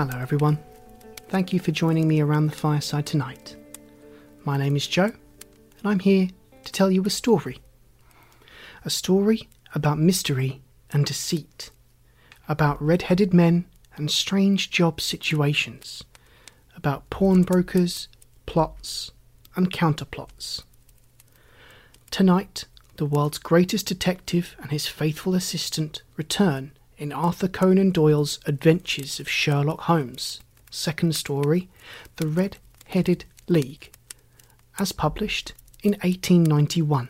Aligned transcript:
Hello, 0.00 0.18
everyone. 0.18 0.58
Thank 1.28 1.52
you 1.52 1.60
for 1.60 1.72
joining 1.72 2.08
me 2.08 2.22
around 2.22 2.46
the 2.46 2.56
fireside 2.56 3.04
tonight. 3.04 3.54
My 4.46 4.56
name 4.56 4.74
is 4.74 4.86
Joe, 4.86 5.12
and 5.12 5.84
I'm 5.84 5.98
here 5.98 6.30
to 6.64 6.72
tell 6.72 6.90
you 6.90 7.04
a 7.04 7.10
story. 7.10 7.58
A 8.82 8.88
story 8.88 9.50
about 9.74 9.98
mystery 9.98 10.62
and 10.90 11.04
deceit, 11.04 11.70
about 12.48 12.82
red 12.82 13.02
headed 13.02 13.34
men 13.34 13.66
and 13.94 14.10
strange 14.10 14.70
job 14.70 15.02
situations, 15.02 16.02
about 16.74 17.10
pawnbrokers, 17.10 18.08
plots, 18.46 19.10
and 19.54 19.70
counterplots. 19.70 20.62
Tonight, 22.10 22.64
the 22.96 23.04
world's 23.04 23.36
greatest 23.36 23.84
detective 23.84 24.56
and 24.62 24.70
his 24.70 24.86
faithful 24.86 25.34
assistant 25.34 26.00
return 26.16 26.72
in 27.00 27.12
Arthur 27.12 27.48
Conan 27.48 27.90
Doyle's 27.92 28.38
Adventures 28.44 29.18
of 29.18 29.28
Sherlock 29.28 29.80
Holmes, 29.80 30.40
second 30.70 31.16
story, 31.16 31.70
The 32.16 32.26
Red 32.26 32.58
Headed 32.84 33.24
League, 33.48 33.90
as 34.78 34.92
published 34.92 35.54
in 35.82 35.92
1891. 35.92 37.08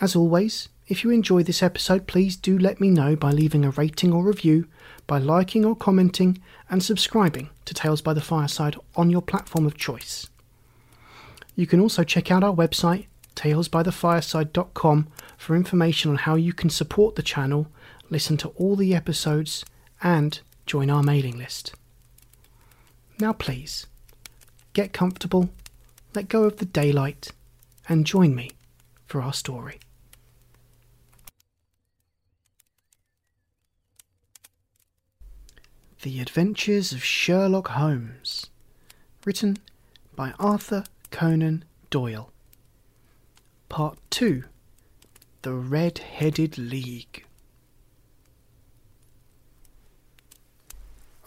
As 0.00 0.16
always, 0.16 0.70
if 0.88 1.04
you 1.04 1.10
enjoy 1.10 1.42
this 1.42 1.62
episode, 1.62 2.06
please 2.06 2.36
do 2.36 2.58
let 2.58 2.80
me 2.80 2.88
know 2.88 3.16
by 3.16 3.32
leaving 3.32 3.66
a 3.66 3.70
rating 3.70 4.14
or 4.14 4.24
review, 4.24 4.66
by 5.06 5.18
liking 5.18 5.66
or 5.66 5.76
commenting, 5.76 6.38
and 6.70 6.82
subscribing 6.82 7.50
to 7.66 7.74
Tales 7.74 8.00
by 8.00 8.14
the 8.14 8.22
Fireside 8.22 8.76
on 8.96 9.10
your 9.10 9.20
platform 9.20 9.66
of 9.66 9.76
choice. 9.76 10.26
You 11.54 11.66
can 11.66 11.80
also 11.80 12.02
check 12.02 12.32
out 12.32 12.42
our 12.42 12.54
website, 12.54 13.08
talesbythefireside.com, 13.36 15.08
for 15.36 15.54
information 15.54 16.10
on 16.10 16.16
how 16.16 16.34
you 16.34 16.54
can 16.54 16.70
support 16.70 17.16
the 17.16 17.22
channel 17.22 17.68
listen 18.10 18.36
to 18.38 18.48
all 18.50 18.76
the 18.76 18.94
episodes, 18.94 19.64
and 20.02 20.40
join 20.66 20.90
our 20.90 21.02
mailing 21.02 21.38
list. 21.38 21.72
Now, 23.18 23.32
please, 23.32 23.86
get 24.72 24.92
comfortable, 24.92 25.50
let 26.14 26.28
go 26.28 26.44
of 26.44 26.56
the 26.56 26.64
daylight, 26.64 27.32
and 27.88 28.06
join 28.06 28.34
me 28.34 28.50
for 29.06 29.20
our 29.22 29.32
story. 29.32 29.78
The 36.02 36.20
Adventures 36.20 36.92
of 36.92 37.04
Sherlock 37.04 37.68
Holmes, 37.68 38.46
written 39.26 39.58
by 40.16 40.32
Arthur 40.38 40.84
Conan 41.10 41.64
Doyle. 41.90 42.30
Part 43.68 43.98
2 44.10 44.44
The 45.42 45.52
Red 45.52 45.98
Headed 45.98 46.56
League. 46.56 47.26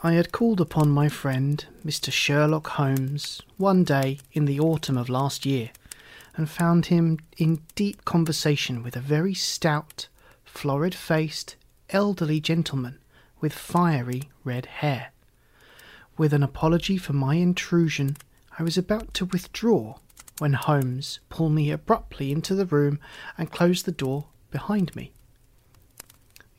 I 0.05 0.15
had 0.15 0.33
called 0.33 0.59
upon 0.59 0.89
my 0.89 1.07
friend, 1.07 1.65
Mr. 1.85 2.11
Sherlock 2.11 2.67
Holmes, 2.71 3.41
one 3.55 3.85
day 3.85 4.19
in 4.33 4.43
the 4.43 4.59
autumn 4.59 4.97
of 4.97 5.07
last 5.07 5.45
year, 5.45 5.71
and 6.35 6.49
found 6.49 6.87
him 6.87 7.19
in 7.37 7.61
deep 7.73 8.03
conversation 8.03 8.83
with 8.83 8.97
a 8.97 8.99
very 8.99 9.33
stout, 9.33 10.09
florid 10.43 10.93
faced, 10.93 11.55
elderly 11.89 12.41
gentleman 12.41 12.99
with 13.39 13.53
fiery 13.53 14.23
red 14.43 14.65
hair. 14.65 15.13
With 16.17 16.33
an 16.33 16.43
apology 16.43 16.97
for 16.97 17.13
my 17.13 17.35
intrusion, 17.35 18.17
I 18.59 18.63
was 18.63 18.77
about 18.77 19.13
to 19.13 19.25
withdraw 19.25 19.99
when 20.37 20.51
Holmes 20.51 21.21
pulled 21.29 21.53
me 21.53 21.71
abruptly 21.71 22.33
into 22.33 22.55
the 22.55 22.65
room 22.65 22.99
and 23.37 23.49
closed 23.49 23.85
the 23.85 23.93
door 23.93 24.25
behind 24.51 24.93
me. 24.97 25.13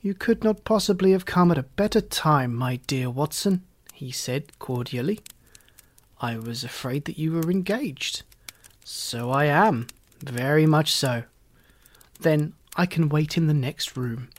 You 0.05 0.13
could 0.13 0.43
not 0.43 0.65
possibly 0.65 1.13
have 1.13 1.25
come 1.25 1.49
at 1.49 1.57
a 1.57 1.63
better 1.63 1.99
time, 1.99 2.53
my 2.53 2.75
dear 2.85 3.09
Watson, 3.09 3.63
he 3.91 4.11
said 4.11 4.59
cordially. 4.59 5.19
I 6.21 6.37
was 6.37 6.63
afraid 6.63 7.05
that 7.05 7.17
you 7.17 7.31
were 7.31 7.49
engaged. 7.49 8.21
So 8.83 9.31
I 9.31 9.45
am, 9.45 9.87
very 10.19 10.67
much 10.67 10.93
so. 10.93 11.23
Then 12.19 12.53
I 12.75 12.85
can 12.85 13.09
wait 13.09 13.35
in 13.35 13.47
the 13.47 13.53
next 13.55 13.97
room. 13.97 14.29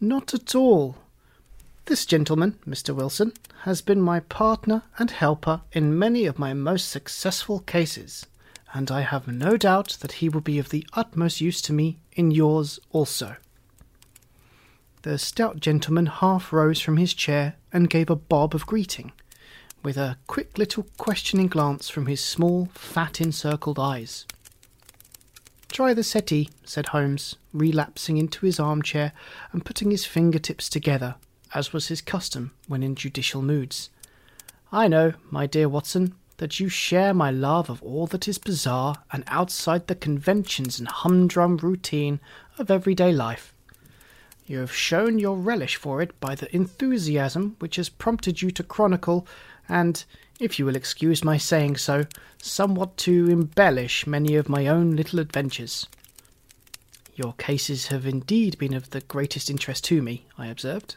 Not 0.00 0.34
at 0.34 0.52
all. 0.56 0.96
This 1.84 2.04
gentleman, 2.04 2.58
Mr. 2.66 2.92
Wilson, 2.92 3.34
has 3.60 3.82
been 3.82 4.02
my 4.02 4.18
partner 4.18 4.82
and 4.98 5.12
helper 5.12 5.60
in 5.70 5.96
many 5.96 6.26
of 6.26 6.40
my 6.40 6.54
most 6.54 6.88
successful 6.88 7.60
cases, 7.60 8.26
and 8.74 8.90
I 8.90 9.02
have 9.02 9.28
no 9.28 9.56
doubt 9.56 9.98
that 10.00 10.14
he 10.14 10.28
will 10.28 10.40
be 10.40 10.58
of 10.58 10.70
the 10.70 10.84
utmost 10.94 11.40
use 11.40 11.62
to 11.62 11.72
me 11.72 12.00
in 12.14 12.32
yours 12.32 12.80
also. 12.90 13.36
The 15.02 15.18
stout 15.18 15.58
gentleman 15.58 16.06
half 16.06 16.52
rose 16.52 16.80
from 16.80 16.96
his 16.96 17.12
chair 17.12 17.56
and 17.72 17.90
gave 17.90 18.08
a 18.08 18.14
bob 18.14 18.54
of 18.54 18.66
greeting, 18.66 19.10
with 19.82 19.96
a 19.96 20.16
quick 20.28 20.56
little 20.58 20.86
questioning 20.96 21.48
glance 21.48 21.88
from 21.88 22.06
his 22.06 22.24
small, 22.24 22.66
fat 22.66 23.20
encircled 23.20 23.80
eyes. 23.80 24.26
Try 25.72 25.92
the 25.92 26.04
settee, 26.04 26.50
said 26.62 26.88
Holmes, 26.88 27.34
relapsing 27.52 28.16
into 28.16 28.46
his 28.46 28.60
armchair 28.60 29.12
and 29.50 29.64
putting 29.64 29.90
his 29.90 30.06
fingertips 30.06 30.68
together, 30.68 31.16
as 31.52 31.72
was 31.72 31.88
his 31.88 32.00
custom 32.00 32.52
when 32.68 32.84
in 32.84 32.94
judicial 32.94 33.42
moods. 33.42 33.90
I 34.70 34.86
know, 34.86 35.14
my 35.32 35.48
dear 35.48 35.68
Watson, 35.68 36.14
that 36.36 36.60
you 36.60 36.68
share 36.68 37.12
my 37.12 37.32
love 37.32 37.68
of 37.68 37.82
all 37.82 38.06
that 38.06 38.28
is 38.28 38.38
bizarre 38.38 39.02
and 39.10 39.24
outside 39.26 39.88
the 39.88 39.96
conventions 39.96 40.78
and 40.78 40.86
humdrum 40.86 41.56
routine 41.56 42.20
of 42.56 42.70
everyday 42.70 43.12
life. 43.12 43.51
You 44.46 44.58
have 44.58 44.74
shown 44.74 45.18
your 45.18 45.36
relish 45.36 45.76
for 45.76 46.02
it 46.02 46.18
by 46.20 46.34
the 46.34 46.54
enthusiasm 46.54 47.56
which 47.58 47.76
has 47.76 47.88
prompted 47.88 48.42
you 48.42 48.50
to 48.52 48.62
chronicle, 48.62 49.26
and, 49.68 50.04
if 50.40 50.58
you 50.58 50.66
will 50.66 50.76
excuse 50.76 51.22
my 51.22 51.36
saying 51.36 51.76
so, 51.76 52.06
somewhat 52.40 52.96
to 52.98 53.30
embellish 53.30 54.06
many 54.06 54.34
of 54.34 54.48
my 54.48 54.66
own 54.66 54.96
little 54.96 55.20
adventures. 55.20 55.88
Your 57.14 57.34
cases 57.34 57.88
have 57.88 58.06
indeed 58.06 58.58
been 58.58 58.74
of 58.74 58.90
the 58.90 59.02
greatest 59.02 59.48
interest 59.48 59.84
to 59.84 60.02
me, 60.02 60.26
I 60.36 60.48
observed. 60.48 60.96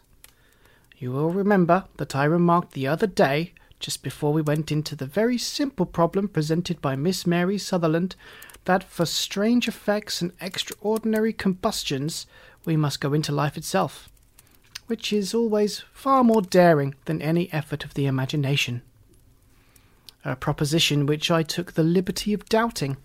You 0.98 1.12
will 1.12 1.30
remember 1.30 1.86
that 1.98 2.16
I 2.16 2.24
remarked 2.24 2.72
the 2.72 2.88
other 2.88 3.08
day, 3.08 3.54
just 3.80 4.02
before 4.02 4.34
we 4.34 4.42
went 4.42 4.72
into 4.72 4.96
the 4.96 5.06
very 5.06 5.38
simple 5.38 5.86
problem 5.86 6.30
presented 6.30 6.82
by 6.82 6.96
Miss 6.96 7.28
Mary 7.28 7.58
Sutherland, 7.58 8.16
that 8.64 8.84
for 8.84 9.06
strange 9.06 9.68
effects 9.68 10.22
and 10.22 10.32
extraordinary 10.42 11.34
combustions 11.34 12.26
we 12.66 12.76
must 12.78 13.02
go 13.02 13.14
into 13.14 13.32
life 13.32 13.58
itself. 13.58 14.10
which 14.88 15.12
is 15.12 15.34
always 15.34 15.84
far 15.94 16.24
more 16.24 16.42
daring 16.42 16.96
than 17.06 17.22
any 17.22 17.52
effort 17.52 17.84
of 17.84 17.94
the 17.94 18.06
imagination. 18.06 18.82
A 20.24 20.36
proposition 20.36 21.06
which 21.06 21.30
I 21.32 21.44
took 21.44 21.74
the 21.74 21.84
liberty 21.84 22.34
of 22.34 22.46
doubting. 22.46 22.98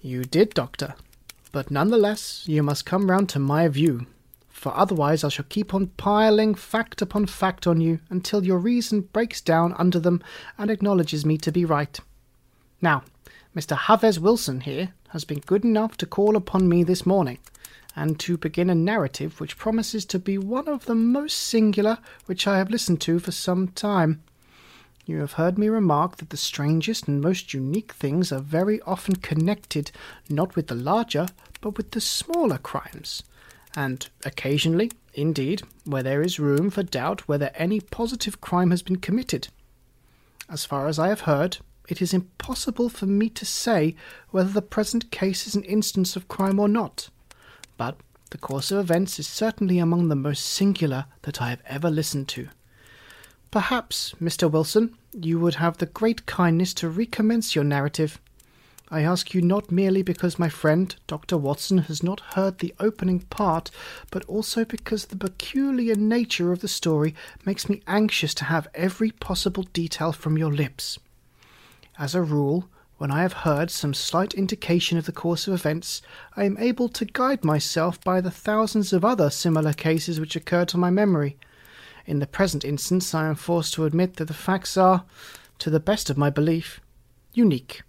You 0.00 0.24
did, 0.24 0.50
Doctor, 0.50 0.94
but 1.52 1.70
none 1.70 1.90
the 1.90 1.98
less 1.98 2.46
you 2.46 2.62
must 2.62 2.86
come 2.86 3.10
round 3.10 3.28
to 3.30 3.38
my 3.38 3.68
view, 3.68 4.06
for 4.48 4.76
otherwise 4.76 5.24
I 5.24 5.28
shall 5.28 5.46
keep 5.48 5.72
on 5.74 5.88
piling 5.96 6.54
fact 6.54 7.00
upon 7.00 7.26
fact 7.26 7.66
on 7.66 7.80
you 7.80 8.00
until 8.10 8.44
your 8.44 8.58
reason 8.58 9.02
breaks 9.02 9.40
down 9.40 9.74
under 9.78 9.98
them 9.98 10.22
and 10.58 10.70
acknowledges 10.70 11.24
me 11.24 11.38
to 11.38 11.52
be 11.52 11.64
right. 11.64 11.98
Now, 12.80 13.02
Mr. 13.56 13.78
Jabez 13.86 14.18
Wilson 14.18 14.60
here 14.60 14.92
has 15.10 15.24
been 15.24 15.38
good 15.38 15.64
enough 15.64 15.96
to 15.98 16.06
call 16.06 16.36
upon 16.36 16.68
me 16.68 16.82
this 16.82 17.06
morning, 17.06 17.38
and 17.96 18.18
to 18.20 18.36
begin 18.36 18.70
a 18.70 18.74
narrative 18.74 19.40
which 19.40 19.56
promises 19.56 20.04
to 20.04 20.18
be 20.18 20.36
one 20.38 20.68
of 20.68 20.86
the 20.86 20.94
most 20.94 21.38
singular 21.38 21.98
which 22.26 22.46
I 22.46 22.58
have 22.58 22.70
listened 22.70 23.00
to 23.02 23.18
for 23.18 23.32
some 23.32 23.68
time. 23.68 24.22
You 25.06 25.20
have 25.20 25.34
heard 25.34 25.58
me 25.58 25.68
remark 25.68 26.16
that 26.16 26.30
the 26.30 26.36
strangest 26.36 27.06
and 27.06 27.20
most 27.20 27.52
unique 27.52 27.92
things 27.92 28.32
are 28.32 28.40
very 28.40 28.80
often 28.82 29.16
connected 29.16 29.90
not 30.28 30.56
with 30.56 30.68
the 30.68 30.74
larger, 30.74 31.26
but 31.60 31.76
with 31.76 31.90
the 31.90 32.00
smaller 32.00 32.58
crimes, 32.58 33.22
and 33.76 34.08
occasionally, 34.24 34.90
indeed, 35.12 35.62
where 35.84 36.02
there 36.02 36.22
is 36.22 36.40
room 36.40 36.70
for 36.70 36.82
doubt 36.82 37.28
whether 37.28 37.50
any 37.54 37.80
positive 37.80 38.40
crime 38.40 38.70
has 38.70 38.82
been 38.82 38.96
committed. 38.96 39.48
As 40.48 40.64
far 40.64 40.88
as 40.88 40.98
I 40.98 41.08
have 41.08 41.22
heard, 41.22 41.58
it 41.88 42.00
is 42.00 42.14
impossible 42.14 42.88
for 42.88 43.06
me 43.06 43.28
to 43.30 43.44
say 43.44 43.94
whether 44.30 44.50
the 44.50 44.62
present 44.62 45.10
case 45.10 45.46
is 45.46 45.54
an 45.54 45.64
instance 45.64 46.16
of 46.16 46.28
crime 46.28 46.58
or 46.58 46.68
not, 46.68 47.10
but 47.76 47.96
the 48.30 48.38
course 48.38 48.70
of 48.70 48.78
events 48.78 49.18
is 49.18 49.26
certainly 49.26 49.78
among 49.78 50.08
the 50.08 50.16
most 50.16 50.44
singular 50.44 51.06
that 51.22 51.40
I 51.40 51.50
have 51.50 51.62
ever 51.66 51.90
listened 51.90 52.28
to. 52.28 52.48
Perhaps, 53.50 54.14
Mr. 54.20 54.50
Wilson, 54.50 54.96
you 55.12 55.38
would 55.38 55.54
have 55.54 55.78
the 55.78 55.86
great 55.86 56.26
kindness 56.26 56.74
to 56.74 56.88
recommence 56.88 57.54
your 57.54 57.62
narrative. 57.62 58.20
I 58.90 59.02
ask 59.02 59.32
you 59.32 59.40
not 59.40 59.70
merely 59.70 60.02
because 60.02 60.38
my 60.38 60.48
friend, 60.48 60.94
Dr. 61.06 61.38
Watson, 61.38 61.78
has 61.78 62.02
not 62.02 62.34
heard 62.34 62.58
the 62.58 62.74
opening 62.80 63.20
part, 63.20 63.70
but 64.10 64.24
also 64.26 64.64
because 64.64 65.06
the 65.06 65.16
peculiar 65.16 65.94
nature 65.94 66.52
of 66.52 66.60
the 66.60 66.68
story 66.68 67.14
makes 67.44 67.68
me 67.68 67.82
anxious 67.86 68.34
to 68.34 68.44
have 68.44 68.68
every 68.74 69.10
possible 69.12 69.62
detail 69.72 70.12
from 70.12 70.36
your 70.36 70.52
lips. 70.52 70.98
As 71.96 72.14
a 72.14 72.22
rule, 72.22 72.68
when 72.98 73.10
I 73.10 73.22
have 73.22 73.32
heard 73.32 73.70
some 73.70 73.94
slight 73.94 74.34
indication 74.34 74.98
of 74.98 75.06
the 75.06 75.12
course 75.12 75.46
of 75.46 75.54
events, 75.54 76.00
I 76.36 76.44
am 76.44 76.56
able 76.58 76.88
to 76.90 77.04
guide 77.04 77.44
myself 77.44 78.00
by 78.02 78.20
the 78.20 78.30
thousands 78.30 78.92
of 78.92 79.04
other 79.04 79.30
similar 79.30 79.72
cases 79.72 80.20
which 80.20 80.36
occur 80.36 80.64
to 80.66 80.78
my 80.78 80.90
memory. 80.90 81.36
In 82.06 82.18
the 82.18 82.26
present 82.26 82.64
instance, 82.64 83.14
I 83.14 83.26
am 83.28 83.34
forced 83.34 83.74
to 83.74 83.84
admit 83.84 84.16
that 84.16 84.26
the 84.26 84.34
facts 84.34 84.76
are, 84.76 85.04
to 85.58 85.70
the 85.70 85.80
best 85.80 86.10
of 86.10 86.18
my 86.18 86.30
belief, 86.30 86.80
unique. 87.32 87.82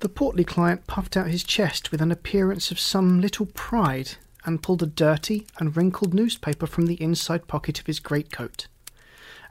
The 0.00 0.08
portly 0.08 0.44
client 0.44 0.86
puffed 0.86 1.16
out 1.16 1.28
his 1.28 1.42
chest 1.42 1.90
with 1.90 2.02
an 2.02 2.12
appearance 2.12 2.70
of 2.70 2.78
some 2.78 3.20
little 3.20 3.46
pride, 3.46 4.16
and 4.46 4.62
pulled 4.62 4.82
a 4.82 4.86
dirty 4.86 5.46
and 5.58 5.76
wrinkled 5.76 6.14
newspaper 6.14 6.66
from 6.66 6.86
the 6.86 7.02
inside 7.02 7.48
pocket 7.48 7.80
of 7.80 7.86
his 7.86 7.98
greatcoat. 7.98 8.68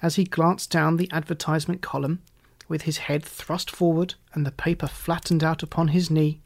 As 0.01 0.15
he 0.15 0.23
glanced 0.23 0.71
down 0.71 0.95
the 0.95 1.11
advertisement 1.11 1.81
column, 1.81 2.21
with 2.67 2.83
his 2.83 2.97
head 2.97 3.23
thrust 3.23 3.69
forward 3.69 4.15
and 4.33 4.45
the 4.45 4.51
paper 4.51 4.87
flattened 4.87 5.43
out 5.43 5.63
upon 5.63 5.89
his 5.89 6.09
knee, 6.09 6.41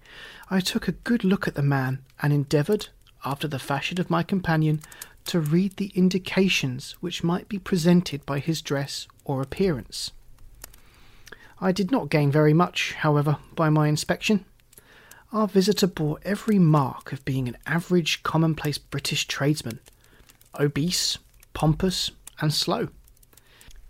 I 0.49 0.59
took 0.59 0.87
a 0.87 0.93
good 0.93 1.23
look 1.23 1.47
at 1.47 1.55
the 1.55 1.61
man 1.61 1.99
and 2.21 2.33
endeavoured, 2.33 2.87
after 3.23 3.47
the 3.47 3.59
fashion 3.59 3.99
of 3.99 4.09
my 4.09 4.23
companion, 4.23 4.81
to 5.25 5.39
read 5.39 5.77
the 5.77 5.91
indications 5.95 6.93
which 7.01 7.23
might 7.23 7.47
be 7.47 7.59
presented 7.59 8.25
by 8.25 8.39
his 8.39 8.61
dress 8.61 9.07
or 9.25 9.41
appearance. 9.41 10.11
I 11.61 11.71
did 11.71 11.91
not 11.91 12.09
gain 12.09 12.31
very 12.31 12.53
much, 12.53 12.93
however, 12.93 13.37
by 13.55 13.69
my 13.69 13.87
inspection. 13.87 14.45
Our 15.31 15.47
visitor 15.47 15.87
bore 15.87 16.19
every 16.23 16.57
mark 16.57 17.11
of 17.11 17.23
being 17.25 17.47
an 17.47 17.57
average 17.67 18.23
commonplace 18.23 18.77
British 18.77 19.27
tradesman, 19.27 19.79
obese, 20.59 21.17
pompous, 21.53 22.11
and 22.39 22.53
slow. 22.53 22.87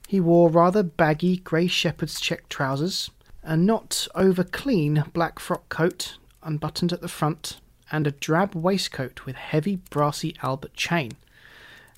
He 0.09 0.19
wore 0.19 0.49
rather 0.49 0.81
baggy 0.81 1.37
grey 1.37 1.67
shepherd's 1.67 2.19
check 2.19 2.49
trousers, 2.49 3.11
a 3.43 3.55
not 3.55 4.07
over 4.15 4.43
clean 4.43 5.03
black 5.13 5.37
frock 5.37 5.69
coat 5.69 6.17
unbuttoned 6.41 6.91
at 6.91 7.01
the 7.01 7.07
front, 7.07 7.59
and 7.91 8.07
a 8.07 8.11
drab 8.11 8.55
waistcoat 8.55 9.27
with 9.27 9.35
heavy 9.35 9.75
brassy 9.75 10.35
Albert 10.41 10.73
chain, 10.73 11.11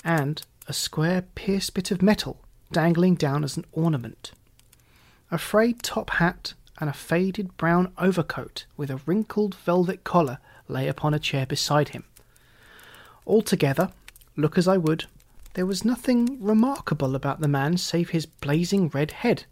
and 0.03 0.41
a 0.67 0.73
square 0.73 1.21
pierced 1.35 1.73
bit 1.73 1.89
of 1.89 2.01
metal 2.01 2.41
dangling 2.73 3.15
down 3.15 3.45
as 3.45 3.55
an 3.55 3.63
ornament. 3.71 4.33
A 5.31 5.37
frayed 5.37 5.81
top 5.81 6.09
hat 6.09 6.53
and 6.81 6.89
a 6.89 6.93
faded 6.93 7.55
brown 7.55 7.93
overcoat 7.97 8.65
with 8.75 8.91
a 8.91 8.99
wrinkled 9.05 9.55
velvet 9.55 10.03
collar 10.03 10.39
lay 10.67 10.89
upon 10.89 11.13
a 11.13 11.19
chair 11.19 11.45
beside 11.45 11.87
him. 11.87 12.03
Altogether, 13.25 13.93
look 14.35 14.57
as 14.57 14.67
I 14.67 14.75
would, 14.75 15.05
there 15.53 15.65
was 15.65 15.83
nothing 15.83 16.41
remarkable 16.41 17.15
about 17.15 17.41
the 17.41 17.47
man 17.47 17.77
save 17.77 18.09
his 18.09 18.25
blazing 18.25 18.89
red 18.89 19.11
head, 19.11 19.45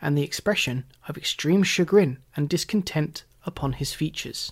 and 0.00 0.16
the 0.16 0.22
expression 0.22 0.84
of 1.08 1.16
extreme 1.16 1.62
chagrin 1.62 2.18
and 2.36 2.48
discontent 2.48 3.24
upon 3.44 3.74
his 3.74 3.92
features. 3.92 4.50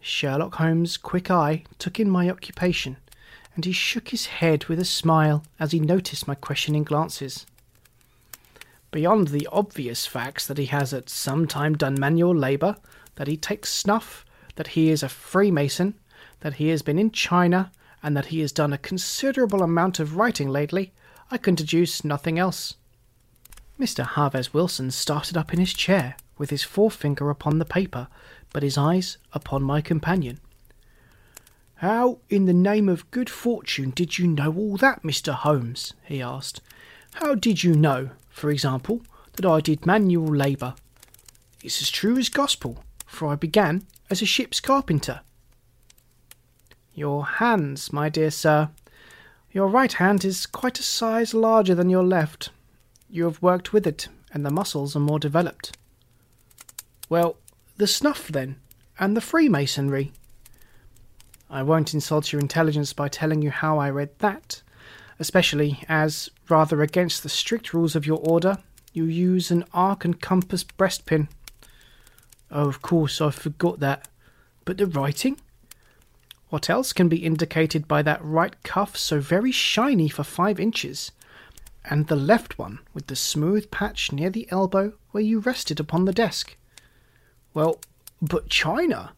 Sherlock 0.00 0.56
Holmes' 0.56 0.96
quick 0.96 1.30
eye 1.30 1.64
took 1.78 2.00
in 2.00 2.10
my 2.10 2.28
occupation, 2.28 2.96
and 3.54 3.64
he 3.64 3.72
shook 3.72 4.08
his 4.08 4.26
head 4.26 4.64
with 4.64 4.80
a 4.80 4.84
smile 4.84 5.44
as 5.60 5.72
he 5.72 5.80
noticed 5.80 6.26
my 6.26 6.34
questioning 6.34 6.82
glances. 6.82 7.46
Beyond 8.90 9.28
the 9.28 9.48
obvious 9.52 10.06
facts 10.06 10.46
that 10.46 10.58
he 10.58 10.66
has 10.66 10.92
at 10.92 11.08
some 11.08 11.46
time 11.46 11.74
done 11.74 11.98
manual 11.98 12.34
labour, 12.34 12.76
that 13.16 13.28
he 13.28 13.36
takes 13.36 13.72
snuff, 13.72 14.24
that 14.56 14.68
he 14.68 14.90
is 14.90 15.02
a 15.02 15.08
Freemason, 15.08 15.94
that 16.40 16.54
he 16.54 16.68
has 16.68 16.82
been 16.82 16.98
in 16.98 17.10
China, 17.10 17.70
and 18.02 18.16
that 18.16 18.26
he 18.26 18.40
has 18.40 18.52
done 18.52 18.72
a 18.72 18.78
considerable 18.78 19.62
amount 19.62 20.00
of 20.00 20.16
writing 20.16 20.48
lately, 20.48 20.92
I 21.30 21.38
can 21.38 21.54
deduce 21.54 22.04
nothing 22.04 22.38
else. 22.38 22.74
Mr. 23.78 24.14
Jabez 24.14 24.52
Wilson 24.52 24.90
started 24.90 25.36
up 25.36 25.52
in 25.52 25.60
his 25.60 25.72
chair, 25.72 26.16
with 26.38 26.50
his 26.50 26.62
forefinger 26.62 27.30
upon 27.30 27.58
the 27.58 27.64
paper, 27.64 28.08
but 28.52 28.62
his 28.62 28.76
eyes 28.76 29.18
upon 29.32 29.62
my 29.62 29.80
companion. 29.80 30.40
How, 31.76 32.18
in 32.28 32.46
the 32.46 32.52
name 32.52 32.88
of 32.88 33.10
good 33.10 33.28
fortune, 33.28 33.90
did 33.90 34.18
you 34.18 34.28
know 34.28 34.54
all 34.54 34.76
that, 34.76 35.02
Mr. 35.02 35.32
Holmes? 35.32 35.94
he 36.04 36.22
asked. 36.22 36.60
How 37.14 37.34
did 37.34 37.64
you 37.64 37.74
know, 37.74 38.10
for 38.30 38.50
example, 38.50 39.02
that 39.34 39.46
I 39.46 39.60
did 39.60 39.84
manual 39.84 40.34
labour? 40.34 40.74
It's 41.62 41.82
as 41.82 41.90
true 41.90 42.16
as 42.18 42.28
gospel, 42.28 42.84
for 43.06 43.28
I 43.28 43.34
began 43.34 43.86
as 44.10 44.22
a 44.22 44.26
ship's 44.26 44.60
carpenter. 44.60 45.22
Your 46.94 47.24
hands, 47.24 47.92
my 47.92 48.08
dear 48.08 48.30
sir. 48.30 48.68
Your 49.50 49.68
right 49.68 49.92
hand 49.92 50.24
is 50.24 50.46
quite 50.46 50.78
a 50.78 50.82
size 50.82 51.32
larger 51.32 51.74
than 51.74 51.90
your 51.90 52.04
left. 52.04 52.50
You 53.08 53.24
have 53.24 53.42
worked 53.42 53.72
with 53.72 53.86
it, 53.86 54.08
and 54.32 54.44
the 54.44 54.50
muscles 54.50 54.94
are 54.94 55.00
more 55.00 55.18
developed. 55.18 55.76
Well, 57.08 57.36
the 57.76 57.86
snuff, 57.86 58.28
then, 58.28 58.56
and 58.98 59.16
the 59.16 59.20
Freemasonry. 59.20 60.12
I 61.50 61.62
won't 61.62 61.92
insult 61.92 62.32
your 62.32 62.40
intelligence 62.40 62.92
by 62.92 63.08
telling 63.08 63.42
you 63.42 63.50
how 63.50 63.78
I 63.78 63.90
read 63.90 64.18
that, 64.18 64.62
especially 65.18 65.84
as, 65.88 66.30
rather 66.48 66.82
against 66.82 67.22
the 67.22 67.28
strict 67.28 67.74
rules 67.74 67.94
of 67.94 68.06
your 68.06 68.18
order, 68.18 68.58
you 68.92 69.04
use 69.04 69.50
an 69.50 69.64
arc 69.72 70.04
and 70.04 70.20
compass 70.20 70.64
breastpin. 70.64 71.28
Oh, 72.50 72.68
of 72.68 72.82
course, 72.82 73.20
I 73.20 73.30
forgot 73.30 73.80
that. 73.80 74.08
But 74.64 74.76
the 74.76 74.86
writing? 74.86 75.38
What 76.52 76.68
else 76.68 76.92
can 76.92 77.08
be 77.08 77.24
indicated 77.24 77.88
by 77.88 78.02
that 78.02 78.22
right 78.22 78.62
cuff 78.62 78.94
so 78.94 79.20
very 79.20 79.52
shiny 79.52 80.10
for 80.10 80.22
five 80.22 80.60
inches, 80.60 81.10
and 81.82 82.08
the 82.08 82.14
left 82.14 82.58
one 82.58 82.80
with 82.92 83.06
the 83.06 83.16
smooth 83.16 83.70
patch 83.70 84.12
near 84.12 84.28
the 84.28 84.46
elbow 84.50 84.92
where 85.12 85.22
you 85.22 85.38
rested 85.38 85.80
upon 85.80 86.04
the 86.04 86.12
desk? 86.12 86.58
Well, 87.54 87.80
but 88.20 88.50
China. 88.50 89.12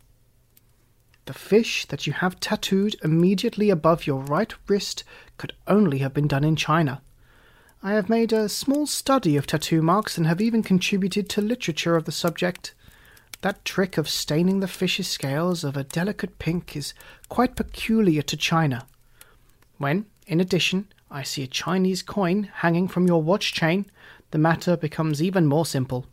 The 1.25 1.33
fish 1.33 1.87
that 1.87 2.07
you 2.07 2.13
have 2.13 2.39
tattooed 2.39 2.95
immediately 3.03 3.69
above 3.69 4.07
your 4.07 4.21
right 4.21 4.55
wrist 4.69 5.03
could 5.37 5.55
only 5.67 5.99
have 5.99 6.15
been 6.15 6.29
done 6.29 6.45
in 6.45 6.55
China. 6.55 7.03
I 7.83 7.95
have 7.95 8.09
made 8.09 8.33
a 8.33 8.49
small 8.49 8.87
study 8.87 9.37
of 9.37 9.49
tattoo 9.49 9.83
marks 9.83 10.17
and 10.17 10.29
have 10.29 10.41
even 10.41 10.63
contributed 10.63 11.29
to 11.31 11.41
literature 11.41 11.97
of 11.97 12.05
the 12.05 12.13
subject. 12.13 12.75
That 13.45 13.63
trick 13.63 13.99
of 13.99 14.09
staining 14.09 14.61
the 14.61 14.67
fish's 14.67 15.07
scales 15.07 15.65
of 15.65 15.77
a 15.77 15.85
delicate 15.85 16.39
pink 16.39 16.75
is 16.75 16.95
quite 17.29 17.57
peculiar 17.57 18.23
to 18.23 18.39
China. 18.39 18.87
When, 19.77 20.07
in 20.27 20.41
addition, 20.41 20.89
I 21.11 21.25
see 21.25 21.43
a 21.43 21.47
Chinese 21.47 22.03
coin 22.03 22.45
hanging 22.45 22.89
from 22.89 23.07
your 23.07 23.23
watch 23.23 23.53
chain, 23.53 23.85
the 24.31 24.39
matter 24.39 24.79
becomes 24.79 25.23
even 25.23 25.45
more 25.45 25.67
simple. 25.67 26.07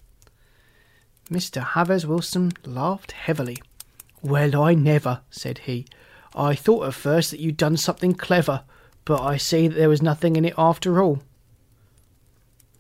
Mr. 1.30 1.74
Jabez 1.74 2.06
Wilson 2.06 2.52
laughed 2.66 3.14
heavily. 3.14 3.64
Well, 4.22 4.62
I 4.62 4.74
never, 4.74 5.22
said 5.30 5.60
he. 5.60 5.86
I 6.36 6.54
thought 6.54 6.86
at 6.86 6.94
first 6.94 7.32
that 7.32 7.40
you'd 7.40 7.56
done 7.56 7.78
something 7.78 8.14
clever, 8.14 8.64
but 9.06 9.22
I 9.22 9.38
see 9.38 9.70
that 9.70 9.76
there 9.76 9.88
was 9.88 10.02
nothing 10.02 10.36
in 10.36 10.44
it 10.44 10.56
after 10.58 11.02
all. 11.02 11.22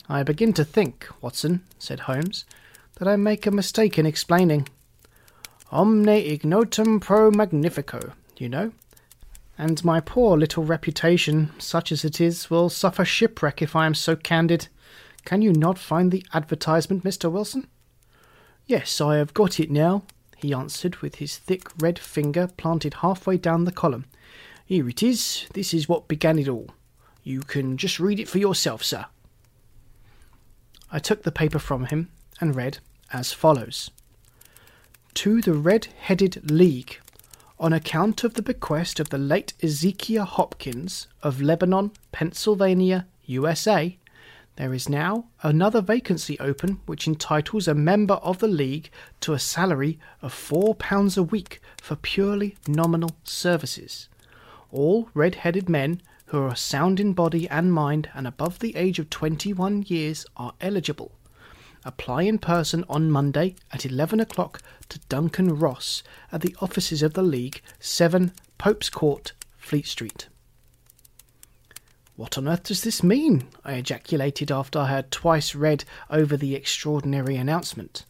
I 0.09 0.23
begin 0.23 0.51
to 0.51 0.65
think, 0.65 1.07
Watson, 1.21 1.63
said 1.79 2.01
Holmes, 2.01 2.43
that 3.01 3.07
I 3.07 3.15
make 3.15 3.47
a 3.47 3.51
mistake 3.51 3.97
in 3.97 4.05
explaining. 4.05 4.69
Omne 5.71 6.07
ignotum 6.07 6.99
pro 6.99 7.31
magnifico, 7.31 8.11
you 8.37 8.47
know. 8.47 8.73
And 9.57 9.83
my 9.83 9.99
poor 9.99 10.37
little 10.37 10.63
reputation, 10.63 11.49
such 11.57 11.91
as 11.91 12.05
it 12.05 12.21
is, 12.21 12.51
will 12.51 12.69
suffer 12.69 13.03
shipwreck 13.03 13.59
if 13.59 13.75
I 13.75 13.87
am 13.87 13.95
so 13.95 14.15
candid. 14.15 14.67
Can 15.25 15.41
you 15.41 15.51
not 15.51 15.79
find 15.79 16.11
the 16.11 16.23
advertisement, 16.35 17.03
Mr. 17.03 17.31
Wilson? 17.31 17.67
Yes, 18.67 19.01
I 19.01 19.15
have 19.15 19.33
got 19.33 19.59
it 19.59 19.71
now, 19.71 20.03
he 20.37 20.53
answered 20.53 20.97
with 20.97 21.15
his 21.15 21.39
thick 21.39 21.69
red 21.79 21.97
finger 21.97 22.49
planted 22.55 22.93
halfway 23.01 23.37
down 23.37 23.65
the 23.65 23.71
column. 23.71 24.05
Here 24.63 24.87
it 24.87 25.01
is. 25.01 25.47
This 25.53 25.73
is 25.73 25.89
what 25.89 26.07
began 26.07 26.37
it 26.37 26.47
all. 26.47 26.69
You 27.23 27.39
can 27.39 27.77
just 27.77 27.99
read 27.99 28.19
it 28.19 28.29
for 28.29 28.37
yourself, 28.37 28.83
sir. 28.83 29.07
I 30.91 30.99
took 30.99 31.23
the 31.23 31.31
paper 31.31 31.57
from 31.57 31.85
him 31.85 32.09
and 32.39 32.55
read 32.55 32.77
as 33.13 33.31
follows 33.33 33.91
To 35.13 35.41
the 35.41 35.53
Red 35.53 35.87
Headed 35.99 36.49
League, 36.49 36.99
on 37.59 37.73
account 37.73 38.23
of 38.23 38.33
the 38.33 38.41
bequest 38.41 38.99
of 38.99 39.09
the 39.09 39.17
late 39.17 39.53
Ezekiah 39.61 40.23
Hopkins 40.23 41.07
of 41.21 41.41
Lebanon, 41.41 41.91
Pennsylvania, 42.11 43.05
USA, 43.25 43.97
there 44.55 44.73
is 44.73 44.89
now 44.89 45.25
another 45.43 45.81
vacancy 45.81 46.39
open 46.39 46.81
which 46.85 47.07
entitles 47.07 47.67
a 47.67 47.73
member 47.73 48.15
of 48.15 48.39
the 48.39 48.47
League 48.47 48.89
to 49.21 49.33
a 49.33 49.39
salary 49.39 49.99
of 50.21 50.33
£4 50.33 51.17
a 51.17 51.23
week 51.23 51.61
for 51.81 51.95
purely 51.95 52.57
nominal 52.67 53.11
services. 53.23 54.09
All 54.71 55.09
red 55.13 55.35
headed 55.35 55.69
men 55.69 56.01
who 56.27 56.41
are 56.41 56.55
sound 56.55 56.99
in 56.99 57.13
body 57.13 57.47
and 57.49 57.73
mind 57.73 58.09
and 58.13 58.27
above 58.27 58.59
the 58.59 58.75
age 58.75 58.99
of 58.99 59.09
21 59.09 59.83
years 59.87 60.25
are 60.37 60.53
eligible. 60.61 61.11
Apply 61.83 62.23
in 62.23 62.37
person 62.37 62.85
on 62.87 63.09
Monday 63.09 63.55
at 63.71 63.85
11 63.85 64.19
o'clock 64.19 64.61
to 64.89 64.99
Duncan 65.09 65.57
Ross 65.57 66.03
at 66.31 66.41
the 66.41 66.55
offices 66.61 67.01
of 67.01 67.13
the 67.13 67.23
League, 67.23 67.61
7 67.79 68.31
Pope's 68.57 68.89
Court, 68.89 69.33
Fleet 69.57 69.87
Street. 69.87 70.27
What 72.15 72.37
on 72.37 72.47
earth 72.47 72.63
does 72.63 72.81
this 72.83 73.01
mean? 73.01 73.47
I 73.65 73.73
ejaculated 73.73 74.51
after 74.51 74.77
I 74.77 74.89
had 74.89 75.09
twice 75.09 75.55
read 75.55 75.85
over 76.09 76.37
the 76.37 76.53
extraordinary 76.53 77.35
announcement. 77.35 78.05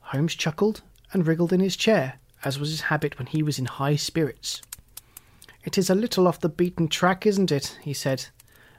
Holmes 0.00 0.34
chuckled 0.34 0.82
and 1.12 1.24
wriggled 1.24 1.52
in 1.52 1.60
his 1.60 1.76
chair, 1.76 2.14
as 2.44 2.58
was 2.58 2.70
his 2.70 2.82
habit 2.82 3.16
when 3.16 3.26
he 3.26 3.44
was 3.44 3.60
in 3.60 3.66
high 3.66 3.94
spirits. 3.94 4.60
It 5.62 5.78
is 5.78 5.88
a 5.88 5.94
little 5.94 6.26
off 6.26 6.40
the 6.40 6.48
beaten 6.48 6.88
track, 6.88 7.26
isn't 7.26 7.52
it? 7.52 7.78
he 7.82 7.92
said. 7.92 8.26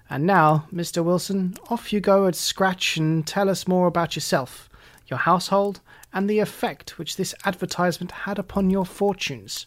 And 0.10 0.26
now, 0.26 0.66
Mr. 0.74 1.04
Wilson, 1.04 1.56
off 1.70 1.92
you 1.92 2.00
go 2.00 2.28
at 2.28 2.36
scratch 2.36 2.98
and 2.98 3.28
tell 3.28 3.50
us 3.50 3.68
more 3.68 3.88
about 3.88 4.16
yourself, 4.16 4.70
your 5.08 5.20
household, 5.20 5.82
and 6.14 6.30
the 6.30 6.40
effect 6.40 6.98
which 6.98 7.18
this 7.18 7.36
advertisement 7.46 8.12
had 8.12 8.40
upon 8.40 8.70
your 8.70 8.86
fortunes. 8.86 9.66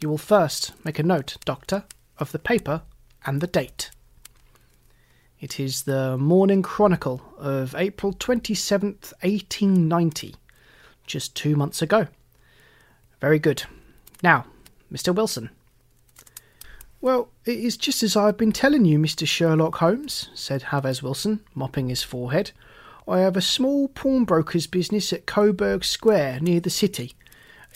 You 0.00 0.08
will 0.08 0.18
first 0.18 0.72
make 0.84 0.98
a 0.98 1.04
note, 1.04 1.36
Doctor, 1.44 1.84
of 2.18 2.32
the 2.32 2.38
paper 2.38 2.82
and 3.24 3.40
the 3.40 3.46
date. 3.46 3.90
It 5.38 5.60
is 5.60 5.82
the 5.82 6.16
Morning 6.16 6.62
Chronicle 6.62 7.22
of 7.38 7.74
April 7.76 8.12
27th, 8.12 9.12
1890, 9.22 10.34
just 11.06 11.36
two 11.36 11.54
months 11.54 11.82
ago. 11.82 12.08
Very 13.20 13.38
good. 13.38 13.64
Now, 14.22 14.46
Mr. 14.92 15.14
Wilson. 15.14 15.50
Well, 17.06 17.28
it 17.44 17.60
is 17.60 17.76
just 17.76 18.02
as 18.02 18.16
I 18.16 18.26
have 18.26 18.36
been 18.36 18.50
telling 18.50 18.84
you, 18.84 18.98
Mr. 18.98 19.28
Sherlock 19.28 19.76
Holmes, 19.76 20.28
said 20.34 20.64
Jabez 20.72 21.04
Wilson, 21.04 21.38
mopping 21.54 21.88
his 21.88 22.02
forehead. 22.02 22.50
I 23.06 23.20
have 23.20 23.36
a 23.36 23.40
small 23.40 23.86
pawnbroker's 23.86 24.66
business 24.66 25.12
at 25.12 25.24
Coburg 25.24 25.84
Square, 25.84 26.40
near 26.40 26.58
the 26.58 26.68
city. 26.68 27.14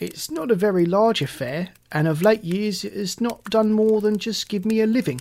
It's 0.01 0.33
not 0.33 0.51
a 0.51 0.57
very 0.57 0.85
large 0.85 1.23
affair, 1.23 1.69
and 1.93 2.09
of 2.09 2.23
late 2.23 2.43
years 2.43 2.85
it 2.85 2.95
has 2.95 3.21
not 3.21 3.45
done 3.45 3.73
more 3.73 4.01
than 4.01 4.19
just 4.19 4.49
give 4.49 4.65
me 4.65 4.81
a 4.81 4.87
living. 4.89 5.21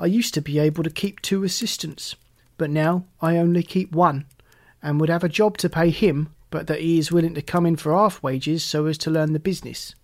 I 0.00 0.06
used 0.06 0.34
to 0.34 0.40
be 0.40 0.58
able 0.58 0.82
to 0.82 0.90
keep 0.90 1.22
two 1.22 1.44
assistants, 1.44 2.16
but 2.56 2.70
now 2.70 3.04
I 3.22 3.36
only 3.36 3.62
keep 3.62 3.92
one, 3.92 4.24
and 4.82 5.00
would 5.00 5.10
have 5.10 5.22
a 5.22 5.28
job 5.28 5.58
to 5.58 5.70
pay 5.70 5.90
him, 5.90 6.34
but 6.50 6.66
that 6.66 6.80
he 6.80 6.98
is 6.98 7.12
willing 7.12 7.34
to 7.34 7.42
come 7.42 7.66
in 7.66 7.76
for 7.76 7.92
half 7.92 8.20
wages 8.20 8.64
so 8.64 8.86
as 8.86 8.98
to 8.98 9.12
learn 9.12 9.32
the 9.32 9.38
business. 9.38 9.94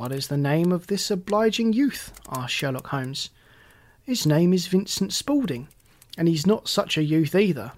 What 0.00 0.12
is 0.12 0.28
the 0.28 0.38
name 0.38 0.72
of 0.72 0.86
this 0.86 1.10
obliging 1.10 1.74
youth? 1.74 2.18
asked 2.30 2.54
Sherlock 2.54 2.86
Holmes. 2.86 3.28
His 4.02 4.24
name 4.24 4.54
is 4.54 4.66
Vincent 4.66 5.12
Spaulding, 5.12 5.68
and 6.16 6.26
he's 6.26 6.46
not 6.46 6.70
such 6.70 6.96
a 6.96 7.02
youth 7.02 7.34
either. 7.34 7.72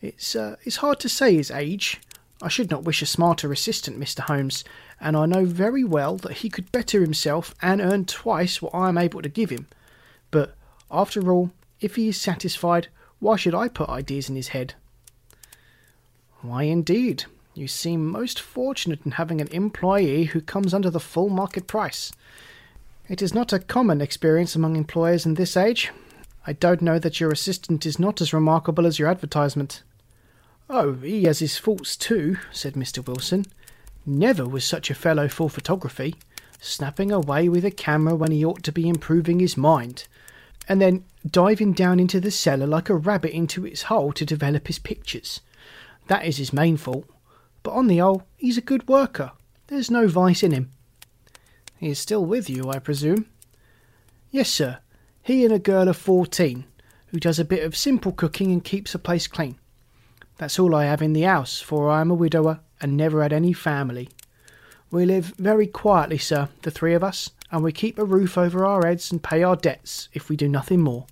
It's 0.00 0.34
uh, 0.34 0.56
it's 0.64 0.78
hard 0.82 0.98
to 0.98 1.08
say 1.08 1.36
his 1.36 1.52
age. 1.52 2.00
I 2.42 2.48
should 2.48 2.68
not 2.68 2.82
wish 2.82 3.00
a 3.00 3.06
smarter 3.06 3.52
assistant, 3.52 3.96
Mr. 3.96 4.22
Holmes, 4.22 4.64
and 5.00 5.16
I 5.16 5.26
know 5.26 5.44
very 5.44 5.84
well 5.84 6.16
that 6.16 6.38
he 6.38 6.50
could 6.50 6.72
better 6.72 7.00
himself 7.00 7.54
and 7.62 7.80
earn 7.80 8.06
twice 8.06 8.60
what 8.60 8.74
I 8.74 8.88
am 8.88 8.98
able 8.98 9.22
to 9.22 9.28
give 9.28 9.50
him. 9.50 9.68
But, 10.32 10.56
after 10.90 11.30
all, 11.30 11.52
if 11.80 11.94
he 11.94 12.08
is 12.08 12.20
satisfied, 12.20 12.88
why 13.20 13.36
should 13.36 13.54
I 13.54 13.68
put 13.68 13.88
ideas 13.88 14.28
in 14.28 14.34
his 14.34 14.48
head? 14.48 14.74
Why, 16.40 16.64
indeed, 16.64 17.26
you 17.54 17.68
seem 17.68 18.06
most 18.06 18.40
fortunate 18.40 19.00
in 19.04 19.12
having 19.12 19.40
an 19.40 19.48
employee 19.48 20.24
who 20.24 20.40
comes 20.40 20.72
under 20.72 20.90
the 20.90 21.00
full 21.00 21.28
market 21.28 21.66
price. 21.66 22.12
It 23.08 23.20
is 23.20 23.34
not 23.34 23.52
a 23.52 23.58
common 23.58 24.00
experience 24.00 24.54
among 24.54 24.76
employers 24.76 25.26
in 25.26 25.34
this 25.34 25.56
age. 25.56 25.90
I 26.46 26.54
don't 26.54 26.82
know 26.82 26.98
that 26.98 27.20
your 27.20 27.30
assistant 27.30 27.84
is 27.84 27.98
not 27.98 28.20
as 28.20 28.32
remarkable 28.32 28.86
as 28.86 28.98
your 28.98 29.08
advertisement. 29.08 29.82
Oh, 30.70 30.94
he 30.94 31.24
has 31.24 31.40
his 31.40 31.58
faults 31.58 31.96
too, 31.96 32.38
said 32.50 32.74
Mr. 32.74 33.06
Wilson. 33.06 33.44
Never 34.06 34.46
was 34.46 34.64
such 34.64 34.90
a 34.90 34.94
fellow 34.94 35.28
for 35.28 35.50
photography, 35.50 36.16
snapping 36.60 37.12
away 37.12 37.48
with 37.48 37.64
a 37.64 37.70
camera 37.70 38.14
when 38.14 38.32
he 38.32 38.44
ought 38.44 38.62
to 38.64 38.72
be 38.72 38.88
improving 38.88 39.40
his 39.40 39.56
mind 39.56 40.06
and 40.68 40.80
then 40.80 41.04
diving 41.28 41.72
down 41.72 42.00
into 42.00 42.20
the 42.20 42.30
cellar 42.30 42.66
like 42.66 42.88
a 42.88 42.94
rabbit 42.94 43.32
into 43.32 43.66
its 43.66 43.82
hole 43.82 44.12
to 44.12 44.24
develop 44.24 44.66
his 44.66 44.78
pictures. 44.78 45.40
That 46.08 46.24
is 46.24 46.36
his 46.36 46.52
main 46.52 46.76
fault. 46.76 47.06
But 47.62 47.72
on 47.72 47.86
the 47.86 47.98
whole, 47.98 48.24
he's 48.36 48.58
a 48.58 48.62
good 48.62 48.88
worker. 48.88 49.32
There's 49.68 49.90
no 49.90 50.08
vice 50.08 50.42
in 50.42 50.52
him. 50.52 50.72
He 51.78 51.88
is 51.88 51.98
still 51.98 52.24
with 52.24 52.50
you, 52.50 52.70
I 52.70 52.78
presume? 52.78 53.26
Yes, 54.30 54.50
sir. 54.50 54.78
He 55.22 55.44
and 55.44 55.54
a 55.54 55.58
girl 55.58 55.88
of 55.88 55.96
fourteen, 55.96 56.64
who 57.08 57.20
does 57.20 57.38
a 57.38 57.44
bit 57.44 57.64
of 57.64 57.76
simple 57.76 58.12
cooking 58.12 58.50
and 58.50 58.64
keeps 58.64 58.92
the 58.92 58.98
place 58.98 59.26
clean. 59.26 59.56
That's 60.38 60.58
all 60.58 60.74
I 60.74 60.84
have 60.84 61.02
in 61.02 61.12
the 61.12 61.22
house, 61.22 61.60
for 61.60 61.90
I 61.90 62.00
am 62.00 62.10
a 62.10 62.14
widower 62.14 62.60
and 62.80 62.96
never 62.96 63.22
had 63.22 63.32
any 63.32 63.52
family. 63.52 64.08
We 64.90 65.06
live 65.06 65.34
very 65.38 65.66
quietly, 65.66 66.18
sir, 66.18 66.48
the 66.62 66.70
three 66.70 66.94
of 66.94 67.04
us, 67.04 67.30
and 67.50 67.62
we 67.62 67.72
keep 67.72 67.98
a 67.98 68.04
roof 68.04 68.36
over 68.36 68.64
our 68.64 68.84
heads 68.84 69.12
and 69.12 69.22
pay 69.22 69.42
our 69.42 69.56
debts 69.56 70.08
if 70.12 70.28
we 70.28 70.36
do 70.36 70.48
nothing 70.48 70.80
more. 70.80 71.06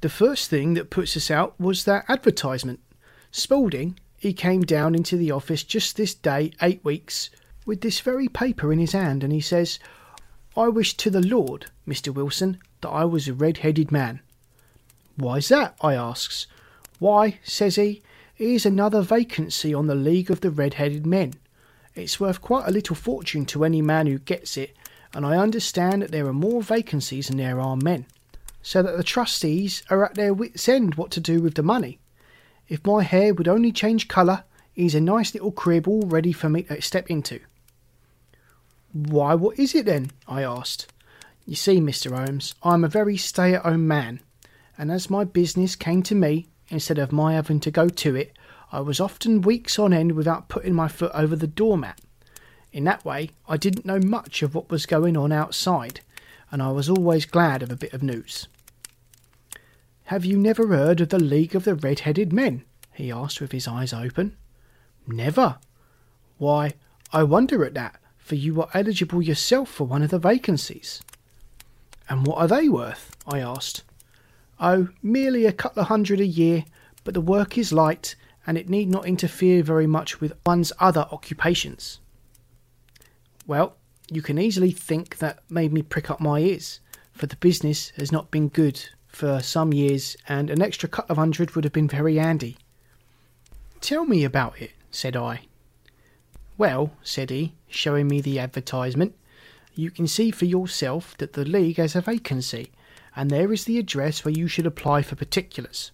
The 0.00 0.08
first 0.08 0.50
thing 0.50 0.74
that 0.74 0.90
puts 0.90 1.16
us 1.16 1.30
out 1.30 1.58
was 1.58 1.84
that 1.84 2.04
advertisement. 2.08 2.80
Spaulding, 3.30 3.98
he 4.18 4.32
came 4.32 4.62
down 4.62 4.94
into 4.94 5.16
the 5.16 5.30
office 5.30 5.62
just 5.62 5.96
this 5.96 6.14
day, 6.14 6.52
eight 6.60 6.84
weeks, 6.84 7.30
with 7.64 7.80
this 7.80 8.00
very 8.00 8.28
paper 8.28 8.72
in 8.72 8.78
his 8.78 8.92
hand, 8.92 9.22
and 9.22 9.32
he 9.32 9.40
says, 9.40 9.78
I 10.56 10.68
wish 10.68 10.94
to 10.94 11.10
the 11.10 11.24
Lord, 11.24 11.66
Mr. 11.86 12.12
Wilson, 12.12 12.58
that 12.80 12.88
I 12.88 13.04
was 13.04 13.28
a 13.28 13.34
red 13.34 13.58
headed 13.58 13.92
man. 13.92 14.20
Why's 15.16 15.48
that? 15.48 15.76
I 15.80 15.94
asks. 15.94 16.46
Why, 16.98 17.38
says 17.44 17.76
he, 17.76 18.02
here's 18.34 18.66
another 18.66 19.02
vacancy 19.02 19.72
on 19.72 19.86
the 19.86 19.94
League 19.94 20.30
of 20.30 20.40
the 20.40 20.50
Red 20.50 20.74
Headed 20.74 21.06
Men. 21.06 21.34
It's 21.94 22.20
worth 22.20 22.40
quite 22.40 22.66
a 22.66 22.72
little 22.72 22.96
fortune 22.96 23.44
to 23.46 23.64
any 23.64 23.82
man 23.82 24.06
who 24.06 24.18
gets 24.18 24.56
it, 24.56 24.76
and 25.12 25.24
I 25.24 25.36
understand 25.36 26.02
that 26.02 26.10
there 26.10 26.26
are 26.26 26.32
more 26.32 26.62
vacancies 26.62 27.28
than 27.28 27.36
there 27.36 27.60
are 27.60 27.76
men, 27.76 28.06
so 28.62 28.82
that 28.82 28.96
the 28.96 29.04
trustees 29.04 29.82
are 29.90 30.04
at 30.04 30.14
their 30.14 30.34
wits' 30.34 30.68
end 30.68 30.96
what 30.96 31.10
to 31.12 31.20
do 31.20 31.40
with 31.40 31.54
the 31.54 31.62
money. 31.62 31.97
If 32.68 32.84
my 32.84 33.02
hair 33.02 33.32
would 33.32 33.48
only 33.48 33.72
change 33.72 34.08
colour, 34.08 34.44
he's 34.74 34.94
a 34.94 35.00
nice 35.00 35.32
little 35.32 35.52
crib 35.52 35.88
all 35.88 36.02
ready 36.02 36.32
for 36.32 36.48
me 36.48 36.64
to 36.64 36.82
step 36.82 37.10
into. 37.10 37.40
Why, 38.92 39.34
what 39.34 39.58
is 39.58 39.74
it 39.74 39.86
then? 39.86 40.10
I 40.26 40.42
asked. 40.42 40.86
You 41.46 41.54
see, 41.54 41.80
Mr. 41.80 42.14
Holmes, 42.14 42.54
I 42.62 42.74
am 42.74 42.84
a 42.84 42.88
very 42.88 43.16
stay 43.16 43.54
at 43.54 43.62
home 43.62 43.88
man, 43.88 44.20
and 44.76 44.92
as 44.92 45.08
my 45.08 45.24
business 45.24 45.76
came 45.76 46.02
to 46.04 46.14
me, 46.14 46.48
instead 46.68 46.98
of 46.98 47.10
my 47.10 47.34
having 47.34 47.60
to 47.60 47.70
go 47.70 47.88
to 47.88 48.14
it, 48.14 48.36
I 48.70 48.80
was 48.80 49.00
often 49.00 49.40
weeks 49.40 49.78
on 49.78 49.94
end 49.94 50.12
without 50.12 50.48
putting 50.48 50.74
my 50.74 50.88
foot 50.88 51.12
over 51.14 51.34
the 51.34 51.46
doormat. 51.46 52.00
In 52.70 52.84
that 52.84 53.04
way, 53.04 53.30
I 53.48 53.56
didn't 53.56 53.86
know 53.86 53.98
much 53.98 54.42
of 54.42 54.54
what 54.54 54.70
was 54.70 54.84
going 54.84 55.16
on 55.16 55.32
outside, 55.32 56.00
and 56.50 56.62
I 56.62 56.70
was 56.70 56.90
always 56.90 57.24
glad 57.24 57.62
of 57.62 57.70
a 57.70 57.76
bit 57.76 57.94
of 57.94 58.02
news. 58.02 58.46
Have 60.08 60.24
you 60.24 60.38
never 60.38 60.66
heard 60.68 61.02
of 61.02 61.10
the 61.10 61.18
League 61.18 61.54
of 61.54 61.64
the 61.64 61.74
Red 61.74 62.00
Headed 62.00 62.32
Men? 62.32 62.64
he 62.94 63.12
asked 63.12 63.42
with 63.42 63.52
his 63.52 63.68
eyes 63.68 63.92
open. 63.92 64.38
Never. 65.06 65.58
Why, 66.38 66.72
I 67.12 67.24
wonder 67.24 67.62
at 67.62 67.74
that, 67.74 68.00
for 68.16 68.34
you 68.34 68.62
are 68.62 68.70
eligible 68.72 69.20
yourself 69.20 69.68
for 69.68 69.84
one 69.86 70.02
of 70.02 70.08
the 70.08 70.18
vacancies. 70.18 71.02
And 72.08 72.26
what 72.26 72.38
are 72.38 72.48
they 72.48 72.70
worth? 72.70 73.14
I 73.26 73.40
asked. 73.40 73.82
Oh, 74.58 74.88
merely 75.02 75.44
a 75.44 75.52
couple 75.52 75.82
of 75.82 75.88
hundred 75.88 76.20
a 76.20 76.26
year, 76.26 76.64
but 77.04 77.12
the 77.12 77.20
work 77.20 77.58
is 77.58 77.70
light 77.70 78.16
and 78.46 78.56
it 78.56 78.70
need 78.70 78.88
not 78.88 79.04
interfere 79.04 79.62
very 79.62 79.86
much 79.86 80.22
with 80.22 80.32
one's 80.46 80.72
other 80.80 81.06
occupations. 81.12 82.00
Well, 83.46 83.76
you 84.10 84.22
can 84.22 84.38
easily 84.38 84.70
think 84.70 85.18
that 85.18 85.40
made 85.50 85.74
me 85.74 85.82
prick 85.82 86.10
up 86.10 86.18
my 86.18 86.38
ears, 86.38 86.80
for 87.12 87.26
the 87.26 87.36
business 87.36 87.90
has 87.98 88.10
not 88.10 88.30
been 88.30 88.48
good 88.48 88.88
for 89.08 89.40
some 89.40 89.72
years, 89.72 90.16
and 90.28 90.50
an 90.50 90.62
extra 90.62 90.88
couple 90.88 91.12
of 91.12 91.18
hundred 91.18 91.54
would 91.54 91.64
have 91.64 91.72
been 91.72 91.88
very 91.88 92.16
handy. 92.16 92.56
Tell 93.80 94.04
me 94.04 94.24
about 94.24 94.60
it, 94.60 94.72
said 94.90 95.16
I. 95.16 95.42
Well, 96.56 96.92
said 97.02 97.30
he, 97.30 97.54
showing 97.68 98.08
me 98.08 98.20
the 98.20 98.38
advertisement, 98.38 99.14
you 99.74 99.90
can 99.90 100.06
see 100.06 100.30
for 100.30 100.44
yourself 100.44 101.16
that 101.18 101.34
the 101.34 101.44
League 101.44 101.76
has 101.76 101.94
a 101.94 102.00
vacancy, 102.00 102.72
and 103.14 103.30
there 103.30 103.52
is 103.52 103.64
the 103.64 103.78
address 103.78 104.24
where 104.24 104.34
you 104.34 104.48
should 104.48 104.66
apply 104.66 105.02
for 105.02 105.16
particulars. 105.16 105.92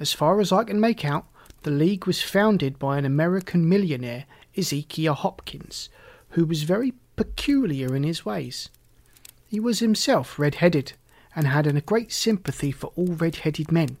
As 0.00 0.12
far 0.12 0.40
as 0.40 0.52
I 0.52 0.64
can 0.64 0.80
make 0.80 1.04
out, 1.04 1.26
the 1.62 1.70
League 1.70 2.06
was 2.06 2.20
founded 2.20 2.78
by 2.78 2.98
an 2.98 3.04
American 3.04 3.68
millionaire, 3.68 4.24
Ezekiel 4.56 5.14
Hopkins, 5.14 5.88
who 6.30 6.44
was 6.44 6.64
very 6.64 6.94
peculiar 7.14 7.94
in 7.94 8.02
his 8.02 8.24
ways. 8.24 8.68
He 9.48 9.60
was 9.60 9.78
himself 9.78 10.38
red 10.38 10.56
headed, 10.56 10.94
and 11.34 11.46
had 11.46 11.66
a 11.66 11.80
great 11.80 12.12
sympathy 12.12 12.70
for 12.70 12.92
all 12.96 13.14
red 13.14 13.36
headed 13.36 13.72
men. 13.72 13.96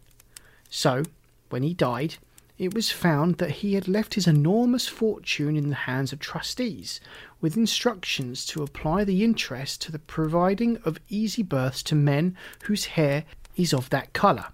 So, 0.70 1.02
when 1.50 1.62
he 1.62 1.74
died, 1.74 2.16
it 2.58 2.74
was 2.74 2.90
found 2.90 3.38
that 3.38 3.50
he 3.50 3.74
had 3.74 3.88
left 3.88 4.14
his 4.14 4.26
enormous 4.26 4.86
fortune 4.86 5.56
in 5.56 5.68
the 5.68 5.74
hands 5.74 6.12
of 6.12 6.18
trustees, 6.18 7.00
with 7.40 7.56
instructions 7.56 8.46
to 8.46 8.62
apply 8.62 9.04
the 9.04 9.24
interest 9.24 9.82
to 9.82 9.92
the 9.92 9.98
providing 9.98 10.76
of 10.84 11.00
easy 11.08 11.42
berths 11.42 11.82
to 11.84 11.94
men 11.94 12.36
whose 12.64 12.84
hair 12.84 13.24
is 13.56 13.74
of 13.74 13.90
that 13.90 14.12
colour. 14.12 14.46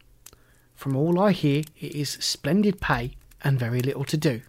From 0.74 0.96
all 0.96 1.20
I 1.20 1.32
hear, 1.32 1.64
it 1.80 1.94
is 1.94 2.10
splendid 2.10 2.80
pay 2.80 3.12
and 3.42 3.58
very 3.58 3.80
little 3.80 4.04
to 4.04 4.16
do. 4.16 4.42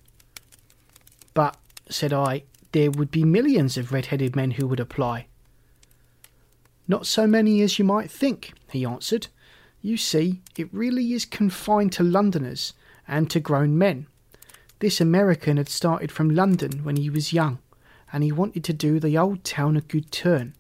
But, 1.34 1.58
said 1.90 2.14
I, 2.14 2.44
there 2.72 2.92
would 2.92 3.12
be 3.12 3.24
millions 3.24 3.78
of 3.78 3.92
red 3.92 4.08
headed 4.08 4.36
men 4.36 4.52
who 4.52 4.68
would 4.68 4.80
apply. 4.80 5.26
Not 6.90 7.06
so 7.06 7.28
many 7.28 7.62
as 7.62 7.78
you 7.78 7.86
might 7.86 8.10
think, 8.10 8.52
he 8.72 8.84
answered. 8.84 9.28
You 9.80 9.96
see, 9.96 10.42
it 10.58 10.74
really 10.74 11.14
is 11.14 11.24
confined 11.24 11.92
to 11.94 12.04
Londoners 12.04 12.74
and 13.08 13.30
to 13.30 13.40
grown 13.40 13.78
men. 13.78 14.08
This 14.80 15.00
American 15.00 15.58
had 15.58 15.70
started 15.70 16.12
from 16.12 16.32
London 16.32 16.84
when 16.84 16.96
he 16.96 17.12
was 17.12 17.32
young, 17.32 17.60
and 18.12 18.24
he 18.24 18.32
wanted 18.32 18.64
to 18.64 18.74
do 18.74 19.00
the 19.00 19.20
old 19.20 19.44
town 19.44 19.78
a 19.78 19.82
good 19.82 20.12
turn. 20.12 20.56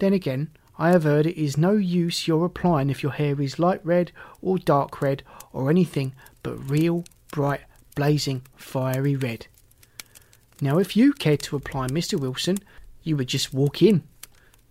Then 0.00 0.12
again, 0.12 0.50
I 0.78 0.90
have 0.90 1.04
heard 1.04 1.24
it 1.24 1.40
is 1.40 1.56
no 1.56 1.72
use 1.72 2.28
your 2.28 2.44
applying 2.44 2.90
if 2.90 3.02
your 3.02 3.12
hair 3.12 3.40
is 3.40 3.58
light 3.58 3.80
red 3.84 4.12
or 4.42 4.58
dark 4.58 5.00
red 5.00 5.22
or 5.54 5.70
anything 5.70 6.12
but 6.42 6.58
real, 6.70 7.04
bright, 7.32 7.62
blazing, 7.96 8.42
fiery 8.54 9.16
red. 9.16 9.46
Now, 10.60 10.76
if 10.78 10.94
you 10.94 11.14
cared 11.14 11.40
to 11.44 11.56
apply, 11.56 11.86
Mr. 11.86 12.20
Wilson, 12.20 12.58
you 13.02 13.16
would 13.16 13.28
just 13.28 13.54
walk 13.54 13.80
in. 13.80 14.02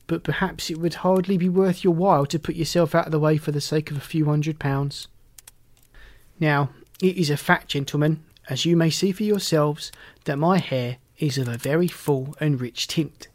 But 0.08 0.24
perhaps 0.24 0.70
it 0.70 0.80
would 0.80 0.96
hardly 0.96 1.38
be 1.38 1.50
worth 1.50 1.84
your 1.84 1.94
while 1.94 2.26
to 2.26 2.40
put 2.40 2.56
yourself 2.56 2.96
out 2.96 3.06
of 3.06 3.12
the 3.12 3.20
way 3.20 3.38
for 3.38 3.52
the 3.52 3.62
sake 3.62 3.92
of 3.92 3.98
a 3.98 4.02
few 4.02 4.26
hundred 4.26 4.58
pounds. 4.58 5.08
Now, 6.40 6.70
it 7.02 7.18
is 7.18 7.30
a 7.30 7.38
fact, 7.38 7.70
gentlemen, 7.70 8.24
as 8.50 8.66
you 8.66 8.78
may 8.78 8.90
see 8.90 9.12
for 9.12 9.24
yourselves, 9.24 9.92
that 10.26 10.38
my 10.38 10.58
hair 10.60 10.98
is 11.20 11.38
of 11.38 11.48
a 11.48 11.58
very 11.58 11.88
full 11.88 12.36
and 12.40 12.60
rich 12.62 12.88
tint. 12.88 13.28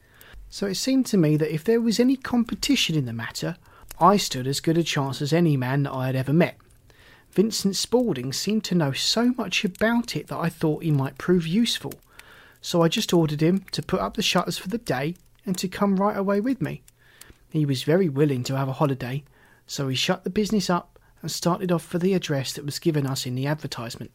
So 0.49 0.67
it 0.67 0.76
seemed 0.76 1.07
to 1.07 1.17
me 1.17 1.37
that 1.37 1.52
if 1.52 1.64
there 1.64 1.81
was 1.81 2.00
any 2.00 2.17
competition 2.17 2.97
in 2.97 3.07
the 3.07 3.12
matter, 3.12 3.57
I 4.00 4.17
stood 4.17 4.47
as 4.47 4.61
good 4.61 4.79
a 4.79 4.83
chance 4.83 5.23
as 5.23 5.33
any 5.33 5.57
man 5.57 5.83
that 5.85 5.92
I 5.92 6.07
had 6.07 6.16
ever 6.16 6.33
met. 6.33 6.57
Vincent 7.33 7.77
Spaulding 7.77 8.33
seemed 8.33 8.64
to 8.64 8.75
know 8.75 8.92
so 8.92 9.33
much 9.37 9.64
about 9.64 10.14
it 10.16 10.27
that 10.29 10.38
I 10.38 10.49
thought 10.49 10.83
he 10.83 10.90
might 10.90 11.18
prove 11.18 11.47
useful. 11.47 11.94
So 12.61 12.83
I 12.83 12.88
just 12.88 13.12
ordered 13.12 13.42
him 13.42 13.64
to 13.73 13.83
put 13.83 14.01
up 14.01 14.14
the 14.14 14.23
shutters 14.23 14.59
for 14.59 14.68
the 14.68 14.79
day 14.79 15.16
and 15.44 15.57
to 15.59 15.68
come 15.68 15.96
right 15.96 16.16
away 16.16 16.40
with 16.40 16.61
me. 16.61 16.83
He 17.50 17.66
was 17.66 17.83
very 17.83 18.09
willing 18.09 18.44
to 18.44 18.57
have 18.57 18.68
a 18.68 18.74
holiday, 18.74 19.24
so 19.66 19.88
he 19.88 19.94
shut 19.94 20.24
the 20.24 20.31
business 20.31 20.70
up 20.70 20.98
and 21.20 21.31
started 21.31 21.70
off 21.70 21.85
for 21.85 21.98
the 21.98 22.14
address 22.14 22.52
that 22.52 22.64
was 22.64 22.78
given 22.78 23.07
us 23.07 23.26
in 23.26 23.35
the 23.35 23.46
advertisement. 23.46 24.11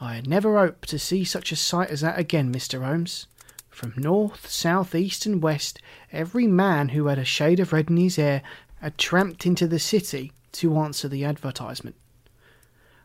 I 0.00 0.14
had 0.14 0.28
never 0.28 0.58
hoped 0.58 0.88
to 0.90 0.98
see 0.98 1.24
such 1.24 1.50
a 1.50 1.56
sight 1.56 1.90
as 1.90 2.02
that 2.02 2.18
again, 2.18 2.52
Mr. 2.52 2.84
Holmes. 2.84 3.26
From 3.68 3.94
north, 3.96 4.48
south, 4.48 4.94
east, 4.94 5.26
and 5.26 5.42
west, 5.42 5.80
every 6.12 6.46
man 6.46 6.90
who 6.90 7.06
had 7.06 7.18
a 7.18 7.24
shade 7.24 7.60
of 7.60 7.72
red 7.72 7.90
in 7.90 7.96
his 7.96 8.16
hair 8.16 8.42
had 8.80 8.98
tramped 8.98 9.46
into 9.46 9.66
the 9.66 9.78
city 9.78 10.32
to 10.52 10.76
answer 10.78 11.08
the 11.08 11.24
advertisement. 11.24 11.96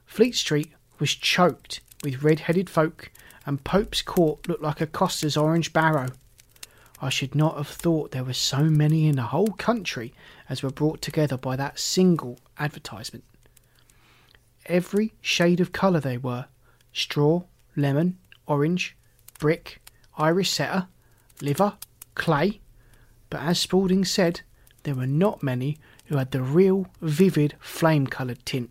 Fleet 0.06 0.36
Street 0.36 0.72
was 1.00 1.16
choked 1.16 1.82
with 2.04 2.24
red 2.24 2.42
headed 2.42 2.70
folk, 2.70 3.12
and 3.46 3.64
Pope's 3.64 4.02
Court 4.02 4.48
looked 4.48 4.64
like 4.64 4.82
a 4.82 4.88
coster's 4.88 5.38
orange 5.38 5.74
barrow. 5.74 6.08
I 7.04 7.10
should 7.10 7.36
not 7.36 7.58
have 7.58 7.68
thought 7.68 8.12
there 8.12 8.24
were 8.24 8.32
so 8.32 8.64
many 8.64 9.10
in 9.10 9.18
the 9.18 9.24
whole 9.24 9.52
country 9.52 10.14
as 10.48 10.64
were 10.64 10.70
brought 10.70 11.02
together 11.02 11.36
by 11.36 11.58
that 11.58 11.78
single 11.78 12.40
advertisement. 12.58 13.26
Every 14.68 15.12
shade 15.20 15.60
of 15.60 15.74
colour 15.74 16.00
they 16.00 16.18
were 16.18 16.46
straw, 16.94 17.44
lemon, 17.76 18.20
orange, 18.48 18.96
brick, 19.38 19.82
Irish 20.18 20.50
setter, 20.50 20.88
liver, 21.42 21.74
clay. 22.16 22.62
But 23.30 23.42
as 23.42 23.60
Spaulding 23.60 24.06
said, 24.06 24.40
there 24.84 24.96
were 24.96 25.06
not 25.06 25.44
many 25.44 25.80
who 26.06 26.16
had 26.16 26.32
the 26.32 26.42
real 26.42 26.88
vivid 27.02 27.56
flame 27.60 28.08
coloured 28.08 28.46
tint. 28.46 28.70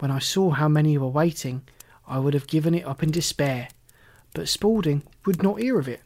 When 0.00 0.10
I 0.10 0.18
saw 0.18 0.50
how 0.50 0.68
many 0.68 0.98
were 0.98 1.08
waiting, 1.08 1.62
I 2.06 2.18
would 2.18 2.34
have 2.34 2.46
given 2.46 2.74
it 2.74 2.84
up 2.84 3.02
in 3.02 3.10
despair, 3.10 3.68
but 4.34 4.50
Spaulding 4.50 5.02
would 5.24 5.42
not 5.42 5.60
hear 5.60 5.78
of 5.78 5.88
it. 5.88 6.02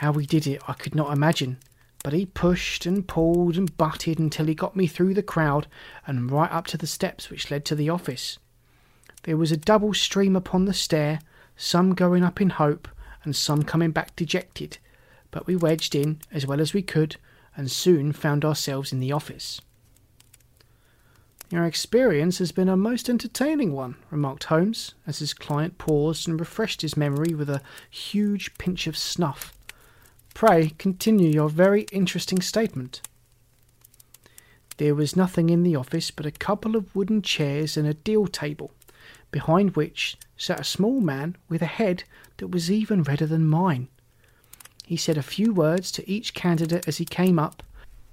How 0.00 0.14
he 0.14 0.24
did 0.24 0.46
it 0.46 0.62
I 0.66 0.72
could 0.72 0.94
not 0.94 1.12
imagine, 1.12 1.58
but 2.02 2.14
he 2.14 2.24
pushed 2.24 2.86
and 2.86 3.06
pulled 3.06 3.58
and 3.58 3.76
butted 3.76 4.18
until 4.18 4.46
he 4.46 4.54
got 4.54 4.74
me 4.74 4.86
through 4.86 5.12
the 5.12 5.22
crowd 5.22 5.66
and 6.06 6.30
right 6.30 6.50
up 6.50 6.66
to 6.68 6.78
the 6.78 6.86
steps 6.86 7.28
which 7.28 7.50
led 7.50 7.66
to 7.66 7.74
the 7.74 7.90
office. 7.90 8.38
There 9.24 9.36
was 9.36 9.52
a 9.52 9.58
double 9.58 9.92
stream 9.92 10.36
upon 10.36 10.64
the 10.64 10.72
stair, 10.72 11.20
some 11.54 11.94
going 11.94 12.24
up 12.24 12.40
in 12.40 12.48
hope 12.48 12.88
and 13.24 13.36
some 13.36 13.62
coming 13.62 13.90
back 13.90 14.16
dejected, 14.16 14.78
but 15.30 15.46
we 15.46 15.54
wedged 15.54 15.94
in 15.94 16.20
as 16.32 16.46
well 16.46 16.62
as 16.62 16.72
we 16.72 16.80
could 16.80 17.16
and 17.54 17.70
soon 17.70 18.14
found 18.14 18.42
ourselves 18.42 18.94
in 18.94 19.00
the 19.00 19.12
office. 19.12 19.60
Your 21.50 21.66
experience 21.66 22.38
has 22.38 22.52
been 22.52 22.70
a 22.70 22.76
most 22.76 23.10
entertaining 23.10 23.74
one, 23.74 23.96
remarked 24.10 24.44
Holmes, 24.44 24.94
as 25.06 25.18
his 25.18 25.34
client 25.34 25.76
paused 25.76 26.26
and 26.26 26.40
refreshed 26.40 26.80
his 26.80 26.96
memory 26.96 27.34
with 27.34 27.50
a 27.50 27.60
huge 27.90 28.56
pinch 28.56 28.86
of 28.86 28.96
snuff. 28.96 29.52
Pray 30.34 30.70
continue 30.78 31.28
your 31.28 31.48
very 31.48 31.82
interesting 31.92 32.40
statement. 32.40 33.02
There 34.78 34.94
was 34.94 35.16
nothing 35.16 35.50
in 35.50 35.62
the 35.62 35.76
office 35.76 36.10
but 36.10 36.24
a 36.24 36.30
couple 36.30 36.74
of 36.74 36.94
wooden 36.96 37.20
chairs 37.20 37.76
and 37.76 37.86
a 37.86 37.92
deal 37.92 38.26
table, 38.26 38.70
behind 39.30 39.76
which 39.76 40.16
sat 40.38 40.60
a 40.60 40.64
small 40.64 41.02
man 41.02 41.36
with 41.50 41.60
a 41.60 41.66
head 41.66 42.04
that 42.38 42.48
was 42.48 42.70
even 42.70 43.02
redder 43.02 43.26
than 43.26 43.46
mine. 43.46 43.88
He 44.86 44.96
said 44.96 45.18
a 45.18 45.22
few 45.22 45.52
words 45.52 45.92
to 45.92 46.10
each 46.10 46.32
candidate 46.32 46.88
as 46.88 46.96
he 46.96 47.04
came 47.04 47.38
up, 47.38 47.62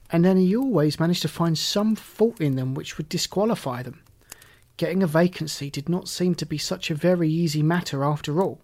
and 0.09 0.25
then 0.25 0.37
he 0.37 0.55
always 0.55 0.99
managed 0.99 1.21
to 1.21 1.29
find 1.29 1.57
some 1.57 1.95
fault 1.95 2.41
in 2.41 2.55
them 2.55 2.73
which 2.73 2.97
would 2.97 3.07
disqualify 3.07 3.81
them. 3.81 4.01
Getting 4.75 5.01
a 5.01 5.07
vacancy 5.07 5.71
did 5.71 5.89
not 5.89 6.07
seem 6.07 6.35
to 6.35 6.45
be 6.45 6.57
such 6.57 6.91
a 6.91 6.95
very 6.95 7.29
easy 7.29 7.63
matter 7.63 8.03
after 8.03 8.41
all. 8.43 8.61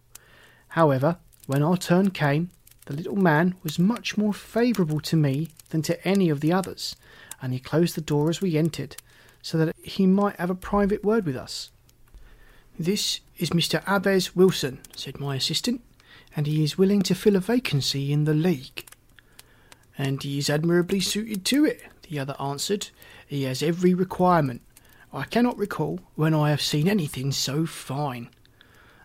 However, 0.69 1.17
when 1.47 1.63
our 1.63 1.77
turn 1.77 2.11
came, 2.11 2.49
the 2.85 2.93
little 2.93 3.15
man 3.15 3.55
was 3.63 3.79
much 3.79 4.17
more 4.17 4.33
favourable 4.33 4.99
to 4.99 5.15
me 5.15 5.49
than 5.69 5.81
to 5.83 6.07
any 6.07 6.29
of 6.29 6.41
the 6.41 6.51
others, 6.51 6.95
and 7.41 7.53
he 7.53 7.59
closed 7.59 7.95
the 7.95 8.01
door 8.01 8.29
as 8.29 8.41
we 8.41 8.57
entered, 8.57 8.97
so 9.41 9.57
that 9.57 9.75
he 9.81 10.05
might 10.05 10.35
have 10.37 10.49
a 10.49 10.55
private 10.55 11.03
word 11.03 11.25
with 11.25 11.35
us. 11.35 11.71
This 12.77 13.19
is 13.37 13.51
Mr. 13.51 13.85
Jabez 13.85 14.35
Wilson, 14.35 14.79
said 14.95 15.19
my 15.19 15.35
assistant, 15.35 15.81
and 16.35 16.47
he 16.47 16.63
is 16.63 16.77
willing 16.77 17.01
to 17.03 17.15
fill 17.15 17.35
a 17.35 17.39
vacancy 17.39 18.11
in 18.11 18.25
the 18.25 18.33
League. 18.33 18.85
And 19.97 20.21
he 20.23 20.39
is 20.39 20.49
admirably 20.49 20.99
suited 20.99 21.45
to 21.45 21.65
it, 21.65 21.83
the 22.09 22.19
other 22.19 22.35
answered. 22.39 22.89
He 23.27 23.43
has 23.43 23.61
every 23.61 23.93
requirement. 23.93 24.61
I 25.13 25.25
cannot 25.25 25.57
recall 25.57 25.99
when 26.15 26.33
I 26.33 26.49
have 26.49 26.61
seen 26.61 26.87
anything 26.87 27.31
so 27.31 27.65
fine. 27.65 28.29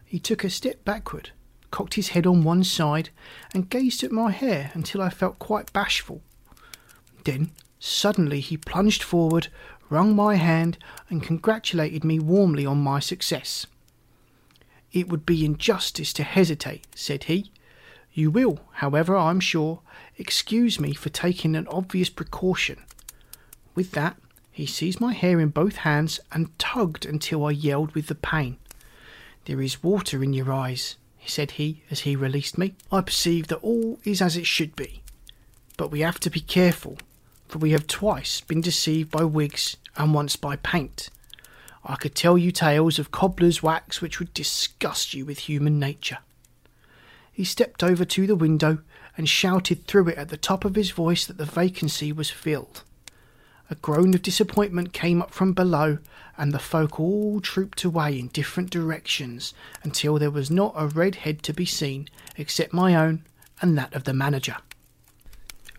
He 0.04 0.18
took 0.18 0.42
a 0.42 0.50
step 0.50 0.84
backward 0.84 1.30
cocked 1.70 1.94
his 1.94 2.08
head 2.08 2.26
on 2.26 2.44
one 2.44 2.64
side, 2.64 3.10
and 3.54 3.70
gazed 3.70 4.02
at 4.02 4.12
my 4.12 4.30
hair 4.30 4.70
until 4.74 5.02
I 5.02 5.10
felt 5.10 5.38
quite 5.38 5.72
bashful. 5.72 6.22
Then 7.24 7.50
suddenly 7.78 8.40
he 8.40 8.56
plunged 8.56 9.02
forward, 9.02 9.48
wrung 9.90 10.14
my 10.14 10.36
hand, 10.36 10.78
and 11.08 11.22
congratulated 11.22 12.04
me 12.04 12.18
warmly 12.18 12.64
on 12.66 12.78
my 12.78 13.00
success. 13.00 13.66
It 14.92 15.08
would 15.08 15.26
be 15.26 15.44
injustice 15.44 16.12
to 16.14 16.22
hesitate, 16.22 16.86
said 16.94 17.24
he, 17.24 17.52
You 18.12 18.30
will, 18.30 18.60
however, 18.74 19.16
I'm 19.16 19.40
sure, 19.40 19.80
excuse 20.16 20.80
me 20.80 20.94
for 20.94 21.10
taking 21.10 21.54
an 21.54 21.68
obvious 21.68 22.08
precaution. 22.08 22.78
With 23.74 23.92
that, 23.92 24.16
he 24.50 24.66
seized 24.66 25.00
my 25.00 25.12
hair 25.12 25.38
in 25.38 25.50
both 25.50 25.76
hands 25.76 26.18
and 26.32 26.58
tugged 26.58 27.06
until 27.06 27.44
I 27.46 27.50
yelled 27.50 27.94
with 27.94 28.08
the 28.08 28.14
pain. 28.14 28.56
There 29.44 29.62
is 29.62 29.82
water 29.82 30.22
in 30.24 30.32
your 30.32 30.52
eyes, 30.52 30.96
said 31.26 31.52
he 31.52 31.82
as 31.90 32.00
he 32.00 32.16
released 32.16 32.58
me. 32.58 32.74
I 32.90 33.00
perceive 33.00 33.48
that 33.48 33.56
all 33.56 33.98
is 34.04 34.22
as 34.22 34.36
it 34.36 34.46
should 34.46 34.74
be. 34.76 35.02
But 35.76 35.90
we 35.90 36.00
have 36.00 36.18
to 36.20 36.30
be 36.30 36.40
careful, 36.40 36.98
for 37.48 37.58
we 37.58 37.72
have 37.72 37.86
twice 37.86 38.40
been 38.40 38.60
deceived 38.60 39.10
by 39.10 39.24
wigs 39.24 39.76
and 39.96 40.14
once 40.14 40.36
by 40.36 40.56
paint. 40.56 41.10
I 41.84 41.96
could 41.96 42.14
tell 42.14 42.36
you 42.36 42.52
tales 42.52 42.98
of 42.98 43.10
cobbler's 43.10 43.62
wax 43.62 44.00
which 44.00 44.18
would 44.18 44.34
disgust 44.34 45.14
you 45.14 45.24
with 45.24 45.40
human 45.40 45.78
nature. 45.78 46.18
He 47.32 47.44
stepped 47.44 47.82
over 47.82 48.04
to 48.04 48.26
the 48.26 48.36
window 48.36 48.78
and 49.16 49.28
shouted 49.28 49.86
through 49.86 50.08
it 50.08 50.18
at 50.18 50.28
the 50.28 50.36
top 50.36 50.64
of 50.64 50.74
his 50.74 50.90
voice 50.90 51.24
that 51.26 51.38
the 51.38 51.44
vacancy 51.44 52.12
was 52.12 52.30
filled. 52.30 52.82
A 53.70 53.74
groan 53.74 54.14
of 54.14 54.22
disappointment 54.22 54.92
came 54.92 55.20
up 55.20 55.30
from 55.30 55.52
below, 55.52 55.98
and 56.38 56.52
the 56.52 56.58
folk 56.58 56.98
all 56.98 57.40
trooped 57.40 57.84
away 57.84 58.18
in 58.18 58.28
different 58.28 58.70
directions 58.70 59.52
until 59.82 60.18
there 60.18 60.30
was 60.30 60.50
not 60.50 60.72
a 60.76 60.86
red 60.86 61.16
head 61.16 61.42
to 61.42 61.52
be 61.52 61.66
seen 61.66 62.08
except 62.36 62.72
my 62.72 62.94
own 62.94 63.24
and 63.60 63.76
that 63.76 63.94
of 63.94 64.04
the 64.04 64.14
manager. 64.14 64.56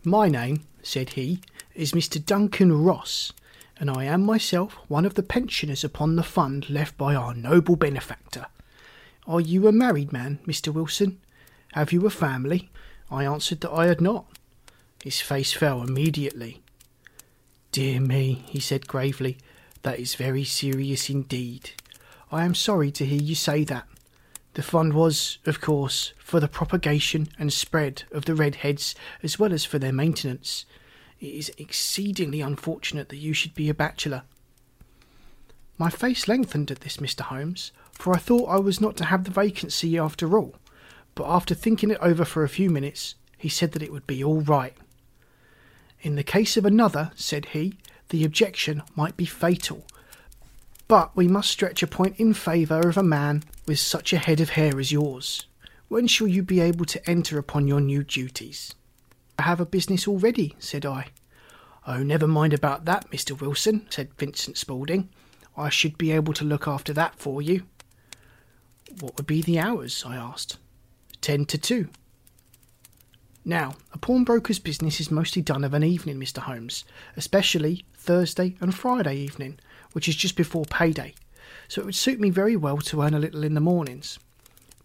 My 0.03 0.27
name, 0.27 0.65
said 0.83 1.11
he, 1.11 1.41
is 1.73 1.93
Mr. 1.93 2.23
Duncan 2.23 2.83
Ross, 2.83 3.33
and 3.79 3.89
I 3.89 4.03
am 4.03 4.23
myself 4.23 4.77
one 4.87 5.05
of 5.05 5.15
the 5.15 5.23
pensioners 5.23 5.83
upon 5.83 6.15
the 6.15 6.23
fund 6.23 6.69
left 6.69 6.97
by 6.97 7.15
our 7.15 7.33
noble 7.33 7.75
benefactor. 7.75 8.47
Are 9.25 9.41
you 9.41 9.67
a 9.67 9.71
married 9.71 10.11
man, 10.11 10.39
Mr. 10.45 10.73
Wilson? 10.73 11.19
Have 11.73 11.91
you 11.91 12.05
a 12.05 12.09
family? 12.09 12.69
I 13.09 13.25
answered 13.25 13.61
that 13.61 13.71
I 13.71 13.87
had 13.87 14.01
not. 14.01 14.25
His 15.03 15.21
face 15.21 15.53
fell 15.53 15.81
immediately. 15.81 16.61
Dear 17.71 17.99
me, 17.99 18.43
he 18.47 18.59
said 18.59 18.87
gravely, 18.87 19.37
that 19.83 19.99
is 19.99 20.15
very 20.15 20.43
serious 20.43 21.09
indeed. 21.09 21.71
I 22.31 22.43
am 22.43 22.55
sorry 22.55 22.91
to 22.91 23.05
hear 23.05 23.21
you 23.21 23.35
say 23.35 23.63
that. 23.65 23.87
The 24.53 24.63
fund 24.63 24.93
was, 24.93 25.37
of 25.45 25.61
course, 25.61 26.13
for 26.17 26.39
the 26.39 26.47
propagation 26.47 27.29
and 27.37 27.53
spread 27.53 28.03
of 28.11 28.25
the 28.25 28.33
redheads 28.33 28.95
as 29.21 29.37
well 29.37 29.53
as 29.53 29.65
for 29.65 29.77
their 29.77 29.93
maintenance. 29.93 30.65
It 31.19 31.27
is 31.27 31.51
exceedingly 31.57 32.41
unfortunate 32.41 33.09
that 33.09 33.17
you 33.17 33.33
should 33.33 33.53
be 33.53 33.69
a 33.69 33.75
bachelor. 33.75 34.23
My 35.77 35.89
face 35.89 36.27
lengthened 36.27 36.71
at 36.71 36.81
this, 36.81 36.97
Mr. 36.97 37.21
Holmes, 37.21 37.71
for 37.91 38.13
I 38.15 38.17
thought 38.17 38.49
I 38.49 38.57
was 38.57 38.81
not 38.81 38.97
to 38.97 39.05
have 39.05 39.23
the 39.25 39.31
vacancy 39.31 39.97
after 39.97 40.37
all, 40.37 40.55
but 41.13 41.27
after 41.27 41.53
thinking 41.53 41.91
it 41.91 41.99
over 42.01 42.25
for 42.25 42.43
a 42.43 42.49
few 42.49 42.69
minutes, 42.69 43.15
he 43.37 43.47
said 43.47 43.73
that 43.73 43.83
it 43.83 43.91
would 43.91 44.07
be 44.07 44.23
all 44.23 44.41
right. 44.41 44.75
In 46.01 46.15
the 46.15 46.23
case 46.23 46.55
of 46.55 46.65
another, 46.65 47.11
said 47.15 47.47
he, 47.47 47.73
the 48.09 48.23
objection 48.23 48.83
might 48.95 49.17
be 49.17 49.25
fatal. 49.25 49.85
But 50.87 51.15
we 51.15 51.27
must 51.27 51.49
stretch 51.49 51.83
a 51.83 51.87
point 51.87 52.19
in 52.19 52.33
favour 52.33 52.87
of 52.87 52.97
a 52.97 53.03
man 53.03 53.43
with 53.67 53.79
such 53.79 54.13
a 54.13 54.17
head 54.17 54.39
of 54.39 54.51
hair 54.51 54.79
as 54.79 54.91
yours. 54.91 55.45
When 55.87 56.07
shall 56.07 56.27
you 56.27 56.41
be 56.41 56.59
able 56.59 56.85
to 56.85 57.09
enter 57.09 57.37
upon 57.37 57.67
your 57.67 57.81
new 57.81 58.03
duties? 58.03 58.73
I 59.37 59.43
have 59.43 59.59
a 59.59 59.65
business 59.65 60.07
already, 60.07 60.55
said 60.59 60.85
I. 60.85 61.07
Oh, 61.85 62.03
never 62.03 62.27
mind 62.27 62.53
about 62.53 62.85
that, 62.85 63.09
Mr. 63.11 63.39
Wilson, 63.39 63.87
said 63.89 64.13
Vincent 64.17 64.57
Spaulding. 64.57 65.09
I 65.57 65.69
should 65.69 65.97
be 65.97 66.11
able 66.11 66.33
to 66.33 66.45
look 66.45 66.67
after 66.67 66.93
that 66.93 67.15
for 67.15 67.41
you. 67.41 67.63
What 68.99 69.17
would 69.17 69.27
be 69.27 69.41
the 69.41 69.59
hours? 69.59 70.03
I 70.05 70.15
asked. 70.15 70.57
Ten 71.21 71.45
to 71.45 71.57
two. 71.57 71.89
Now, 73.45 73.75
a 73.93 73.97
pawnbroker's 73.97 74.59
business 74.59 74.99
is 74.99 75.09
mostly 75.09 75.41
done 75.41 75.63
of 75.63 75.73
an 75.73 75.83
evening, 75.83 76.19
Mr. 76.19 76.39
Holmes, 76.39 76.83
especially 77.15 77.85
Thursday 77.95 78.55
and 78.59 78.75
Friday 78.75 79.15
evening, 79.15 79.59
which 79.93 80.07
is 80.09 80.15
just 80.15 80.35
before 80.35 80.65
payday, 80.65 81.15
so 81.67 81.81
it 81.81 81.85
would 81.85 81.95
suit 81.95 82.19
me 82.19 82.29
very 82.29 82.55
well 82.55 82.77
to 82.77 83.01
earn 83.01 83.13
a 83.13 83.19
little 83.19 83.43
in 83.43 83.53
the 83.53 83.61
mornings. 83.61 84.19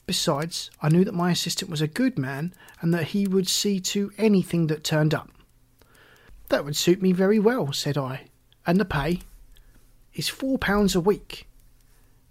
Besides, 0.06 0.70
I 0.80 0.88
knew 0.88 1.04
that 1.04 1.14
my 1.14 1.30
assistant 1.30 1.70
was 1.70 1.80
a 1.80 1.88
good 1.88 2.18
man 2.18 2.54
and 2.80 2.92
that 2.94 3.08
he 3.08 3.26
would 3.26 3.48
see 3.48 3.80
to 3.80 4.12
anything 4.18 4.66
that 4.68 4.84
turned 4.84 5.14
up. 5.14 5.30
That 6.48 6.64
would 6.64 6.76
suit 6.76 7.02
me 7.02 7.12
very 7.12 7.38
well, 7.38 7.72
said 7.72 7.98
I. 7.98 8.26
And 8.66 8.78
the 8.78 8.84
pay 8.84 9.20
is 10.14 10.28
four 10.28 10.58
pounds 10.58 10.94
a 10.94 11.00
week, 11.00 11.48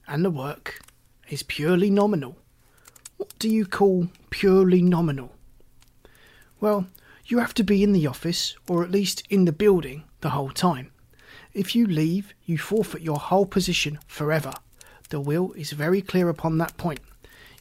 and 0.08 0.24
the 0.24 0.30
work 0.32 0.82
is 1.30 1.44
purely 1.44 1.90
nominal. 1.90 2.38
What 3.18 3.38
do 3.40 3.50
you 3.50 3.66
call 3.66 4.08
purely 4.30 4.82
nominal? 4.82 5.33
Well, 6.64 6.88
you 7.26 7.40
have 7.40 7.54
to 7.56 7.64
be 7.66 7.84
in 7.84 7.92
the 7.92 8.08
office, 8.08 8.56
or 8.70 8.86
at 8.86 8.90
least 8.90 9.24
in 9.30 9.44
the 9.44 9.52
building, 9.52 10.06
the 10.22 10.30
whole 10.30 10.50
time. 10.50 10.94
If 11.54 11.76
you 11.76 11.86
leave, 11.86 12.34
you 12.46 12.58
forfeit 12.58 13.02
your 13.02 13.18
whole 13.18 13.46
position 13.46 14.00
forever. 14.08 14.54
The 15.10 15.20
will 15.20 15.52
is 15.58 15.74
very 15.74 16.02
clear 16.02 16.30
upon 16.30 16.60
that 16.60 16.78
point. 16.78 17.02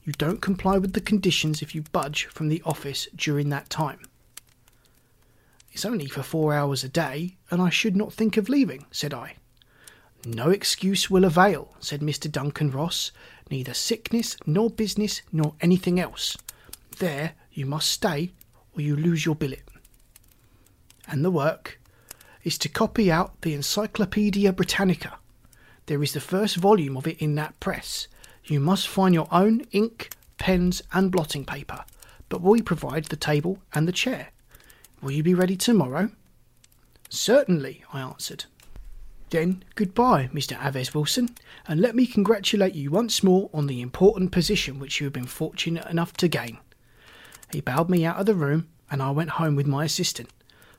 You 0.05 0.13
don't 0.13 0.41
comply 0.41 0.79
with 0.79 0.93
the 0.93 1.01
conditions 1.01 1.63
if 1.63 1.75
you 1.75 1.83
budge 1.91 2.27
from 2.27 2.49
the 2.49 2.63
office 2.65 3.09
during 3.17 3.49
that 3.49 3.69
time. 3.69 4.03
It's 5.73 5.85
only 5.85 6.07
for 6.07 6.23
four 6.23 6.55
hours 6.55 6.85
a 6.85 6.89
day, 6.89 7.35
and 7.51 7.61
I 7.61 7.71
should 7.71 7.97
not 7.97 8.13
think 8.13 8.37
of 8.37 8.49
leaving, 8.49 8.87
said 8.93 9.13
I. 9.13 9.35
No 10.25 10.51
excuse 10.51 11.11
will 11.11 11.25
avail, 11.25 11.75
said 11.81 12.03
Mr. 12.03 12.31
Duncan 12.31 12.71
Ross, 12.71 13.11
neither 13.51 13.75
sickness 13.75 14.37
nor 14.47 14.71
business 14.71 15.23
nor 15.33 15.55
anything 15.61 15.99
else. 15.99 16.37
There 17.01 17.33
you 17.51 17.67
must 17.67 17.91
stay 17.91 18.31
or 18.75 18.81
you 18.81 18.97
lose 18.97 19.25
your 19.25 19.35
billet. 19.35 19.63
And 21.09 21.25
the 21.25 21.31
work 21.31 21.81
is 22.45 22.59
to 22.59 22.69
copy 22.69 23.11
out 23.11 23.41
the 23.43 23.55
Encyclopaedia 23.55 24.53
Britannica. 24.53 25.19
There 25.87 26.03
is 26.03 26.13
the 26.13 26.21
first 26.21 26.57
volume 26.57 26.97
of 26.97 27.07
it 27.07 27.19
in 27.19 27.35
that 27.37 27.59
press. 27.61 28.09
You 28.45 28.61
must 28.61 28.89
find 28.89 29.15
your 29.15 29.29
own 29.31 29.63
ink, 29.73 30.11
pens, 30.39 30.83
and 30.93 31.13
blotting 31.13 31.45
paper, 31.45 31.85
but 32.29 32.41
we 32.41 32.63
provide 32.63 33.05
the 33.05 33.17
table 33.17 33.59
and 33.75 33.87
the 33.87 33.93
chair. 33.93 34.29
Will 35.01 35.13
you 35.13 35.23
be 35.23 35.35
ready 35.35 35.57
tomorrow? 35.57 36.11
Certainly, 37.09 37.85
I 37.93 38.01
answered. 38.01 38.45
Then 39.31 39.65
goodbye, 39.75 40.31
Mr. 40.33 40.61
Jabez 40.63 40.95
Wilson, 40.95 41.31
and 41.67 41.81
let 41.81 41.95
me 41.95 42.07
congratulate 42.07 42.75
you 42.75 42.91
once 42.91 43.23
more 43.23 43.51
on 43.53 43.67
the 43.67 43.81
important 43.81 44.31
position 44.31 44.79
which 44.79 45.01
you 45.01 45.07
have 45.07 45.13
been 45.13 45.27
fortunate 45.27 45.87
enough 45.89 46.13
to 46.15 46.29
gain. 46.29 46.59
He 47.53 47.61
bowed 47.61 47.91
me 47.91 48.05
out 48.05 48.17
of 48.17 48.27
the 48.27 48.35
room, 48.35 48.69
and 48.91 49.03
I 49.03 49.11
went 49.11 49.31
home 49.31 49.57
with 49.57 49.67
my 49.67 49.85
assistant, 49.85 50.31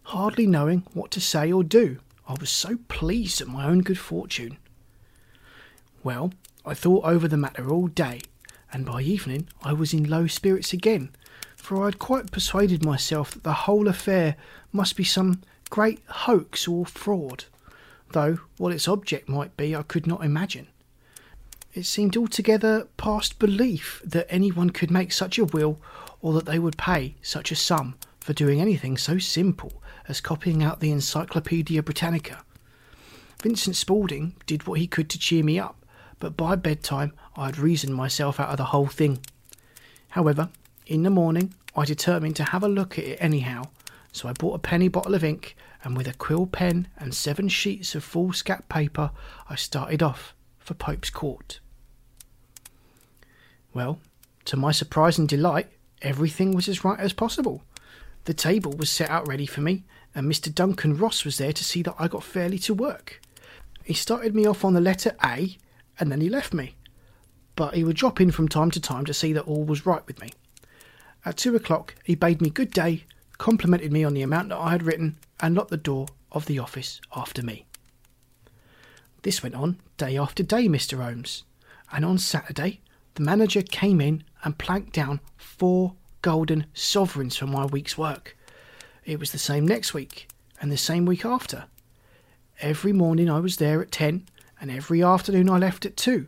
hardly 0.04 0.48
knowing 0.48 0.84
what 0.94 1.12
to 1.12 1.22
say 1.22 1.52
or 1.52 1.64
do. 1.64 2.00
I 2.28 2.36
was 2.40 2.50
so 2.50 2.80
pleased 2.88 3.42
at 3.42 3.48
my 3.48 3.66
own 3.66 3.82
good 3.82 4.00
fortune. 4.00 4.58
Well, 6.04 6.34
I 6.66 6.74
thought 6.74 7.06
over 7.06 7.28
the 7.28 7.38
matter 7.38 7.70
all 7.70 7.88
day, 7.88 8.22
and 8.72 8.86
by 8.86 9.02
evening 9.02 9.48
I 9.64 9.74
was 9.74 9.94
in 9.94 10.10
low 10.10 10.28
spirits 10.28 10.74
again, 10.74 11.12
for 11.56 11.82
I 11.82 11.86
had 11.86 12.00
quite 12.00 12.32
persuaded 12.32 12.84
myself 12.84 13.32
that 13.32 13.44
the 13.44 13.54
whole 13.54 13.88
affair 13.88 14.36
must 14.72 14.96
be 14.96 15.04
some 15.04 15.42
great 15.70 16.00
hoax 16.08 16.68
or 16.68 16.86
fraud, 16.86 17.46
though 18.12 18.40
what 18.58 18.74
its 18.74 18.88
object 18.88 19.30
might 19.30 19.56
be 19.58 19.76
I 19.76 19.84
could 19.84 20.08
not 20.08 20.24
imagine. 20.24 20.68
It 21.74 21.88
seemed 21.88 22.16
altogether 22.16 22.88
past 22.98 23.40
belief 23.40 24.00
that 24.06 24.28
anyone 24.30 24.70
could 24.70 24.92
make 24.92 25.12
such 25.12 25.40
a 25.40 25.46
will 25.46 25.80
or 26.22 26.34
that 26.34 26.46
they 26.46 26.60
would 26.60 26.78
pay 26.78 27.16
such 27.24 27.52
a 27.52 27.56
sum 27.56 27.96
for 28.20 28.32
doing 28.32 28.62
anything 28.62 28.96
so 28.96 29.18
simple 29.18 29.82
as 30.08 30.22
copying 30.22 30.62
out 30.62 30.82
the 30.82 30.92
Encyclopaedia 30.92 31.82
Britannica. 31.82 32.44
Vincent 33.42 33.76
Spaulding 33.76 34.36
did 34.46 34.68
what 34.68 34.80
he 34.80 34.86
could 34.86 35.10
to 35.10 35.18
cheer 35.18 35.44
me 35.44 35.58
up, 35.58 35.84
but 36.20 36.38
by 36.38 36.56
bedtime 36.56 37.12
I 37.36 37.48
had 37.48 37.58
reasoned 37.58 37.96
myself 37.96 38.40
out 38.40 38.50
of 38.50 38.58
the 38.58 38.66
whole 38.66 38.88
thing. 38.88 39.20
However, 40.10 40.50
in 40.86 41.02
the 41.02 41.10
morning 41.10 41.56
I 41.76 41.86
determined 41.86 42.36
to 42.36 42.44
have 42.44 42.64
a 42.64 42.68
look 42.68 43.00
at 43.00 43.06
it 43.06 43.18
anyhow, 43.20 43.64
so 44.12 44.30
I 44.30 44.34
bought 44.34 44.54
a 44.54 44.60
penny 44.60 44.90
bottle 44.90 45.16
of 45.16 45.24
ink, 45.24 45.56
and 45.84 45.98
with 45.98 46.08
a 46.08 46.14
quill 46.14 46.46
pen 46.46 46.88
and 46.98 47.16
seven 47.16 47.50
sheets 47.50 47.96
of 47.96 48.04
foolscap 48.04 48.70
paper, 48.70 49.10
I 49.50 49.56
started 49.56 50.04
off 50.04 50.36
for 50.64 50.74
Pope's 50.74 51.10
Court. 51.10 51.60
Well, 53.74 54.00
to 54.46 54.58
my 54.58 54.72
surprise 54.72 55.18
and 55.18 55.28
delight, 55.28 55.68
Everything 56.04 56.54
was 56.54 56.68
as 56.68 56.84
right 56.84 57.00
as 57.00 57.14
possible. 57.14 57.64
The 58.26 58.34
table 58.34 58.74
was 58.74 58.90
set 58.90 59.10
out 59.10 59.28
ready 59.28 59.46
for 59.46 59.62
me, 59.62 59.86
and 60.14 60.30
Mr. 60.30 60.54
Duncan 60.54 60.98
Ross 60.98 61.24
was 61.24 61.38
there 61.38 61.54
to 61.54 61.64
see 61.64 61.82
that 61.84 61.96
I 61.98 62.10
got 62.10 62.24
fairly 62.24 62.60
to 62.60 62.74
work. 62.74 63.22
He 63.86 63.94
started 63.94 64.36
me 64.36 64.46
off 64.46 64.66
on 64.66 64.74
the 64.74 64.82
letter 64.82 65.16
A, 65.24 65.58
and 66.00 66.12
then 66.12 66.20
he 66.20 66.30
left 66.30 66.54
me. 66.54 66.76
But 67.56 67.76
he 67.76 67.84
would 67.84 67.96
drop 67.96 68.20
in 68.20 68.32
from 68.32 68.50
time 68.50 68.70
to 68.72 68.82
time 68.82 69.06
to 69.06 69.14
see 69.14 69.32
that 69.34 69.48
all 69.48 69.64
was 69.64 69.86
right 69.86 70.06
with 70.06 70.20
me. 70.22 70.32
At 71.26 71.38
two 71.38 71.56
o'clock, 71.56 71.96
he 72.04 72.16
bade 72.16 72.42
me 72.42 72.50
good 72.50 72.72
day, 72.72 73.06
complimented 73.38 73.92
me 73.92 74.04
on 74.04 74.14
the 74.14 74.24
amount 74.24 74.50
that 74.50 74.58
I 74.58 74.72
had 74.72 74.84
written, 74.84 75.18
and 75.40 75.56
locked 75.56 75.72
the 75.72 75.78
door 75.78 76.08
of 76.34 76.48
the 76.48 76.60
office 76.60 77.00
after 77.16 77.42
me. 77.42 77.66
This 79.24 79.42
went 79.42 79.56
on 79.56 79.80
day 79.98 80.18
after 80.18 80.44
day, 80.44 80.68
Mr. 80.68 81.02
Holmes, 81.02 81.44
and 81.92 82.04
on 82.04 82.18
Saturday 82.18 82.82
the 83.16 83.24
manager 83.24 83.62
came 83.62 84.02
in 84.02 84.24
and 84.44 84.58
planked 84.58 84.94
down 84.94 85.22
four 85.38 85.94
golden 86.22 86.66
sovereigns 86.74 87.38
for 87.38 87.48
my 87.48 87.66
week's 87.66 87.98
work. 87.98 88.38
It 89.06 89.20
was 89.20 89.32
the 89.32 89.38
same 89.38 89.66
next 89.66 89.94
week, 89.94 90.28
and 90.60 90.70
the 90.70 90.78
same 90.78 91.06
week 91.06 91.24
after. 91.26 91.66
Every 92.60 92.92
morning 92.92 93.30
I 93.30 93.40
was 93.40 93.58
there 93.58 93.82
at 93.82 93.92
ten, 93.92 94.28
and 94.60 94.70
every 94.70 95.02
afternoon 95.02 95.50
I 95.50 95.58
left 95.58 95.86
at 95.86 95.96
two. 95.98 96.28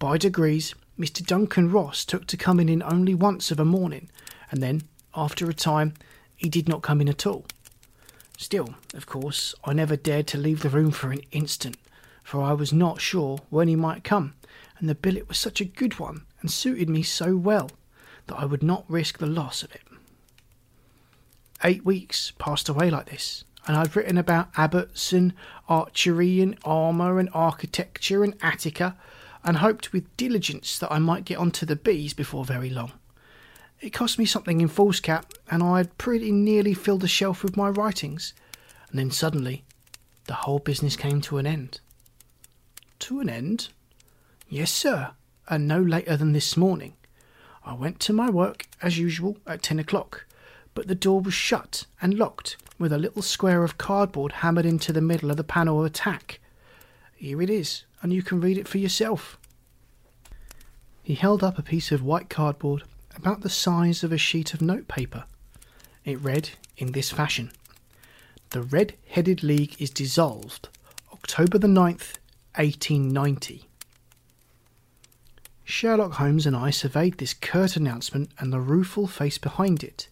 By 0.00 0.18
degrees, 0.18 0.74
Mr. 0.98 1.24
Duncan 1.24 1.70
Ross 1.70 2.04
took 2.04 2.26
to 2.26 2.36
coming 2.36 2.68
in 2.68 2.82
only 2.82 3.14
once 3.14 3.52
of 3.52 3.60
a 3.60 3.64
morning, 3.64 4.10
and 4.50 4.60
then, 4.60 4.82
after 5.14 5.48
a 5.48 5.54
time, 5.54 5.94
he 6.34 6.48
did 6.48 6.68
not 6.68 6.82
come 6.82 7.00
in 7.00 7.08
at 7.08 7.26
all. 7.26 7.46
Still, 8.36 8.74
of 8.94 9.06
course, 9.06 9.54
I 9.64 9.72
never 9.72 9.96
dared 9.96 10.26
to 10.28 10.38
leave 10.38 10.62
the 10.62 10.68
room 10.68 10.90
for 10.90 11.12
an 11.12 11.20
instant, 11.30 11.76
for 12.28 12.42
I 12.42 12.52
was 12.52 12.74
not 12.74 13.00
sure 13.00 13.38
when 13.48 13.68
he 13.68 13.74
might 13.74 14.04
come, 14.04 14.34
and 14.78 14.86
the 14.86 14.94
billet 14.94 15.28
was 15.28 15.38
such 15.38 15.62
a 15.62 15.64
good 15.64 15.98
one 15.98 16.26
and 16.42 16.50
suited 16.50 16.86
me 16.86 17.02
so 17.02 17.34
well 17.34 17.70
that 18.26 18.36
I 18.36 18.44
would 18.44 18.62
not 18.62 18.84
risk 18.86 19.16
the 19.16 19.26
loss 19.26 19.62
of 19.62 19.74
it. 19.74 19.80
Eight 21.64 21.86
weeks 21.86 22.34
passed 22.38 22.68
away 22.68 22.90
like 22.90 23.08
this, 23.08 23.44
and 23.66 23.78
I'd 23.78 23.96
written 23.96 24.18
about 24.18 24.50
abbots 24.58 25.10
and 25.10 25.32
archery 25.70 26.42
and 26.42 26.58
armour 26.64 27.18
and 27.18 27.30
architecture 27.32 28.22
and 28.22 28.34
Attica, 28.42 28.94
and 29.42 29.56
hoped 29.56 29.94
with 29.94 30.14
diligence 30.18 30.78
that 30.80 30.92
I 30.92 30.98
might 30.98 31.24
get 31.24 31.38
on 31.38 31.50
to 31.52 31.64
the 31.64 31.76
bees 31.76 32.12
before 32.12 32.44
very 32.44 32.68
long. 32.68 32.92
It 33.80 33.94
cost 33.94 34.18
me 34.18 34.26
something 34.26 34.60
in 34.60 34.68
foolscap, 34.68 35.32
and 35.50 35.62
I 35.62 35.78
had 35.78 35.96
pretty 35.96 36.30
nearly 36.30 36.74
filled 36.74 37.00
the 37.00 37.08
shelf 37.08 37.42
with 37.42 37.56
my 37.56 37.70
writings, 37.70 38.34
and 38.90 38.98
then 38.98 39.10
suddenly 39.10 39.64
the 40.26 40.34
whole 40.34 40.58
business 40.58 40.94
came 40.94 41.22
to 41.22 41.38
an 41.38 41.46
end. 41.46 41.80
To 43.00 43.20
an 43.20 43.28
end? 43.28 43.68
Yes, 44.48 44.72
sir, 44.72 45.12
and 45.48 45.68
no 45.68 45.80
later 45.80 46.16
than 46.16 46.32
this 46.32 46.56
morning. 46.56 46.94
I 47.64 47.74
went 47.74 48.00
to 48.00 48.12
my 48.12 48.28
work, 48.30 48.66
as 48.82 48.98
usual, 48.98 49.36
at 49.46 49.62
ten 49.62 49.78
o'clock, 49.78 50.26
but 50.74 50.88
the 50.88 50.94
door 50.94 51.20
was 51.20 51.34
shut 51.34 51.86
and 52.00 52.14
locked, 52.14 52.56
with 52.78 52.92
a 52.92 52.98
little 52.98 53.22
square 53.22 53.62
of 53.62 53.78
cardboard 53.78 54.32
hammered 54.32 54.66
into 54.66 54.92
the 54.92 55.00
middle 55.00 55.30
of 55.30 55.36
the 55.36 55.44
panel 55.44 55.80
of 55.80 55.86
attack. 55.86 56.40
Here 57.14 57.42
it 57.42 57.50
is, 57.50 57.84
and 58.02 58.12
you 58.12 58.22
can 58.22 58.40
read 58.40 58.58
it 58.58 58.68
for 58.68 58.78
yourself. 58.78 59.38
He 61.02 61.14
held 61.14 61.42
up 61.42 61.58
a 61.58 61.62
piece 61.62 61.90
of 61.92 62.02
white 62.02 62.28
cardboard 62.28 62.84
about 63.16 63.40
the 63.40 63.50
size 63.50 64.02
of 64.02 64.12
a 64.12 64.18
sheet 64.18 64.54
of 64.54 64.60
notepaper. 64.60 65.24
It 66.04 66.20
read 66.20 66.50
in 66.76 66.92
this 66.92 67.10
fashion 67.10 67.52
The 68.50 68.62
Red 68.62 68.94
Headed 69.08 69.42
League 69.42 69.80
is 69.80 69.90
dissolved, 69.90 70.68
October 71.12 71.58
the 71.58 71.68
9th, 71.68 72.14
1890. 72.56 73.68
Sherlock 75.64 76.14
Holmes 76.14 76.46
and 76.46 76.56
I 76.56 76.70
surveyed 76.70 77.18
this 77.18 77.34
curt 77.34 77.76
announcement 77.76 78.30
and 78.38 78.52
the 78.52 78.60
rueful 78.60 79.06
face 79.06 79.36
behind 79.36 79.84
it, 79.84 80.08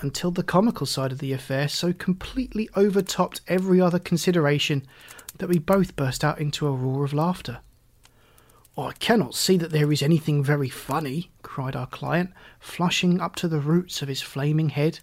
until 0.00 0.30
the 0.30 0.42
comical 0.42 0.86
side 0.86 1.12
of 1.12 1.18
the 1.18 1.32
affair 1.32 1.68
so 1.68 1.92
completely 1.92 2.70
overtopped 2.76 3.42
every 3.46 3.80
other 3.80 3.98
consideration 3.98 4.86
that 5.38 5.48
we 5.48 5.58
both 5.58 5.94
burst 5.94 6.24
out 6.24 6.40
into 6.40 6.66
a 6.66 6.72
roar 6.72 7.04
of 7.04 7.12
laughter. 7.12 7.58
Oh, 8.76 8.86
I 8.86 8.92
cannot 8.94 9.34
see 9.34 9.56
that 9.58 9.70
there 9.70 9.92
is 9.92 10.02
anything 10.02 10.42
very 10.42 10.68
funny, 10.68 11.30
cried 11.42 11.76
our 11.76 11.86
client, 11.86 12.30
flushing 12.58 13.20
up 13.20 13.36
to 13.36 13.46
the 13.46 13.60
roots 13.60 14.02
of 14.02 14.08
his 14.08 14.20
flaming 14.22 14.70
head. 14.70 14.98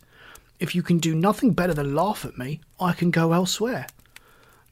If 0.59 0.75
you 0.75 0.83
can 0.83 0.97
do 0.97 1.15
nothing 1.15 1.53
better 1.53 1.73
than 1.73 1.95
laugh 1.95 2.25
at 2.25 2.37
me, 2.37 2.59
I 2.79 2.93
can 2.93 3.11
go 3.11 3.31
elsewhere. 3.31 3.87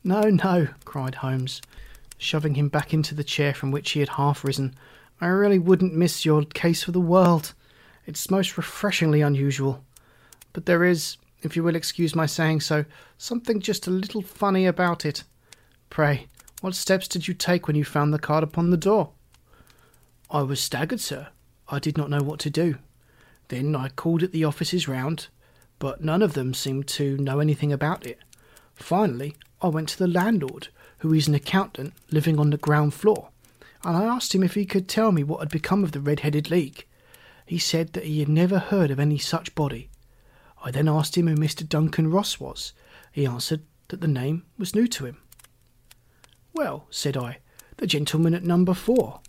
No, 0.04 0.22
no, 0.24 0.69
cried 0.86 1.15
Holmes, 1.15 1.62
shoving 2.19 2.53
him 2.53 2.69
back 2.69 2.93
into 2.93 3.15
the 3.15 3.23
chair 3.23 3.53
from 3.53 3.71
which 3.71 3.91
he 3.91 4.01
had 4.01 4.10
half 4.10 4.43
risen. 4.43 4.75
I 5.19 5.27
really 5.27 5.58
wouldn't 5.58 5.95
miss 5.95 6.25
your 6.25 6.43
case 6.43 6.84
for 6.84 6.91
the 6.91 6.99
world. 6.99 7.53
It's 8.05 8.29
most 8.29 8.58
refreshingly 8.58 9.21
unusual. 9.21 9.84
But 10.53 10.65
there 10.65 10.84
is, 10.84 11.17
if 11.41 11.55
you 11.55 11.63
will 11.63 11.75
excuse 11.75 12.13
my 12.13 12.25
saying 12.25 12.62
so, 12.62 12.86
something 13.17 13.62
just 13.62 13.88
a 13.88 13.91
little 13.91 14.21
funny 14.21 14.65
about 14.65 15.05
it. 15.05 15.23
Pray, 15.89 16.27
what 16.62 16.75
steps 16.75 17.08
did 17.08 17.27
you 17.27 17.34
take 17.34 17.67
when 17.67 17.75
you 17.75 17.86
found 17.86 18.13
the 18.13 18.19
card 18.19 18.43
upon 18.43 18.69
the 18.69 18.77
door? 18.77 19.12
I 20.29 20.41
was 20.41 20.60
staggered, 20.60 20.99
sir. 20.99 21.29
I 21.69 21.79
did 21.79 21.97
not 21.97 22.10
know 22.10 22.21
what 22.21 22.39
to 22.41 22.49
do. 22.49 22.77
Then 23.47 23.75
I 23.75 23.89
called 23.89 24.23
at 24.23 24.32
the 24.32 24.43
offices 24.43 24.88
round, 24.88 25.27
but 25.79 26.03
none 26.03 26.21
of 26.21 26.34
them 26.34 26.53
seemed 26.53 26.88
to 26.89 27.17
know 27.17 27.39
anything 27.39 27.71
about 27.71 28.05
it. 28.05 28.19
Finally, 28.75 29.36
I 29.62 29.67
went 29.67 29.89
to 29.89 29.97
the 29.97 30.08
landlord, 30.08 30.67
who 31.00 31.14
is 31.14 31.28
an 31.28 31.36
accountant 31.36 31.94
living 32.12 32.40
on 32.40 32.50
the 32.50 32.58
ground 32.58 32.94
floor, 32.94 33.30
and 33.84 33.96
I 33.96 34.04
asked 34.04 34.34
him 34.36 34.44
if 34.44 34.56
he 34.56 34.66
could 34.66 34.88
tell 34.88 35.12
me 35.12 35.24
what 35.24 35.40
had 35.40 35.50
become 35.50 35.84
of 35.84 35.92
the 35.92 36.02
Red 36.02 36.22
Headed 36.22 36.50
League. 36.50 36.86
He 37.46 37.58
said 37.58 37.94
that 37.94 38.06
he 38.06 38.20
had 38.20 38.30
never 38.30 38.60
heard 38.60 38.92
of 38.92 39.00
any 39.00 39.18
such 39.18 39.56
body. 39.56 39.90
I 40.64 40.72
then 40.72 40.88
asked 40.88 41.18
him 41.18 41.28
who 41.28 41.36
Mr. 41.36 41.68
Duncan 41.68 42.12
Ross 42.12 42.40
was. 42.40 42.74
He 43.12 43.26
answered 43.26 43.62
that 43.88 44.02
the 44.02 44.08
name 44.08 44.46
was 44.58 44.76
new 44.76 44.88
to 44.88 45.06
him. 45.06 45.18
Well, 46.54 46.88
said 46.90 47.16
I, 47.16 47.40
the 47.78 47.88
gentleman 47.88 48.34
at 48.34 48.44
number 48.44 48.74
four. 48.74 49.22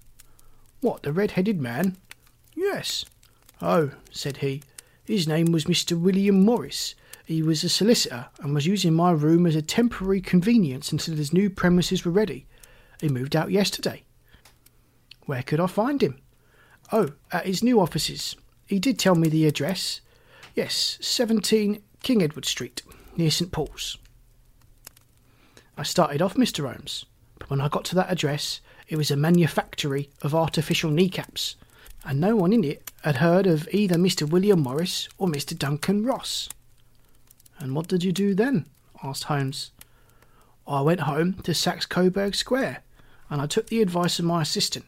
What, 0.80 1.02
the 1.02 1.12
red 1.12 1.32
headed 1.32 1.60
man? 1.60 1.96
Yes. 2.56 3.04
Oh, 3.62 3.92
said 4.10 4.38
he, 4.38 4.62
his 5.04 5.28
name 5.28 5.52
was 5.52 5.66
Mr. 5.66 5.98
William 5.98 6.44
Morris. 6.44 6.94
He 7.30 7.42
was 7.42 7.62
a 7.62 7.68
solicitor 7.68 8.26
and 8.40 8.52
was 8.52 8.66
using 8.66 8.92
my 8.92 9.12
room 9.12 9.46
as 9.46 9.54
a 9.54 9.62
temporary 9.62 10.20
convenience 10.20 10.90
until 10.90 11.14
his 11.14 11.32
new 11.32 11.48
premises 11.48 12.04
were 12.04 12.10
ready. 12.10 12.44
He 13.00 13.08
moved 13.08 13.36
out 13.36 13.52
yesterday. 13.52 14.02
Where 15.26 15.44
could 15.44 15.60
I 15.60 15.68
find 15.68 16.02
him? 16.02 16.20
Oh, 16.90 17.10
at 17.30 17.46
his 17.46 17.62
new 17.62 17.78
offices. 17.78 18.34
He 18.66 18.80
did 18.80 18.98
tell 18.98 19.14
me 19.14 19.28
the 19.28 19.46
address. 19.46 20.00
Yes, 20.56 20.98
17 21.02 21.80
King 22.02 22.20
Edward 22.20 22.46
Street, 22.46 22.82
near 23.16 23.30
St. 23.30 23.52
Paul's. 23.52 23.96
I 25.78 25.84
started 25.84 26.20
off, 26.20 26.34
Mr. 26.34 26.68
Holmes, 26.68 27.04
but 27.38 27.48
when 27.48 27.60
I 27.60 27.68
got 27.68 27.84
to 27.84 27.94
that 27.94 28.10
address, 28.10 28.60
it 28.88 28.96
was 28.96 29.12
a 29.12 29.16
manufactory 29.16 30.10
of 30.22 30.34
artificial 30.34 30.90
kneecaps, 30.90 31.54
and 32.04 32.20
no 32.20 32.34
one 32.34 32.52
in 32.52 32.64
it 32.64 32.90
had 33.02 33.18
heard 33.18 33.46
of 33.46 33.68
either 33.70 33.94
Mr. 33.94 34.28
William 34.28 34.58
Morris 34.58 35.08
or 35.16 35.28
Mr. 35.28 35.56
Duncan 35.56 36.04
Ross. 36.04 36.48
And 37.60 37.76
what 37.76 37.88
did 37.88 38.02
you 38.02 38.10
do 38.10 38.34
then? 38.34 38.66
asked 39.04 39.24
Holmes. 39.24 39.70
I 40.66 40.80
went 40.80 41.00
home 41.00 41.34
to 41.42 41.54
Saxe 41.54 41.86
Coburg 41.86 42.34
Square, 42.34 42.82
and 43.28 43.40
I 43.40 43.46
took 43.46 43.68
the 43.68 43.82
advice 43.82 44.18
of 44.18 44.24
my 44.24 44.42
assistant, 44.42 44.86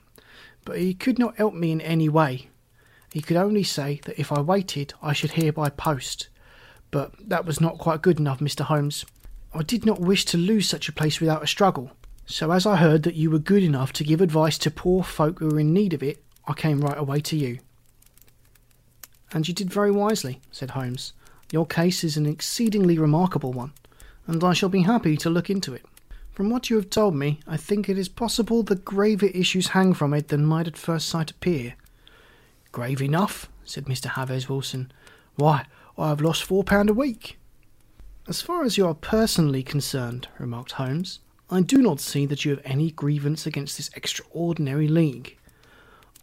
but 0.64 0.78
he 0.78 0.94
could 0.94 1.18
not 1.18 1.36
help 1.36 1.54
me 1.54 1.70
in 1.70 1.80
any 1.80 2.08
way. 2.08 2.48
He 3.12 3.20
could 3.20 3.36
only 3.36 3.62
say 3.62 4.00
that 4.04 4.18
if 4.18 4.32
I 4.32 4.40
waited, 4.40 4.94
I 5.02 5.12
should 5.12 5.32
hear 5.32 5.52
by 5.52 5.68
post. 5.68 6.28
But 6.90 7.12
that 7.28 7.44
was 7.44 7.60
not 7.60 7.78
quite 7.78 8.02
good 8.02 8.18
enough, 8.18 8.38
Mr. 8.38 8.62
Holmes. 8.62 9.04
I 9.54 9.62
did 9.62 9.84
not 9.84 10.00
wish 10.00 10.24
to 10.26 10.38
lose 10.38 10.68
such 10.68 10.88
a 10.88 10.92
place 10.92 11.20
without 11.20 11.42
a 11.42 11.46
struggle. 11.46 11.90
So 12.24 12.52
as 12.52 12.64
I 12.64 12.76
heard 12.76 13.02
that 13.02 13.14
you 13.14 13.30
were 13.30 13.38
good 13.38 13.62
enough 13.62 13.92
to 13.94 14.04
give 14.04 14.20
advice 14.20 14.56
to 14.58 14.70
poor 14.70 15.02
folk 15.02 15.40
who 15.40 15.48
were 15.48 15.60
in 15.60 15.74
need 15.74 15.92
of 15.92 16.02
it, 16.02 16.24
I 16.46 16.54
came 16.54 16.80
right 16.80 16.96
away 16.96 17.20
to 17.20 17.36
you. 17.36 17.58
And 19.32 19.46
you 19.46 19.52
did 19.52 19.70
very 19.70 19.90
wisely, 19.90 20.40
said 20.50 20.70
Holmes. 20.70 21.12
Your 21.52 21.66
case 21.66 22.02
is 22.02 22.16
an 22.16 22.24
exceedingly 22.24 22.98
remarkable 22.98 23.52
one, 23.52 23.74
and 24.26 24.42
I 24.42 24.54
shall 24.54 24.70
be 24.70 24.82
happy 24.82 25.18
to 25.18 25.28
look 25.28 25.50
into 25.50 25.74
it. 25.74 25.84
From 26.32 26.48
what 26.48 26.70
you 26.70 26.76
have 26.76 26.88
told 26.88 27.14
me, 27.14 27.40
I 27.46 27.58
think 27.58 27.90
it 27.90 27.98
is 27.98 28.08
possible 28.08 28.62
that 28.62 28.86
graver 28.86 29.26
issues 29.26 29.68
hang 29.68 29.92
from 29.92 30.14
it 30.14 30.28
than 30.28 30.46
might 30.46 30.66
at 30.66 30.78
first 30.78 31.10
sight 31.10 31.30
appear. 31.30 31.74
Grave 32.72 33.02
enough, 33.02 33.50
said 33.66 33.84
Mr. 33.84 34.14
Jabez 34.14 34.48
Wilson. 34.48 34.90
Why, 35.36 35.66
I 35.98 36.08
have 36.08 36.22
lost 36.22 36.42
four 36.42 36.64
pound 36.64 36.88
a 36.88 36.94
week. 36.94 37.38
As 38.26 38.40
far 38.40 38.64
as 38.64 38.78
you 38.78 38.86
are 38.86 38.94
personally 38.94 39.62
concerned, 39.62 40.28
remarked 40.38 40.72
Holmes, 40.72 41.18
I 41.50 41.60
do 41.60 41.82
not 41.82 42.00
see 42.00 42.24
that 42.24 42.46
you 42.46 42.52
have 42.52 42.62
any 42.64 42.92
grievance 42.92 43.44
against 43.44 43.76
this 43.76 43.90
extraordinary 43.94 44.88
league. 44.88 45.36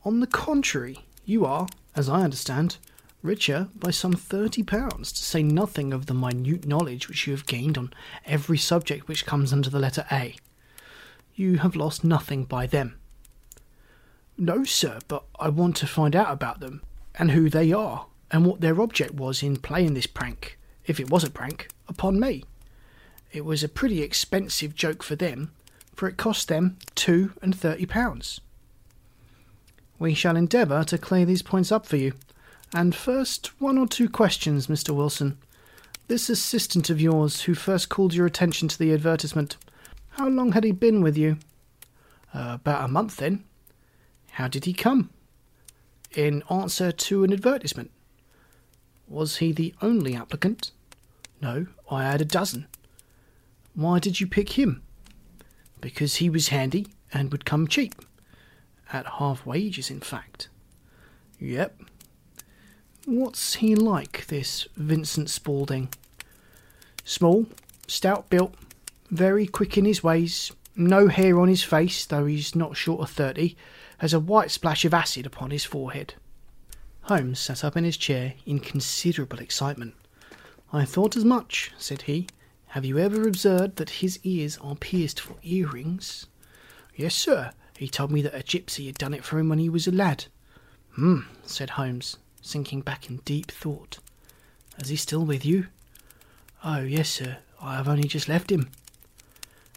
On 0.03 0.21
the 0.21 0.27
contrary, 0.27 1.05
you 1.23 1.45
are, 1.45 1.67
as 1.95 2.09
I 2.09 2.23
understand, 2.23 2.77
richer 3.21 3.67
by 3.75 3.91
some 3.91 4.13
thirty 4.13 4.63
pounds, 4.63 5.11
to 5.11 5.23
say 5.23 5.43
nothing 5.43 5.93
of 5.93 6.05
the 6.05 6.13
minute 6.13 6.65
knowledge 6.65 7.07
which 7.07 7.27
you 7.27 7.33
have 7.33 7.45
gained 7.45 7.77
on 7.77 7.93
every 8.25 8.57
subject 8.57 9.07
which 9.07 9.25
comes 9.25 9.51
under 9.51 9.69
the 9.69 9.79
letter 9.79 10.05
A. 10.11 10.35
You 11.35 11.57
have 11.59 11.75
lost 11.75 12.03
nothing 12.03 12.45
by 12.45 12.67
them. 12.67 12.97
No, 14.37 14.63
sir, 14.63 14.99
but 15.07 15.23
I 15.39 15.49
want 15.49 15.75
to 15.77 15.87
find 15.87 16.15
out 16.15 16.31
about 16.31 16.59
them, 16.59 16.81
and 17.15 17.31
who 17.31 17.49
they 17.49 17.73
are, 17.73 18.05
and 18.31 18.45
what 18.45 18.61
their 18.61 18.79
object 18.81 19.13
was 19.15 19.43
in 19.43 19.57
playing 19.57 19.93
this 19.93 20.07
prank, 20.07 20.57
if 20.85 20.99
it 20.99 21.09
was 21.09 21.23
a 21.23 21.29
prank, 21.29 21.67
upon 21.87 22.19
me. 22.19 22.45
It 23.31 23.45
was 23.45 23.63
a 23.63 23.69
pretty 23.69 24.01
expensive 24.01 24.75
joke 24.75 25.03
for 25.03 25.15
them, 25.15 25.51
for 25.93 26.07
it 26.07 26.17
cost 26.17 26.47
them 26.47 26.77
two 26.95 27.33
and 27.41 27.53
thirty 27.53 27.85
pounds. 27.85 28.39
We 29.99 30.13
shall 30.13 30.37
endeavour 30.37 30.85
to 30.85 30.97
clear 30.97 31.25
these 31.25 31.41
points 31.41 31.71
up 31.71 31.85
for 31.85 31.97
you. 31.97 32.13
And 32.73 32.95
first, 32.95 33.59
one 33.59 33.77
or 33.77 33.87
two 33.87 34.09
questions, 34.09 34.67
Mr. 34.67 34.95
Wilson. 34.95 35.37
This 36.07 36.29
assistant 36.29 36.89
of 36.89 37.01
yours 37.01 37.41
who 37.41 37.53
first 37.53 37.89
called 37.89 38.13
your 38.13 38.25
attention 38.25 38.67
to 38.67 38.77
the 38.77 38.93
advertisement, 38.93 39.57
how 40.11 40.27
long 40.27 40.51
had 40.51 40.63
he 40.63 40.71
been 40.71 41.01
with 41.01 41.17
you? 41.17 41.37
Uh, 42.33 42.57
about 42.59 42.85
a 42.85 42.87
month 42.87 43.17
then. 43.17 43.43
How 44.31 44.47
did 44.47 44.65
he 44.65 44.73
come? 44.73 45.09
In 46.15 46.43
answer 46.49 46.91
to 46.91 47.23
an 47.23 47.33
advertisement. 47.33 47.91
Was 49.07 49.37
he 49.37 49.51
the 49.51 49.73
only 49.81 50.15
applicant? 50.15 50.71
No, 51.41 51.67
I 51.89 52.03
had 52.03 52.21
a 52.21 52.25
dozen. 52.25 52.67
Why 53.73 53.99
did 53.99 54.19
you 54.19 54.27
pick 54.27 54.51
him? 54.57 54.83
Because 55.81 56.15
he 56.15 56.29
was 56.29 56.49
handy 56.49 56.87
and 57.13 57.31
would 57.31 57.45
come 57.45 57.67
cheap. 57.67 57.95
At 58.91 59.05
half 59.05 59.45
wages, 59.45 59.89
in 59.89 60.01
fact. 60.01 60.49
Yep. 61.39 61.81
What's 63.11 63.55
he 63.55 63.73
like, 63.73 64.27
this 64.27 64.67
Vincent 64.77 65.31
Spaulding? 65.31 65.89
Small, 67.03 67.47
stout 67.87 68.29
built, 68.29 68.53
very 69.09 69.47
quick 69.47 69.79
in 69.79 69.85
his 69.85 70.03
ways, 70.03 70.51
no 70.75 71.07
hair 71.07 71.39
on 71.39 71.47
his 71.47 71.63
face, 71.63 72.05
though 72.05 72.27
he's 72.27 72.55
not 72.55 72.77
short 72.77 73.01
of 73.01 73.09
thirty, 73.09 73.57
has 73.97 74.13
a 74.13 74.19
white 74.19 74.51
splash 74.51 74.85
of 74.85 74.93
acid 74.93 75.25
upon 75.25 75.49
his 75.49 75.65
forehead. 75.65 76.13
Holmes 77.01 77.39
sat 77.39 77.63
up 77.63 77.75
in 77.75 77.83
his 77.83 77.97
chair 77.97 78.35
in 78.45 78.59
considerable 78.59 79.39
excitement. 79.39 79.95
I 80.71 80.85
thought 80.85 81.17
as 81.17 81.25
much, 81.25 81.71
said 81.79 82.03
he. 82.03 82.27
Have 82.67 82.85
you 82.85 82.99
ever 82.99 83.27
observed 83.27 83.77
that 83.77 83.89
his 83.89 84.19
ears 84.21 84.59
are 84.61 84.75
pierced 84.75 85.19
for 85.19 85.35
earrings? 85.41 86.27
Yes, 86.95 87.15
sir. 87.15 87.53
He 87.75 87.87
told 87.87 88.11
me 88.11 88.21
that 88.21 88.35
a 88.35 88.43
gypsy 88.43 88.85
had 88.85 88.99
done 88.99 89.15
it 89.15 89.23
for 89.23 89.39
him 89.39 89.49
when 89.49 89.57
he 89.57 89.67
was 89.67 89.87
a 89.87 89.91
lad. 89.91 90.25
Hmm, 90.91 91.21
said 91.43 91.71
Holmes, 91.71 92.17
sinking 92.41 92.81
back 92.81 93.09
in 93.09 93.17
deep 93.25 93.51
thought. 93.51 93.99
Is 94.79 94.89
he 94.89 94.95
still 94.95 95.25
with 95.25 95.45
you? 95.45 95.67
Oh, 96.63 96.79
yes, 96.79 97.09
sir. 97.09 97.37
I 97.61 97.75
have 97.75 97.87
only 97.87 98.07
just 98.07 98.29
left 98.29 98.51
him. 98.51 98.69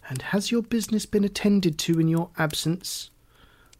And 0.09 0.21
has 0.21 0.51
your 0.51 0.61
business 0.61 1.05
been 1.05 1.23
attended 1.23 1.77
to 1.79 1.99
in 1.99 2.07
your 2.07 2.29
absence? 2.37 3.09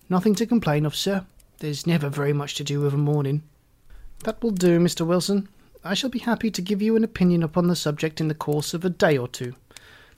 Nothing 0.10 0.36
to 0.36 0.46
complain 0.46 0.86
of, 0.86 0.96
sir. 0.96 1.26
There's 1.60 1.88
never 1.88 2.10
very 2.10 2.34
much 2.34 2.56
to 2.56 2.64
do 2.64 2.86
of 2.86 2.94
a 2.94 2.98
morning. 2.98 3.44
That 4.24 4.42
will 4.42 4.52
do, 4.52 4.80
Mr. 4.80 5.06
Wilson. 5.06 5.50
I 5.84 5.94
shall 5.94 6.10
be 6.10 6.20
happy 6.20 6.50
to 6.52 6.62
give 6.62 6.82
you 6.82 6.96
an 6.96 7.04
opinion 7.04 7.44
upon 7.44 7.68
the 7.68 7.76
subject 7.76 8.22
in 8.22 8.30
the 8.30 8.36
course 8.36 8.74
of 8.74 8.86
a 8.86 8.90
day 8.90 9.18
or 9.18 9.28
two. 9.28 9.54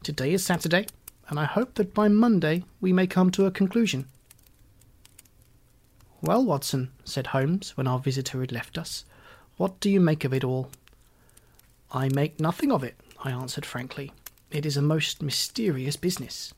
Today 0.04 0.34
is 0.34 0.46
Saturday, 0.46 0.86
and 1.28 1.40
I 1.40 1.46
hope 1.46 1.74
that 1.76 1.94
by 1.94 2.08
Monday 2.08 2.64
we 2.82 2.94
may 2.94 3.08
come 3.08 3.32
to 3.32 3.46
a 3.46 3.52
conclusion. 3.52 4.08
Well, 6.26 6.44
Watson, 6.44 6.90
said 7.04 7.28
Holmes, 7.28 7.78
when 7.78 7.86
our 7.86 8.00
visitor 8.00 8.40
had 8.42 8.52
left 8.52 8.80
us, 8.80 9.06
what 9.58 9.80
do 9.80 9.92
you 9.92 10.00
make 10.00 10.26
of 10.26 10.34
it 10.34 10.44
all? 10.44 10.72
I 11.92 12.10
make 12.10 12.40
nothing 12.40 12.72
of 12.72 12.84
it, 12.84 12.96
I 13.24 13.30
answered 13.30 13.64
frankly. 13.64 14.12
It 14.50 14.66
is 14.66 14.76
a 14.76 14.82
most 14.82 15.22
mysterious 15.22 15.96
business. 15.96 16.52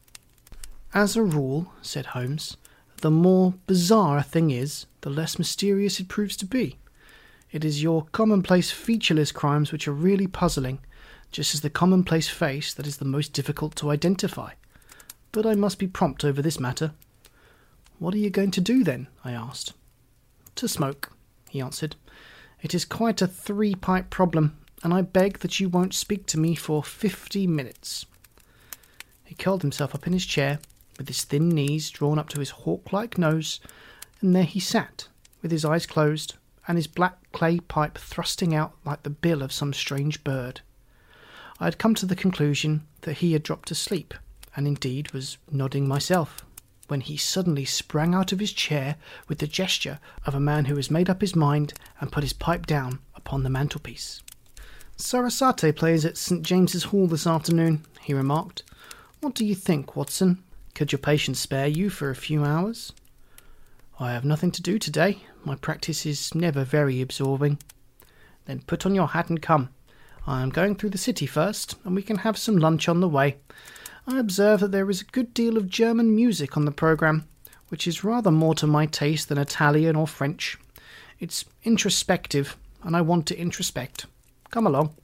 As 0.93 1.17
a 1.17 1.21
rule, 1.21 1.73
said 1.81 2.05
Holmes, 2.05 2.55
the 3.01 3.11
more 3.11 3.55
bizarre 3.67 4.19
a 4.19 4.23
thing 4.23 4.51
is, 4.51 4.85
the 5.01 5.09
less 5.09 5.37
mysterious 5.37 5.99
it 5.99 6.07
proves 6.07 6.37
to 6.37 6.45
be. 6.45 6.77
It 7.51 7.65
is 7.65 7.83
your 7.83 8.05
commonplace 8.13 8.71
featureless 8.71 9.33
crimes 9.33 9.73
which 9.73 9.85
are 9.85 9.91
really 9.91 10.27
puzzling, 10.27 10.79
just 11.29 11.53
as 11.53 11.59
the 11.59 11.69
commonplace 11.69 12.29
face 12.29 12.73
that 12.73 12.87
is 12.87 12.97
the 12.97 13.05
most 13.05 13.33
difficult 13.33 13.75
to 13.75 13.91
identify. 13.91 14.53
But 15.33 15.45
I 15.45 15.55
must 15.55 15.77
be 15.77 15.87
prompt 15.87 16.23
over 16.23 16.41
this 16.41 16.57
matter. 16.57 16.93
What 17.99 18.13
are 18.13 18.19
you 18.19 18.29
going 18.29 18.51
to 18.51 18.61
do 18.61 18.83
then? 18.83 19.07
I 19.23 19.31
asked. 19.31 19.73
To 20.55 20.67
smoke, 20.67 21.11
he 21.49 21.61
answered. 21.61 21.95
It 22.61 22.73
is 22.73 22.85
quite 22.85 23.21
a 23.21 23.27
three 23.27 23.75
pipe 23.75 24.09
problem, 24.09 24.57
and 24.83 24.93
I 24.93 25.01
beg 25.01 25.39
that 25.39 25.59
you 25.59 25.69
won't 25.69 25.93
speak 25.93 26.25
to 26.27 26.39
me 26.39 26.55
for 26.55 26.83
fifty 26.83 27.47
minutes. 27.47 28.05
He 29.23 29.35
curled 29.35 29.61
himself 29.61 29.95
up 29.95 30.07
in 30.07 30.13
his 30.13 30.25
chair, 30.25 30.59
with 30.97 31.07
his 31.07 31.23
thin 31.23 31.49
knees 31.49 31.89
drawn 31.89 32.19
up 32.19 32.29
to 32.29 32.39
his 32.39 32.51
hawk 32.51 32.93
like 32.93 33.17
nose, 33.17 33.59
and 34.21 34.35
there 34.35 34.43
he 34.43 34.59
sat, 34.59 35.07
with 35.41 35.51
his 35.51 35.65
eyes 35.65 35.85
closed, 35.85 36.35
and 36.67 36.77
his 36.77 36.87
black 36.87 37.17
clay 37.31 37.59
pipe 37.59 37.97
thrusting 37.97 38.53
out 38.53 38.73
like 38.85 39.03
the 39.03 39.09
bill 39.09 39.41
of 39.41 39.51
some 39.51 39.73
strange 39.73 40.23
bird. 40.23 40.61
I 41.59 41.65
had 41.65 41.77
come 41.77 41.95
to 41.95 42.05
the 42.05 42.15
conclusion 42.15 42.85
that 43.01 43.17
he 43.17 43.33
had 43.33 43.43
dropped 43.43 43.71
asleep, 43.71 44.13
and 44.55 44.67
indeed 44.67 45.11
was 45.11 45.37
nodding 45.51 45.87
myself, 45.87 46.45
when 46.87 47.01
he 47.01 47.17
suddenly 47.17 47.65
sprang 47.65 48.15
out 48.15 48.31
of 48.31 48.39
his 48.39 48.53
chair 48.53 48.95
with 49.27 49.39
the 49.39 49.47
gesture 49.47 49.99
of 50.25 50.33
a 50.33 50.39
man 50.39 50.65
who 50.65 50.75
has 50.75 50.91
made 50.91 51.09
up 51.09 51.21
his 51.21 51.35
mind 51.35 51.73
and 51.99 52.11
put 52.11 52.23
his 52.23 52.33
pipe 52.33 52.65
down 52.65 52.99
upon 53.15 53.43
the 53.43 53.49
mantelpiece. 53.49 54.21
Sarasate 54.95 55.75
plays 55.75 56.05
at 56.05 56.17
St. 56.17 56.41
James's 56.43 56.85
Hall 56.85 57.07
this 57.07 57.27
afternoon, 57.27 57.85
he 58.01 58.13
remarked. 58.13 58.63
What 59.19 59.35
do 59.35 59.45
you 59.45 59.55
think, 59.55 59.95
Watson? 59.95 60.43
Could 60.73 60.91
your 60.91 60.99
patient 60.99 61.37
spare 61.37 61.67
you 61.67 61.89
for 61.89 62.09
a 62.09 62.15
few 62.15 62.43
hours? 62.43 62.93
I 63.99 64.11
have 64.11 64.25
nothing 64.25 64.51
to 64.51 64.61
do 64.61 64.77
today. 64.77 65.23
My 65.43 65.55
practice 65.55 66.05
is 66.05 66.35
never 66.35 66.63
very 66.63 67.01
absorbing. 67.01 67.57
Then 68.45 68.61
put 68.67 68.85
on 68.85 68.95
your 68.95 69.07
hat 69.07 69.29
and 69.29 69.41
come. 69.41 69.69
I 70.25 70.41
am 70.41 70.49
going 70.49 70.75
through 70.75 70.91
the 70.91 70.97
city 70.97 71.25
first, 71.25 71.75
and 71.83 71.95
we 71.95 72.03
can 72.03 72.17
have 72.17 72.37
some 72.37 72.57
lunch 72.57 72.87
on 72.87 72.99
the 72.99 73.07
way. 73.07 73.37
I 74.09 74.19
observe 74.19 74.61
that 74.61 74.71
there 74.71 74.89
is 74.89 75.01
a 75.01 75.11
good 75.11 75.33
deal 75.33 75.57
of 75.57 75.67
German 75.67 76.15
music 76.15 76.55
on 76.55 76.63
the 76.63 76.71
programme, 76.71 77.27
which 77.67 77.85
is 77.85 78.05
rather 78.05 78.31
more 78.31 78.55
to 78.55 78.65
my 78.65 78.85
taste 78.85 79.27
than 79.27 79.37
Italian 79.37 79.97
or 79.97 80.07
French. 80.07 80.57
It's 81.19 81.43
introspective, 81.63 82.55
and 82.83 82.95
I 82.95 83.01
want 83.01 83.25
to 83.27 83.35
introspect. 83.35 84.05
Come 84.49 84.65
along. 84.65 84.95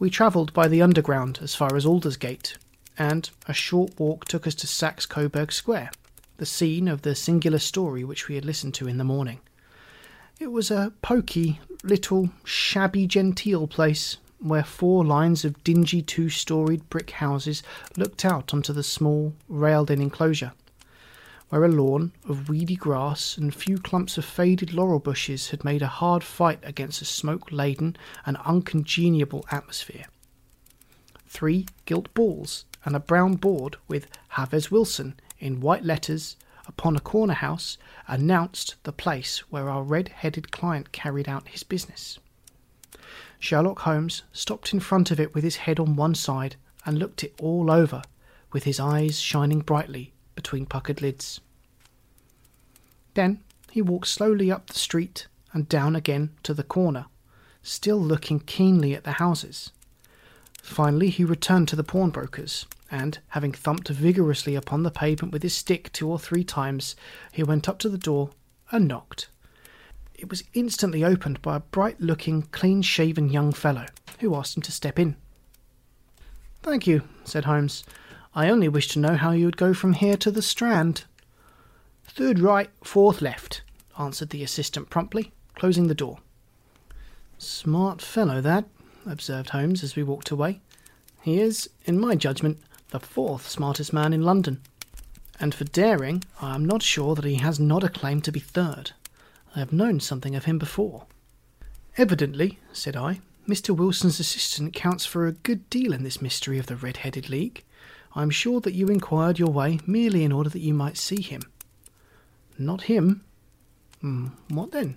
We 0.00 0.10
travelled 0.10 0.52
by 0.52 0.66
the 0.66 0.82
Underground 0.82 1.38
as 1.40 1.54
far 1.54 1.76
as 1.76 1.86
Aldersgate, 1.86 2.58
and 2.98 3.30
a 3.46 3.52
short 3.52 4.00
walk 4.00 4.24
took 4.24 4.46
us 4.48 4.56
to 4.56 4.66
Saxe 4.66 5.06
Coburg 5.06 5.52
Square 5.52 5.92
the 6.38 6.46
scene 6.46 6.88
of 6.88 7.02
the 7.02 7.14
singular 7.14 7.60
story 7.60 8.02
which 8.02 8.26
we 8.26 8.34
had 8.34 8.44
listened 8.44 8.74
to 8.74 8.88
in 8.88 8.98
the 8.98 9.04
morning. 9.04 9.38
It 10.40 10.50
was 10.50 10.72
a 10.72 10.92
poky, 11.00 11.60
little, 11.84 12.30
shabby 12.42 13.06
genteel 13.06 13.68
place 13.68 14.16
where 14.42 14.64
four 14.64 15.04
lines 15.04 15.44
of 15.44 15.62
dingy 15.62 16.02
two 16.02 16.28
storied 16.28 16.88
brick 16.90 17.10
houses 17.10 17.62
looked 17.96 18.24
out 18.24 18.52
onto 18.52 18.72
the 18.72 18.82
small, 18.82 19.34
railed 19.48 19.90
in 19.90 20.02
enclosure, 20.02 20.52
where 21.48 21.64
a 21.64 21.68
lawn 21.68 22.12
of 22.28 22.48
weedy 22.48 22.74
grass 22.74 23.36
and 23.36 23.54
few 23.54 23.78
clumps 23.78 24.18
of 24.18 24.24
faded 24.24 24.72
laurel 24.72 24.98
bushes 24.98 25.50
had 25.50 25.64
made 25.64 25.82
a 25.82 25.86
hard 25.86 26.24
fight 26.24 26.58
against 26.62 27.02
a 27.02 27.04
smoke 27.04 27.52
laden 27.52 27.96
and 28.26 28.36
uncongeniable 28.38 29.44
atmosphere. 29.50 30.06
Three 31.28 31.66
gilt 31.84 32.12
balls 32.14 32.64
and 32.84 32.96
a 32.96 33.00
brown 33.00 33.36
board 33.36 33.76
with 33.86 34.08
Jabez 34.36 34.70
Wilson 34.70 35.14
in 35.38 35.60
white 35.60 35.84
letters 35.84 36.36
upon 36.66 36.96
a 36.96 37.00
corner 37.00 37.34
house 37.34 37.78
announced 38.08 38.76
the 38.82 38.92
place 38.92 39.38
where 39.50 39.70
our 39.70 39.82
red 39.82 40.08
headed 40.08 40.50
client 40.50 40.92
carried 40.92 41.28
out 41.28 41.48
his 41.48 41.62
business. 41.62 42.18
Sherlock 43.42 43.80
Holmes 43.80 44.22
stopped 44.32 44.72
in 44.72 44.78
front 44.78 45.10
of 45.10 45.18
it 45.18 45.34
with 45.34 45.42
his 45.42 45.56
head 45.56 45.80
on 45.80 45.96
one 45.96 46.14
side 46.14 46.54
and 46.86 46.96
looked 46.96 47.24
it 47.24 47.34
all 47.40 47.72
over, 47.72 48.02
with 48.52 48.62
his 48.62 48.78
eyes 48.78 49.18
shining 49.18 49.62
brightly 49.62 50.12
between 50.36 50.64
puckered 50.64 51.02
lids. 51.02 51.40
Then 53.14 53.42
he 53.72 53.82
walked 53.82 54.06
slowly 54.06 54.52
up 54.52 54.68
the 54.68 54.78
street 54.78 55.26
and 55.52 55.68
down 55.68 55.96
again 55.96 56.30
to 56.44 56.54
the 56.54 56.62
corner, 56.62 57.06
still 57.64 58.00
looking 58.00 58.38
keenly 58.38 58.94
at 58.94 59.02
the 59.02 59.12
houses. 59.12 59.72
Finally, 60.62 61.10
he 61.10 61.24
returned 61.24 61.66
to 61.66 61.76
the 61.76 61.82
pawnbroker's 61.82 62.66
and, 62.92 63.18
having 63.30 63.50
thumped 63.50 63.88
vigorously 63.88 64.54
upon 64.54 64.84
the 64.84 64.90
pavement 64.92 65.32
with 65.32 65.42
his 65.42 65.52
stick 65.54 65.90
two 65.92 66.08
or 66.08 66.18
three 66.20 66.44
times, 66.44 66.94
he 67.32 67.42
went 67.42 67.68
up 67.68 67.80
to 67.80 67.88
the 67.88 67.98
door 67.98 68.30
and 68.70 68.86
knocked. 68.86 69.26
It 70.22 70.30
was 70.30 70.44
instantly 70.54 71.02
opened 71.02 71.42
by 71.42 71.56
a 71.56 71.60
bright 71.60 72.00
looking, 72.00 72.42
clean 72.42 72.80
shaven 72.82 73.28
young 73.28 73.52
fellow, 73.52 73.86
who 74.20 74.36
asked 74.36 74.56
him 74.56 74.62
to 74.62 74.70
step 74.70 74.96
in. 74.96 75.16
Thank 76.62 76.86
you, 76.86 77.02
said 77.24 77.44
Holmes. 77.44 77.82
I 78.32 78.48
only 78.48 78.68
wish 78.68 78.86
to 78.90 79.00
know 79.00 79.16
how 79.16 79.32
you 79.32 79.46
would 79.46 79.56
go 79.56 79.74
from 79.74 79.94
here 79.94 80.16
to 80.18 80.30
the 80.30 80.40
Strand. 80.40 81.06
Third 82.04 82.38
right, 82.38 82.70
fourth 82.84 83.20
left, 83.20 83.62
answered 83.98 84.30
the 84.30 84.44
assistant 84.44 84.90
promptly, 84.90 85.32
closing 85.56 85.88
the 85.88 85.94
door. 85.94 86.18
Smart 87.36 88.00
fellow, 88.00 88.40
that, 88.40 88.66
observed 89.04 89.50
Holmes 89.50 89.82
as 89.82 89.96
we 89.96 90.04
walked 90.04 90.30
away. 90.30 90.60
He 91.20 91.40
is, 91.40 91.68
in 91.84 91.98
my 91.98 92.14
judgment, 92.14 92.60
the 92.90 93.00
fourth 93.00 93.48
smartest 93.48 93.92
man 93.92 94.12
in 94.12 94.22
London. 94.22 94.60
And 95.40 95.52
for 95.52 95.64
daring, 95.64 96.22
I 96.40 96.54
am 96.54 96.64
not 96.64 96.84
sure 96.84 97.16
that 97.16 97.24
he 97.24 97.34
has 97.34 97.58
not 97.58 97.82
a 97.82 97.88
claim 97.88 98.20
to 98.20 98.30
be 98.30 98.38
third. 98.38 98.92
I 99.54 99.58
have 99.58 99.72
known 99.72 100.00
something 100.00 100.34
of 100.34 100.46
him 100.46 100.58
before. 100.58 101.04
Evidently, 101.98 102.58
said 102.72 102.96
I, 102.96 103.20
Mr. 103.46 103.76
Wilson's 103.76 104.18
assistant 104.18 104.72
counts 104.72 105.04
for 105.04 105.26
a 105.26 105.32
good 105.32 105.68
deal 105.68 105.92
in 105.92 106.04
this 106.04 106.22
mystery 106.22 106.58
of 106.58 106.66
the 106.66 106.76
Red 106.76 106.98
Headed 106.98 107.28
League. 107.28 107.62
I 108.14 108.22
am 108.22 108.30
sure 108.30 108.60
that 108.60 108.74
you 108.74 108.88
inquired 108.88 109.38
your 109.38 109.50
way 109.50 109.78
merely 109.86 110.24
in 110.24 110.32
order 110.32 110.48
that 110.48 110.60
you 110.60 110.72
might 110.72 110.96
see 110.96 111.20
him. 111.20 111.42
Not 112.58 112.82
him. 112.82 113.24
Hmm, 114.00 114.28
what 114.48 114.70
then? 114.70 114.96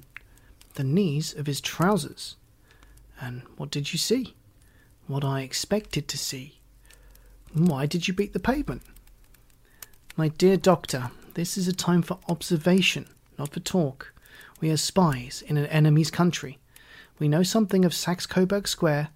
The 0.75 0.83
knees 0.83 1.33
of 1.33 1.47
his 1.47 1.59
trousers. 1.59 2.35
And 3.19 3.41
what 3.57 3.71
did 3.71 3.91
you 3.91 3.99
see? 3.99 4.35
What 5.07 5.23
I 5.23 5.41
expected 5.41 6.07
to 6.07 6.17
see. 6.17 6.59
Why 7.53 7.85
did 7.85 8.07
you 8.07 8.13
beat 8.13 8.33
the 8.33 8.39
pavement? 8.39 8.83
My 10.15 10.29
dear 10.29 10.55
doctor, 10.55 11.11
this 11.33 11.57
is 11.57 11.67
a 11.67 11.73
time 11.73 12.01
for 12.01 12.19
observation, 12.29 13.07
not 13.37 13.51
for 13.53 13.59
talk. 13.59 14.13
We 14.59 14.69
are 14.71 14.77
spies 14.77 15.43
in 15.45 15.57
an 15.57 15.65
enemy's 15.67 16.11
country, 16.11 16.59
We 17.17 17.27
know 17.29 17.43
something 17.43 17.85
of 17.85 17.93
Saxe 17.93 18.25
Coburg 18.25 18.67
Square. 18.67 19.09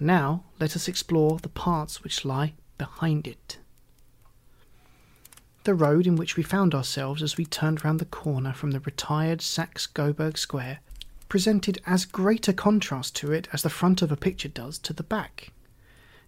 Now 0.00 0.44
let 0.58 0.74
us 0.74 0.88
explore 0.88 1.38
the 1.38 1.48
parts 1.48 2.02
which 2.02 2.24
lie 2.24 2.54
behind 2.76 3.26
it. 3.26 3.58
The 5.64 5.74
road 5.74 6.06
in 6.06 6.16
which 6.16 6.36
we 6.36 6.42
found 6.42 6.74
ourselves 6.74 7.22
as 7.22 7.36
we 7.36 7.44
turned 7.44 7.84
round 7.84 8.00
the 8.00 8.04
corner 8.04 8.52
from 8.52 8.72
the 8.72 8.80
retired 8.80 9.42
Saxe 9.42 9.86
Coburg 9.86 10.38
Square 10.38 10.80
presented 11.28 11.80
as 11.86 12.04
great 12.04 12.48
a 12.48 12.52
contrast 12.52 13.16
to 13.16 13.32
it 13.32 13.48
as 13.52 13.62
the 13.62 13.70
front 13.70 14.02
of 14.02 14.12
a 14.12 14.16
picture 14.16 14.48
does 14.48 14.78
to 14.78 14.92
the 14.92 15.02
back. 15.02 15.52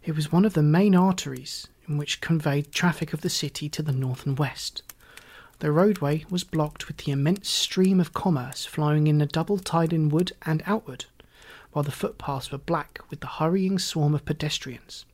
It 0.04 0.16
was 0.16 0.32
one 0.32 0.44
of 0.44 0.54
the 0.54 0.62
main 0.62 0.94
arteries 0.94 1.68
in 1.88 1.98
which 1.98 2.20
conveyed 2.20 2.72
traffic 2.72 3.12
of 3.12 3.20
the 3.22 3.30
city 3.30 3.68
to 3.70 3.82
the 3.82 3.92
north 3.92 4.26
and 4.26 4.38
west. 4.38 4.82
The 5.60 5.72
roadway 5.72 6.24
was 6.30 6.44
blocked 6.44 6.86
with 6.86 6.98
the 6.98 7.10
immense 7.10 7.48
stream 7.48 7.98
of 7.98 8.12
commerce 8.12 8.64
flowing 8.64 9.08
in 9.08 9.20
a 9.20 9.26
double 9.26 9.58
tide 9.58 9.92
inward 9.92 10.32
and 10.42 10.62
outward, 10.66 11.06
while 11.72 11.82
the 11.82 11.90
footpaths 11.90 12.52
were 12.52 12.58
black 12.58 13.00
with 13.10 13.20
the 13.20 13.26
hurrying 13.26 13.78
swarm 13.78 14.14
of 14.14 14.24
pedestrians. 14.24 15.04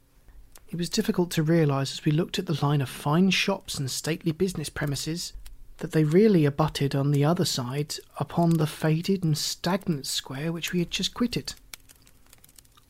It 0.68 0.76
was 0.76 0.90
difficult 0.90 1.30
to 1.32 1.42
realise 1.42 1.92
as 1.92 2.04
we 2.04 2.12
looked 2.12 2.38
at 2.38 2.46
the 2.46 2.58
line 2.60 2.80
of 2.80 2.88
fine 2.88 3.30
shops 3.30 3.78
and 3.78 3.90
stately 3.90 4.32
business 4.32 4.68
premises 4.68 5.32
that 5.78 5.92
they 5.92 6.04
really 6.04 6.44
abutted 6.44 6.94
on 6.94 7.10
the 7.10 7.24
other 7.24 7.44
side 7.44 7.94
upon 8.18 8.50
the 8.50 8.66
faded 8.66 9.24
and 9.24 9.38
stagnant 9.38 10.06
square 10.06 10.52
which 10.52 10.72
we 10.72 10.80
had 10.80 10.90
just 10.90 11.14
quitted. 11.14 11.54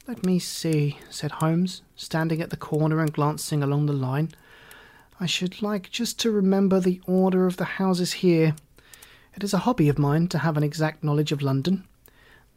Let 0.06 0.24
me 0.24 0.38
see, 0.38 0.98
said 1.08 1.32
Holmes, 1.32 1.82
standing 1.96 2.42
at 2.42 2.50
the 2.50 2.56
corner 2.56 3.00
and 3.00 3.12
glancing 3.12 3.62
along 3.62 3.86
the 3.86 3.92
line. 3.92 4.30
I 5.20 5.26
should 5.26 5.62
like 5.62 5.90
just 5.90 6.18
to 6.20 6.32
remember 6.32 6.80
the 6.80 7.00
order 7.06 7.46
of 7.46 7.56
the 7.56 7.64
houses 7.64 8.14
here. 8.14 8.56
It 9.36 9.44
is 9.44 9.54
a 9.54 9.58
hobby 9.58 9.88
of 9.88 9.96
mine 9.96 10.26
to 10.28 10.38
have 10.38 10.56
an 10.56 10.64
exact 10.64 11.04
knowledge 11.04 11.30
of 11.30 11.40
London. 11.40 11.84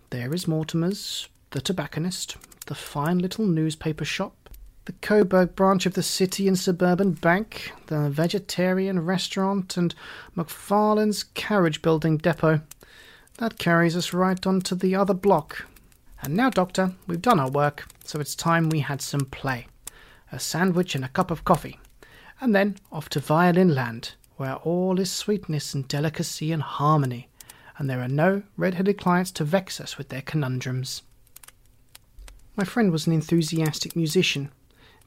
There 0.09 0.33
is 0.33 0.47
Mortimer's, 0.47 1.29
the 1.51 1.61
tobacconist, 1.61 2.35
the 2.65 2.73
fine 2.73 3.19
little 3.19 3.45
newspaper 3.45 4.05
shop, 4.05 4.49
the 4.85 4.93
Coburg 4.93 5.55
branch 5.55 5.85
of 5.85 5.93
the 5.93 6.01
City 6.01 6.47
and 6.47 6.57
Suburban 6.57 7.11
Bank, 7.11 7.73
the 7.87 8.09
vegetarian 8.09 9.05
restaurant, 9.05 9.77
and 9.77 9.93
Macfarlane's 10.35 11.25
carriage 11.35 11.83
building 11.83 12.17
depot. 12.17 12.61
That 13.37 13.59
carries 13.59 13.95
us 13.95 14.13
right 14.13 14.47
on 14.47 14.61
to 14.61 14.73
the 14.73 14.95
other 14.95 15.13
block. 15.13 15.67
And 16.23 16.35
now, 16.35 16.49
Doctor, 16.49 16.95
we've 17.05 17.21
done 17.21 17.39
our 17.39 17.51
work, 17.51 17.87
so 18.03 18.19
it's 18.19 18.33
time 18.33 18.69
we 18.69 18.79
had 18.79 19.03
some 19.03 19.25
play. 19.25 19.67
A 20.31 20.39
sandwich 20.39 20.95
and 20.95 21.05
a 21.05 21.09
cup 21.09 21.29
of 21.29 21.45
coffee 21.45 21.79
and 22.39 22.53
then 22.53 22.75
off 22.91 23.09
to 23.09 23.19
Violin 23.19 23.73
Land, 23.73 24.13
where 24.37 24.55
all 24.55 24.99
is 24.99 25.11
sweetness 25.11 25.73
and 25.73 25.87
delicacy 25.87 26.51
and 26.51 26.61
harmony, 26.61 27.29
and 27.77 27.89
there 27.89 28.01
are 28.01 28.07
no 28.07 28.43
red 28.55 28.75
headed 28.75 28.97
clients 28.97 29.31
to 29.31 29.43
vex 29.43 29.81
us 29.81 29.97
with 29.97 30.09
their 30.09 30.21
conundrums. 30.21 31.01
My 32.55 32.63
friend 32.63 32.91
was 32.91 33.07
an 33.07 33.13
enthusiastic 33.13 33.95
musician, 33.95 34.51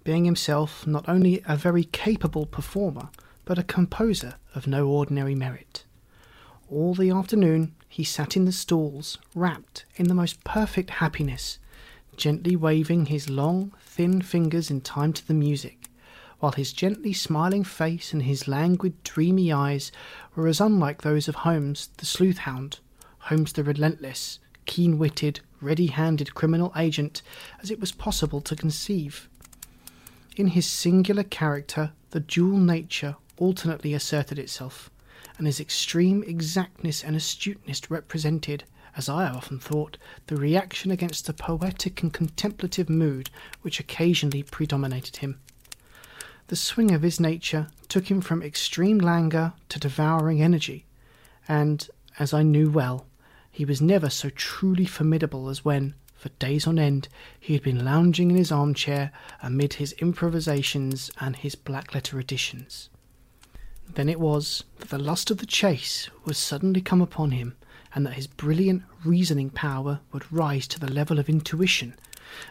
being 0.04 0.24
himself 0.24 0.86
not 0.86 1.08
only 1.08 1.42
a 1.46 1.56
very 1.56 1.84
capable 1.84 2.46
performer, 2.46 3.08
but 3.44 3.58
a 3.58 3.64
composer 3.64 4.34
of 4.54 4.66
no 4.66 4.86
ordinary 4.88 5.34
merit. 5.34 5.84
All 6.70 6.94
the 6.94 7.10
afternoon 7.10 7.74
he 7.88 8.04
sat 8.04 8.36
in 8.36 8.44
the 8.44 8.52
stalls, 8.52 9.18
wrapped 9.34 9.84
in 9.96 10.06
the 10.06 10.14
most 10.14 10.44
perfect 10.44 10.90
happiness, 10.90 11.58
gently 12.16 12.54
waving 12.54 13.06
his 13.06 13.28
long, 13.28 13.72
thin 13.80 14.22
fingers 14.22 14.70
in 14.70 14.80
time 14.80 15.12
to 15.12 15.26
the 15.26 15.34
music, 15.34 15.79
while 16.40 16.52
his 16.52 16.72
gently 16.72 17.12
smiling 17.12 17.62
face 17.62 18.12
and 18.12 18.22
his 18.22 18.48
languid, 18.48 18.94
dreamy 19.04 19.52
eyes 19.52 19.92
were 20.34 20.48
as 20.48 20.60
unlike 20.60 21.02
those 21.02 21.28
of 21.28 21.34
Holmes 21.36 21.90
the 21.98 22.06
sleuth 22.06 22.38
hound, 22.38 22.80
Holmes 23.18 23.52
the 23.52 23.62
relentless, 23.62 24.38
keen 24.64 24.98
witted, 24.98 25.40
ready 25.60 25.88
handed 25.88 26.34
criminal 26.34 26.72
agent 26.74 27.20
as 27.62 27.70
it 27.70 27.78
was 27.78 27.92
possible 27.92 28.40
to 28.40 28.56
conceive. 28.56 29.28
In 30.36 30.48
his 30.48 30.66
singular 30.66 31.24
character, 31.24 31.92
the 32.10 32.20
dual 32.20 32.58
nature 32.58 33.16
alternately 33.36 33.92
asserted 33.92 34.38
itself, 34.38 34.90
and 35.36 35.46
his 35.46 35.60
extreme 35.60 36.22
exactness 36.22 37.04
and 37.04 37.14
astuteness 37.14 37.90
represented, 37.90 38.64
as 38.96 39.08
I 39.08 39.28
often 39.28 39.58
thought, 39.58 39.98
the 40.26 40.36
reaction 40.36 40.90
against 40.90 41.26
the 41.26 41.34
poetic 41.34 42.02
and 42.02 42.12
contemplative 42.12 42.88
mood 42.88 43.28
which 43.60 43.78
occasionally 43.78 44.42
predominated 44.42 45.16
him. 45.16 45.38
The 46.50 46.56
swing 46.56 46.90
of 46.90 47.02
his 47.02 47.20
nature 47.20 47.68
took 47.86 48.10
him 48.10 48.20
from 48.20 48.42
extreme 48.42 48.98
languor 48.98 49.52
to 49.68 49.78
devouring 49.78 50.42
energy, 50.42 50.84
and, 51.46 51.88
as 52.18 52.34
I 52.34 52.42
knew 52.42 52.68
well, 52.68 53.06
he 53.52 53.64
was 53.64 53.80
never 53.80 54.10
so 54.10 54.30
truly 54.30 54.84
formidable 54.84 55.48
as 55.48 55.64
when, 55.64 55.94
for 56.16 56.30
days 56.40 56.66
on 56.66 56.76
end, 56.76 57.06
he 57.38 57.52
had 57.52 57.62
been 57.62 57.84
lounging 57.84 58.32
in 58.32 58.36
his 58.36 58.50
armchair 58.50 59.12
amid 59.40 59.74
his 59.74 59.92
improvisations 60.00 61.08
and 61.20 61.36
his 61.36 61.54
black 61.54 61.94
letter 61.94 62.18
editions. 62.18 62.90
Then 63.88 64.08
it 64.08 64.18
was 64.18 64.64
that 64.80 64.88
the 64.88 64.98
lust 64.98 65.30
of 65.30 65.38
the 65.38 65.46
chase 65.46 66.10
was 66.24 66.36
suddenly 66.36 66.80
come 66.80 67.00
upon 67.00 67.30
him, 67.30 67.54
and 67.94 68.04
that 68.04 68.14
his 68.14 68.26
brilliant 68.26 68.82
reasoning 69.04 69.50
power 69.50 70.00
would 70.10 70.32
rise 70.32 70.66
to 70.66 70.80
the 70.80 70.90
level 70.90 71.20
of 71.20 71.28
intuition 71.28 71.94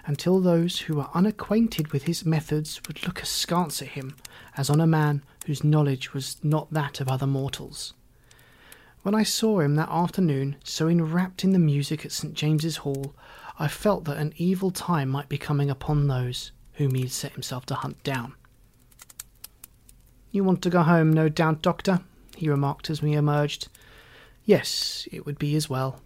until 0.06 0.40
those 0.40 0.80
who 0.82 0.96
were 0.96 1.10
unacquainted 1.14 1.92
with 1.92 2.04
his 2.04 2.26
methods 2.26 2.82
would 2.88 3.06
look 3.06 3.22
askance 3.22 3.82
at 3.82 3.90
him, 3.90 4.16
as 4.58 4.70
on 4.70 4.80
a 4.80 4.88
man 4.88 5.24
whose 5.46 5.64
knowledge 5.64 6.14
was 6.14 6.38
not 6.44 6.72
that 6.72 7.00
of 7.00 7.08
other 7.08 7.28
mortals. 7.28 7.94
When 9.04 9.16
I 9.16 9.24
saw 9.24 9.60
him 9.62 9.76
that 9.76 9.90
afternoon 9.90 10.58
so 10.64 10.88
enwrapped 10.88 11.44
in 11.44 11.54
the 11.54 11.60
music 11.60 12.06
at 12.06 12.12
St. 12.12 12.34
James's 12.34 12.78
Hall, 12.78 13.16
I 13.58 13.68
felt 13.68 14.06
that 14.06 14.18
an 14.18 14.34
evil 14.38 14.72
time 14.72 15.10
might 15.10 15.30
be 15.30 15.38
coming 15.38 15.70
upon 15.70 16.08
those 16.08 16.52
whom 16.74 16.96
he 16.96 17.02
had 17.02 17.12
set 17.12 17.34
himself 17.34 17.66
to 17.68 17.76
hunt 17.76 18.04
down. 18.04 18.34
You 20.32 20.44
want 20.44 20.62
to 20.62 20.70
go 20.70 20.84
home, 20.84 21.12
no 21.12 21.30
doubt, 21.30 21.62
Doctor? 21.62 22.02
he 22.36 22.50
remarked 22.50 22.90
as 22.90 23.02
we 23.02 23.14
emerged. 23.14 23.68
Yes, 24.46 25.08
it 25.12 25.26
would 25.26 25.38
be 25.38 25.56
as 25.56 25.70
well. 25.70 26.02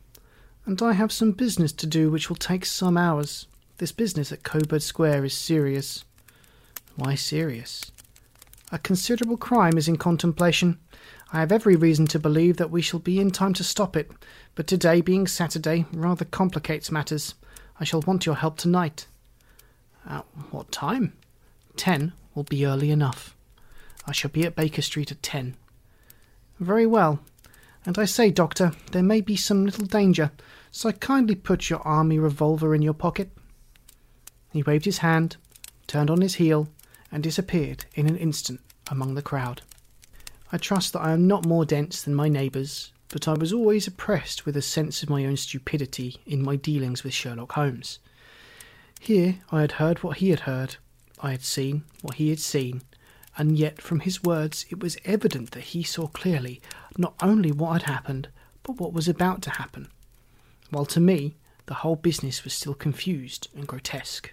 And 0.65 0.82
I 0.82 0.93
have 0.93 1.11
some 1.11 1.32
business 1.32 1.71
to 1.74 1.88
do 1.88 2.09
which 2.09 2.30
will 2.30 2.38
take 2.38 2.65
some 2.65 2.97
hours. 2.97 3.47
This 3.78 3.91
business 3.91 4.32
at 4.32 4.43
Coburg 4.43 4.82
Square 4.82 5.26
is 5.26 5.34
serious. 5.34 6.05
Why 6.95 7.15
serious? 7.15 7.91
A 8.71 8.78
considerable 8.78 9.38
crime 9.38 9.78
is 9.78 9.88
in 9.88 9.97
contemplation. 9.97 10.78
I 11.32 11.39
have 11.39 11.51
every 11.51 11.76
reason 11.76 12.05
to 12.07 12.19
believe 12.19 12.57
that 12.57 12.69
we 12.69 12.84
shall 12.84 12.99
be 12.99 13.19
in 13.19 13.32
time 13.32 13.53
to 13.53 13.63
stop 13.63 13.97
it, 13.97 14.11
but 14.53 14.67
today, 14.67 15.01
being 15.01 15.26
Saturday, 15.26 15.86
rather 15.91 16.26
complicates 16.26 16.91
matters. 16.91 17.34
I 17.80 17.84
shall 17.84 18.01
want 18.01 18.28
your 18.28 18.36
help 18.36 18.57
tonight. 18.57 19.07
At 20.07 20.26
what 20.51 20.71
time? 20.71 21.13
Ten 21.76 22.13
will 22.36 22.43
be 22.43 22.67
early 22.67 22.91
enough. 22.91 23.36
I 24.05 24.11
shall 24.11 24.30
be 24.30 24.43
at 24.43 24.55
Baker 24.55 24.84
Street 24.84 25.11
at 25.11 25.24
ten. 25.24 25.55
Very 26.59 26.86
well. 26.86 27.19
And 27.86 27.97
I 27.97 28.05
say, 28.05 28.30
Doctor, 28.30 28.74
there 28.91 29.01
may 29.01 29.19
be 29.19 29.36
some 29.36 29.65
little 29.65 29.86
danger, 29.86 30.32
so 30.69 30.91
kindly 30.91 31.36
put 31.36 31.71
your 31.71 31.80
army 31.80 32.19
revolver 32.19 32.76
in 32.76 32.84
your 32.84 32.93
pocket. 32.93 33.32
He 34.53 34.61
waved 34.61 34.85
his 34.85 34.99
hand, 34.99 35.37
turned 35.87 36.11
on 36.11 36.21
his 36.21 36.35
heel, 36.35 36.69
and 37.11 37.23
disappeared 37.23 37.85
in 37.95 38.07
an 38.07 38.15
instant 38.15 38.61
among 38.87 39.15
the 39.15 39.23
crowd. 39.23 39.63
I 40.51 40.57
trust 40.57 40.93
that 40.93 41.01
I 41.01 41.11
am 41.11 41.27
not 41.27 41.47
more 41.47 41.65
dense 41.65 42.03
than 42.03 42.13
my 42.13 42.29
neighbours, 42.29 42.91
but 43.09 43.27
I 43.27 43.33
was 43.33 43.51
always 43.51 43.87
oppressed 43.87 44.45
with 44.45 44.55
a 44.55 44.61
sense 44.61 45.01
of 45.01 45.09
my 45.09 45.25
own 45.25 45.37
stupidity 45.37 46.21
in 46.27 46.43
my 46.43 46.55
dealings 46.55 47.03
with 47.03 47.15
Sherlock 47.15 47.53
Holmes. 47.53 47.97
Here 48.99 49.39
I 49.51 49.61
had 49.61 49.73
heard 49.73 50.03
what 50.03 50.17
he 50.17 50.29
had 50.29 50.41
heard, 50.41 50.75
I 51.19 51.31
had 51.31 51.43
seen 51.43 51.83
what 52.03 52.15
he 52.15 52.29
had 52.29 52.39
seen, 52.39 52.83
and 53.35 53.57
yet 53.57 53.81
from 53.81 54.01
his 54.01 54.21
words 54.21 54.67
it 54.69 54.79
was 54.79 54.97
evident 55.03 55.49
that 55.51 55.61
he 55.61 55.81
saw 55.81 56.05
clearly 56.05 56.61
not 56.95 57.15
only 57.23 57.51
what 57.51 57.81
had 57.81 57.91
happened, 57.91 58.27
but 58.61 58.77
what 58.77 58.93
was 58.93 59.07
about 59.07 59.41
to 59.41 59.49
happen, 59.49 59.89
while 60.69 60.85
to 60.85 60.99
me 60.99 61.37
the 61.65 61.75
whole 61.75 61.95
business 61.95 62.43
was 62.43 62.53
still 62.53 62.75
confused 62.75 63.47
and 63.55 63.67
grotesque. 63.67 64.31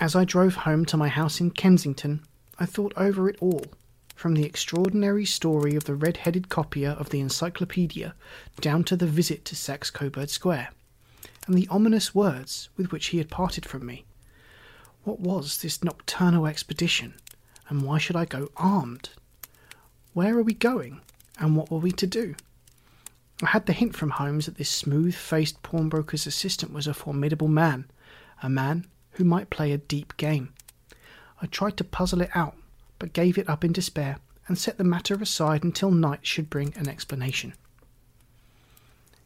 As 0.00 0.14
I 0.14 0.24
drove 0.24 0.54
home 0.54 0.84
to 0.86 0.96
my 0.96 1.08
house 1.08 1.40
in 1.40 1.50
Kensington, 1.50 2.20
I 2.56 2.66
thought 2.66 2.92
over 2.96 3.28
it 3.28 3.36
all, 3.40 3.64
from 4.14 4.34
the 4.34 4.44
extraordinary 4.44 5.24
story 5.24 5.74
of 5.74 5.84
the 5.84 5.96
red 5.96 6.18
headed 6.18 6.48
copier 6.48 6.90
of 6.90 7.10
the 7.10 7.18
Encyclopaedia 7.18 8.14
down 8.60 8.84
to 8.84 8.96
the 8.96 9.08
visit 9.08 9.44
to 9.46 9.56
Saxe 9.56 9.90
Coburg 9.90 10.28
Square, 10.28 10.68
and 11.46 11.58
the 11.58 11.66
ominous 11.66 12.14
words 12.14 12.68
with 12.76 12.92
which 12.92 13.06
he 13.06 13.18
had 13.18 13.28
parted 13.28 13.66
from 13.66 13.86
me. 13.86 14.04
What 15.02 15.18
was 15.18 15.62
this 15.62 15.82
nocturnal 15.82 16.46
expedition, 16.46 17.14
and 17.68 17.82
why 17.82 17.98
should 17.98 18.14
I 18.14 18.24
go 18.24 18.52
armed? 18.56 19.10
Where 20.12 20.38
are 20.38 20.44
we 20.44 20.54
going, 20.54 21.00
and 21.40 21.56
what 21.56 21.72
were 21.72 21.78
we 21.78 21.90
to 21.90 22.06
do? 22.06 22.36
I 23.42 23.46
had 23.46 23.66
the 23.66 23.72
hint 23.72 23.96
from 23.96 24.10
Holmes 24.10 24.46
that 24.46 24.58
this 24.58 24.70
smooth 24.70 25.16
faced 25.16 25.60
pawnbroker's 25.64 26.26
assistant 26.26 26.72
was 26.72 26.86
a 26.86 26.94
formidable 26.94 27.48
man, 27.48 27.90
a 28.40 28.48
man 28.48 28.86
who 29.18 29.24
might 29.24 29.50
play 29.50 29.72
a 29.72 29.78
deep 29.78 30.16
game. 30.16 30.50
I 31.42 31.46
tried 31.46 31.76
to 31.78 31.84
puzzle 31.84 32.20
it 32.20 32.30
out, 32.36 32.56
but 33.00 33.12
gave 33.12 33.36
it 33.36 33.48
up 33.48 33.64
in 33.64 33.72
despair 33.72 34.18
and 34.46 34.56
set 34.56 34.78
the 34.78 34.84
matter 34.84 35.14
aside 35.16 35.64
until 35.64 35.90
night 35.90 36.24
should 36.24 36.48
bring 36.48 36.72
an 36.76 36.88
explanation. 36.88 37.52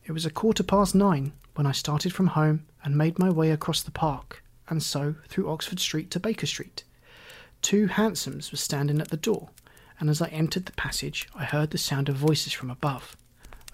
It 0.05 0.12
was 0.12 0.24
a 0.24 0.30
quarter 0.30 0.62
past 0.62 0.95
nine 0.95 1.32
when 1.55 1.66
I 1.66 1.72
started 1.72 2.14
from 2.14 2.28
home 2.28 2.64
and 2.82 2.97
made 2.97 3.18
my 3.18 3.28
way 3.28 3.51
across 3.51 3.82
the 3.82 3.90
park, 3.90 4.43
and 4.66 4.82
so 4.82 5.16
through 5.28 5.51
Oxford 5.51 5.78
Street 5.78 6.11
to 6.12 6.18
Baker 6.18 6.47
Street. 6.47 6.84
Two 7.61 7.86
hansoms 7.86 8.51
were 8.51 8.57
standing 8.57 8.99
at 8.99 9.11
the 9.11 9.18
door, 9.18 9.51
and 10.01 10.09
as 10.09 10.22
I 10.22 10.28
entered 10.28 10.64
the 10.64 10.72
passage, 10.72 11.28
I 11.34 11.45
heard 11.45 11.70
the 11.70 11.78
sound 11.78 12.09
of 12.09 12.16
voices 12.16 12.55
from 12.55 12.70
above. 12.70 13.14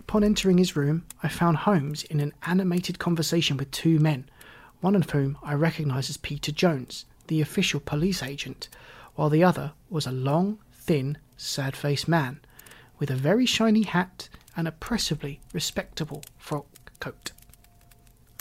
Upon 0.00 0.24
entering 0.24 0.58
his 0.58 0.74
room, 0.74 1.06
I 1.22 1.28
found 1.28 1.58
Holmes 1.58 2.02
in 2.02 2.18
an 2.18 2.32
animated 2.42 2.98
conversation 2.98 3.56
with 3.56 3.70
two 3.70 4.00
men, 4.00 4.28
one 4.81 4.95
of 4.95 5.11
whom 5.11 5.39
I 5.43 5.55
recognised 5.55 6.11
as 6.11 6.16
Peter 6.16 6.53
Jones, 6.53 7.05
the 7.26 7.41
official 7.41 7.81
police 7.81 8.22
agent, 8.22 8.68
while 9.14 9.29
the 9.29 9.45
other 9.45 9.72
was 9.91 10.07
a 10.07 10.12
long, 10.12 10.59
thin, 10.72 11.18
sad 11.37 11.76
faced 11.76 12.09
man, 12.09 12.41
with 12.99 13.11
a 13.11 13.16
very 13.16 13.47
shiny 13.47 13.83
hat 13.83 14.29
and 14.57 14.68
oppressively 14.68 15.41
respectable 15.53 16.22
frock 16.37 16.66
coat. 17.01 17.33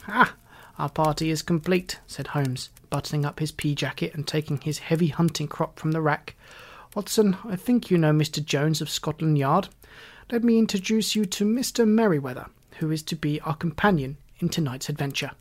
Ah, 0.08 0.36
our 0.80 0.90
party 0.90 1.30
is 1.32 1.42
complete, 1.42 2.00
said 2.08 2.28
Holmes, 2.28 2.70
buttoning 2.90 3.26
up 3.26 3.40
his 3.40 3.52
pea 3.52 3.76
jacket 3.76 4.14
and 4.14 4.28
taking 4.28 4.58
his 4.62 4.80
heavy 4.80 5.08
hunting 5.08 5.48
crop 5.48 5.80
from 5.80 5.92
the 5.92 6.02
rack. 6.02 6.36
Watson, 6.96 7.38
I 7.44 7.56
think 7.56 7.92
you 7.92 7.98
know 7.98 8.12
Mr. 8.12 8.44
Jones 8.44 8.82
of 8.82 8.90
Scotland 8.90 9.38
Yard. 9.38 9.70
Let 10.32 10.44
me 10.44 10.58
introduce 10.58 11.16
you 11.16 11.26
to 11.26 11.46
Mr. 11.46 11.88
Merryweather, 11.88 12.48
who 12.80 12.92
is 12.92 13.04
to 13.04 13.16
be 13.16 13.42
our 13.42 13.56
companion 13.56 14.18
in 14.40 14.50
tonight's 14.50 14.90
adventure. 14.90 15.32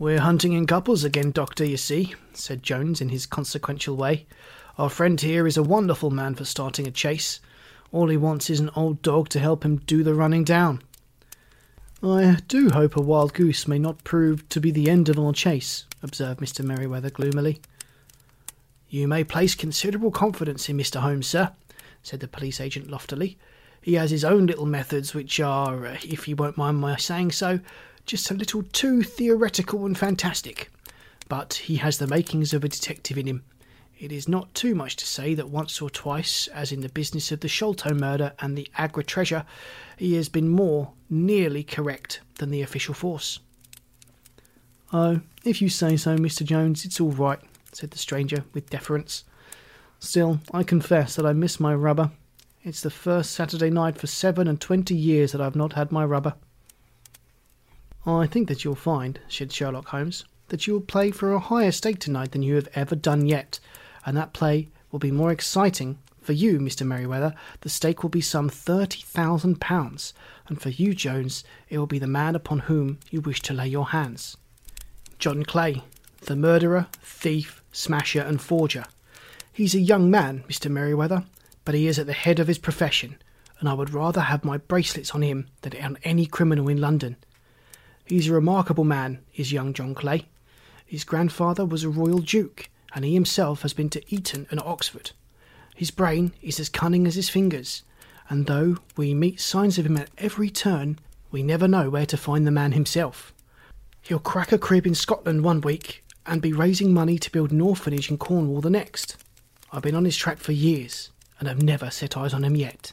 We're 0.00 0.20
hunting 0.20 0.54
in 0.54 0.66
couples 0.66 1.04
again, 1.04 1.30
Doctor, 1.30 1.62
you 1.62 1.76
see, 1.76 2.14
said 2.32 2.62
Jones 2.62 3.02
in 3.02 3.10
his 3.10 3.26
consequential 3.26 3.96
way. 3.98 4.24
Our 4.78 4.88
friend 4.88 5.20
here 5.20 5.46
is 5.46 5.58
a 5.58 5.62
wonderful 5.62 6.10
man 6.10 6.34
for 6.34 6.46
starting 6.46 6.86
a 6.88 6.90
chase. 6.90 7.38
All 7.92 8.08
he 8.08 8.16
wants 8.16 8.48
is 8.48 8.60
an 8.60 8.70
old 8.74 9.02
dog 9.02 9.28
to 9.28 9.38
help 9.38 9.62
him 9.62 9.76
do 9.76 10.02
the 10.02 10.14
running 10.14 10.42
down. 10.42 10.80
I 12.02 12.38
do 12.48 12.70
hope 12.70 12.96
a 12.96 13.02
wild 13.02 13.34
goose 13.34 13.68
may 13.68 13.78
not 13.78 14.02
prove 14.02 14.48
to 14.48 14.58
be 14.58 14.70
the 14.70 14.88
end 14.88 15.10
of 15.10 15.18
our 15.18 15.34
chase, 15.34 15.84
observed 16.02 16.40
Mr. 16.40 16.64
Merryweather 16.64 17.10
gloomily. 17.10 17.60
You 18.88 19.06
may 19.06 19.22
place 19.22 19.54
considerable 19.54 20.10
confidence 20.10 20.70
in 20.70 20.78
Mr. 20.78 21.00
Holmes, 21.00 21.26
sir, 21.26 21.52
said 22.02 22.20
the 22.20 22.26
police 22.26 22.58
agent 22.58 22.90
loftily. 22.90 23.36
He 23.82 23.94
has 23.94 24.10
his 24.10 24.24
own 24.24 24.46
little 24.46 24.64
methods, 24.64 25.12
which 25.12 25.40
are, 25.40 25.84
uh, 25.84 25.98
if 26.02 26.26
you 26.26 26.36
won't 26.36 26.56
mind 26.56 26.78
my 26.78 26.96
saying 26.96 27.32
so, 27.32 27.60
just 28.06 28.30
a 28.30 28.34
little 28.34 28.62
too 28.62 29.02
theoretical 29.02 29.86
and 29.86 29.96
fantastic. 29.96 30.70
But 31.28 31.54
he 31.54 31.76
has 31.76 31.98
the 31.98 32.06
makings 32.06 32.52
of 32.52 32.64
a 32.64 32.68
detective 32.68 33.16
in 33.16 33.26
him. 33.26 33.44
It 33.98 34.12
is 34.12 34.28
not 34.28 34.54
too 34.54 34.74
much 34.74 34.96
to 34.96 35.06
say 35.06 35.34
that 35.34 35.50
once 35.50 35.82
or 35.82 35.90
twice, 35.90 36.48
as 36.48 36.72
in 36.72 36.80
the 36.80 36.88
business 36.88 37.30
of 37.30 37.40
the 37.40 37.48
Sholto 37.48 37.92
murder 37.92 38.32
and 38.38 38.56
the 38.56 38.68
Agra 38.78 39.04
treasure, 39.04 39.44
he 39.98 40.14
has 40.14 40.30
been 40.30 40.48
more 40.48 40.92
nearly 41.10 41.62
correct 41.62 42.20
than 42.38 42.50
the 42.50 42.62
official 42.62 42.94
force. 42.94 43.40
Oh, 44.92 45.20
if 45.44 45.60
you 45.60 45.68
say 45.68 45.96
so, 45.96 46.16
Mr. 46.16 46.44
Jones, 46.44 46.84
it's 46.84 46.98
all 46.98 47.12
right, 47.12 47.38
said 47.72 47.90
the 47.90 47.98
stranger 47.98 48.44
with 48.54 48.70
deference. 48.70 49.24
Still, 49.98 50.40
I 50.52 50.62
confess 50.62 51.14
that 51.16 51.26
I 51.26 51.34
miss 51.34 51.60
my 51.60 51.74
rubber. 51.74 52.10
It's 52.64 52.80
the 52.80 52.90
first 52.90 53.32
Saturday 53.32 53.70
night 53.70 53.98
for 53.98 54.06
seven 54.06 54.48
and 54.48 54.60
twenty 54.60 54.94
years 54.94 55.32
that 55.32 55.40
I've 55.42 55.54
not 55.54 55.74
had 55.74 55.92
my 55.92 56.04
rubber. 56.04 56.34
I 58.06 58.26
think 58.26 58.48
that 58.48 58.64
you'll 58.64 58.74
find, 58.74 59.20
said 59.28 59.52
Sherlock 59.52 59.88
Holmes, 59.88 60.24
that 60.48 60.66
you 60.66 60.72
will 60.72 60.80
play 60.80 61.10
for 61.10 61.32
a 61.32 61.38
higher 61.38 61.70
stake 61.70 61.98
tonight 61.98 62.32
than 62.32 62.42
you 62.42 62.54
have 62.54 62.68
ever 62.74 62.94
done 62.94 63.26
yet, 63.26 63.60
and 64.06 64.16
that 64.16 64.32
play 64.32 64.68
will 64.90 64.98
be 64.98 65.10
more 65.10 65.30
exciting 65.30 65.98
for 66.20 66.32
you, 66.32 66.58
Mr. 66.58 66.86
Merryweather. 66.86 67.34
The 67.60 67.68
stake 67.68 68.02
will 68.02 68.10
be 68.10 68.20
some 68.20 68.48
thirty 68.48 69.02
thousand 69.02 69.60
pounds, 69.60 70.14
and 70.48 70.60
for 70.60 70.70
you, 70.70 70.94
Jones, 70.94 71.44
it 71.68 71.78
will 71.78 71.86
be 71.86 71.98
the 71.98 72.06
man 72.06 72.34
upon 72.34 72.60
whom 72.60 72.98
you 73.10 73.20
wish 73.20 73.40
to 73.42 73.54
lay 73.54 73.68
your 73.68 73.88
hands. 73.88 74.36
John 75.18 75.44
Clay, 75.44 75.82
the 76.22 76.36
murderer, 76.36 76.86
thief, 77.02 77.62
smasher, 77.70 78.22
and 78.22 78.40
forger. 78.40 78.84
He's 79.52 79.74
a 79.74 79.80
young 79.80 80.10
man, 80.10 80.44
Mr. 80.48 80.70
Merryweather, 80.70 81.24
but 81.66 81.74
he 81.74 81.86
is 81.86 81.98
at 81.98 82.06
the 82.06 82.12
head 82.14 82.38
of 82.38 82.48
his 82.48 82.58
profession, 82.58 83.16
and 83.58 83.68
I 83.68 83.74
would 83.74 83.92
rather 83.92 84.22
have 84.22 84.44
my 84.44 84.56
bracelets 84.56 85.10
on 85.10 85.20
him 85.20 85.48
than 85.60 85.76
on 85.82 85.98
any 86.02 86.24
criminal 86.24 86.68
in 86.68 86.80
London. 86.80 87.16
He's 88.10 88.26
a 88.26 88.32
remarkable 88.32 88.82
man, 88.82 89.20
is 89.36 89.52
young 89.52 89.72
John 89.72 89.94
Clay. 89.94 90.26
His 90.84 91.04
grandfather 91.04 91.64
was 91.64 91.84
a 91.84 91.88
royal 91.88 92.18
duke, 92.18 92.68
and 92.92 93.04
he 93.04 93.14
himself 93.14 93.62
has 93.62 93.72
been 93.72 93.88
to 93.90 94.02
Eton 94.12 94.48
and 94.50 94.58
Oxford. 94.58 95.12
His 95.76 95.92
brain 95.92 96.32
is 96.42 96.58
as 96.58 96.68
cunning 96.68 97.06
as 97.06 97.14
his 97.14 97.28
fingers, 97.28 97.84
and 98.28 98.46
though 98.46 98.78
we 98.96 99.14
meet 99.14 99.40
signs 99.40 99.78
of 99.78 99.86
him 99.86 99.96
at 99.96 100.10
every 100.18 100.50
turn, 100.50 100.98
we 101.30 101.44
never 101.44 101.68
know 101.68 101.88
where 101.88 102.04
to 102.06 102.16
find 102.16 102.44
the 102.44 102.50
man 102.50 102.72
himself. 102.72 103.32
He'll 104.02 104.18
crack 104.18 104.50
a 104.50 104.58
crib 104.58 104.88
in 104.88 104.96
Scotland 104.96 105.44
one 105.44 105.60
week 105.60 106.04
and 106.26 106.42
be 106.42 106.52
raising 106.52 106.92
money 106.92 107.16
to 107.16 107.30
build 107.30 107.52
an 107.52 107.60
orphanage 107.60 108.10
in 108.10 108.18
Cornwall 108.18 108.60
the 108.60 108.70
next. 108.70 109.18
I've 109.72 109.82
been 109.82 109.94
on 109.94 110.04
his 110.04 110.16
track 110.16 110.38
for 110.38 110.50
years 110.50 111.10
and 111.38 111.46
have 111.46 111.62
never 111.62 111.90
set 111.90 112.16
eyes 112.16 112.34
on 112.34 112.42
him 112.42 112.56
yet. 112.56 112.90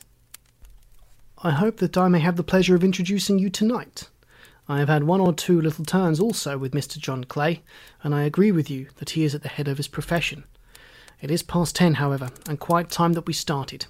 I 1.41 1.49
hope 1.49 1.77
that 1.77 1.97
I 1.97 2.07
may 2.07 2.19
have 2.19 2.35
the 2.35 2.43
pleasure 2.43 2.75
of 2.75 2.83
introducing 2.83 3.39
you 3.39 3.49
tonight, 3.49 4.09
I 4.69 4.79
have 4.79 4.89
had 4.89 5.05
one 5.05 5.21
or 5.21 5.33
two 5.33 5.61
little 5.61 5.85
turns 5.85 6.19
also 6.19 6.57
with 6.57 6.73
Mr. 6.73 6.97
John 6.97 7.23
Clay, 7.23 7.61
and 8.03 8.13
I 8.13 8.23
agree 8.23 8.51
with 8.51 8.69
you 8.69 8.87
that 8.97 9.11
he 9.11 9.23
is 9.23 9.33
at 9.33 9.41
the 9.41 9.47
head 9.47 9.67
of 9.69 9.77
his 9.77 9.87
profession. 9.87 10.43
It 11.21 11.31
is 11.31 11.41
past 11.41 11.75
ten, 11.75 11.95
however, 11.95 12.29
and 12.49 12.59
quite 12.59 12.91
time 12.91 13.13
that 13.13 13.25
we 13.25 13.33
started. 13.33 13.85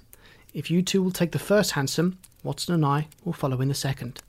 If 0.54 0.70
you 0.70 0.82
two 0.82 1.02
will 1.02 1.10
take 1.10 1.32
the 1.32 1.38
first 1.38 1.72
hansom, 1.72 2.18
Watson 2.44 2.74
and 2.74 2.86
I 2.86 3.08
will 3.24 3.32
follow 3.32 3.60
in 3.60 3.68
the 3.68 3.74
second. 3.74 4.22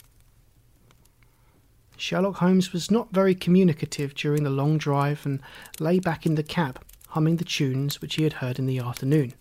Sherlock 1.98 2.38
Holmes 2.38 2.74
was 2.74 2.90
not 2.90 3.12
very 3.12 3.36
communicative 3.36 4.16
during 4.16 4.44
the 4.44 4.50
long 4.50 4.78
drive 4.78 5.26
and 5.26 5.42
lay 5.80 6.00
back 6.00 6.26
in 6.26 6.36
the 6.36 6.44
cab, 6.44 6.82
humming 7.10 7.38
the 7.38 7.46
tunes 7.46 8.02
which 8.02 8.16
he 8.16 8.24
had 8.24 8.34
heard 8.34 8.58
in 8.58 8.66
the 8.66 8.80
afternoon. 8.80 9.34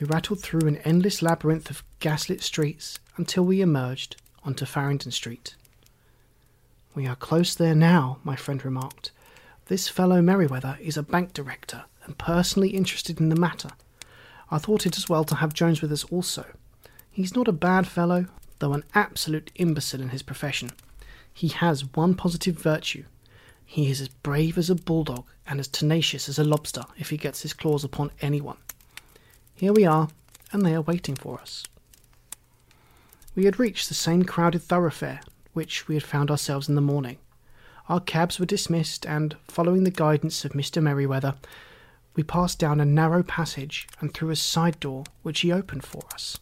We 0.00 0.06
rattled 0.06 0.40
through 0.40 0.66
an 0.66 0.78
endless 0.78 1.20
labyrinth 1.20 1.70
of 1.70 1.84
gaslit 2.00 2.42
streets 2.42 2.98
until 3.16 3.44
we 3.44 3.60
emerged 3.60 4.16
onto 4.42 4.64
Farringdon 4.64 5.12
Street. 5.12 5.56
We 6.94 7.08
are 7.08 7.16
close 7.16 7.56
there 7.56 7.74
now, 7.74 8.18
my 8.22 8.36
friend 8.36 8.64
remarked. 8.64 9.10
This 9.66 9.88
fellow 9.88 10.22
Merryweather 10.22 10.78
is 10.80 10.96
a 10.96 11.02
bank 11.02 11.32
director 11.32 11.86
and 12.04 12.16
personally 12.18 12.68
interested 12.68 13.18
in 13.18 13.30
the 13.30 13.36
matter. 13.36 13.70
I 14.48 14.58
thought 14.58 14.86
it 14.86 14.96
as 14.96 15.08
well 15.08 15.24
to 15.24 15.36
have 15.36 15.52
Jones 15.52 15.82
with 15.82 15.90
us 15.90 16.04
also. 16.04 16.46
He's 17.10 17.34
not 17.34 17.48
a 17.48 17.52
bad 17.52 17.88
fellow, 17.88 18.26
though 18.60 18.74
an 18.74 18.84
absolute 18.94 19.50
imbecile 19.56 20.02
in 20.02 20.10
his 20.10 20.22
profession. 20.22 20.70
He 21.32 21.48
has 21.48 21.92
one 21.96 22.14
positive 22.14 22.56
virtue. 22.56 23.04
He 23.66 23.90
is 23.90 24.00
as 24.00 24.08
brave 24.08 24.56
as 24.56 24.70
a 24.70 24.76
bulldog 24.76 25.24
and 25.48 25.58
as 25.58 25.66
tenacious 25.66 26.28
as 26.28 26.38
a 26.38 26.44
lobster 26.44 26.84
if 26.96 27.10
he 27.10 27.16
gets 27.16 27.42
his 27.42 27.54
claws 27.54 27.82
upon 27.82 28.12
anyone. 28.20 28.58
Here 29.52 29.72
we 29.72 29.84
are, 29.84 30.10
and 30.52 30.64
they 30.64 30.74
are 30.74 30.82
waiting 30.82 31.16
for 31.16 31.40
us. 31.40 31.64
We 33.34 33.46
had 33.46 33.58
reached 33.58 33.88
the 33.88 33.94
same 33.94 34.22
crowded 34.22 34.62
thoroughfare 34.62 35.20
which 35.54 35.88
we 35.88 35.94
had 35.94 36.04
found 36.04 36.30
ourselves 36.30 36.68
in 36.68 36.74
the 36.74 36.80
morning. 36.80 37.16
Our 37.88 38.00
cabs 38.00 38.38
were 38.38 38.46
dismissed, 38.46 39.06
and, 39.06 39.36
following 39.48 39.84
the 39.84 39.90
guidance 39.90 40.44
of 40.44 40.52
Mr. 40.52 40.82
Merryweather, 40.82 41.34
we 42.14 42.22
passed 42.22 42.58
down 42.58 42.80
a 42.80 42.84
narrow 42.84 43.22
passage 43.22 43.88
and 44.00 44.12
through 44.12 44.30
a 44.30 44.36
side 44.36 44.78
door 44.80 45.04
which 45.22 45.40
he 45.40 45.50
opened 45.50 45.84
for 45.84 46.02
us. 46.12 46.38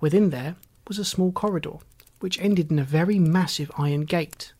Within 0.00 0.30
there 0.30 0.56
was 0.88 0.98
a 0.98 1.04
small 1.04 1.32
corridor, 1.32 1.78
which 2.20 2.40
ended 2.40 2.70
in 2.70 2.78
a 2.78 2.84
very 2.84 3.18
massive 3.18 3.70
iron 3.78 4.02
gate. 4.02 4.52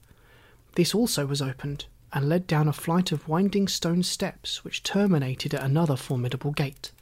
This 0.74 0.94
also 0.94 1.26
was 1.26 1.42
opened, 1.42 1.86
and 2.12 2.28
led 2.28 2.46
down 2.46 2.68
a 2.68 2.72
flight 2.72 3.10
of 3.10 3.28
winding 3.28 3.66
stone 3.66 4.02
steps 4.02 4.64
which 4.64 4.82
terminated 4.82 5.52
at 5.52 5.62
another 5.62 5.96
formidable 5.96 6.52
gate. 6.52 6.92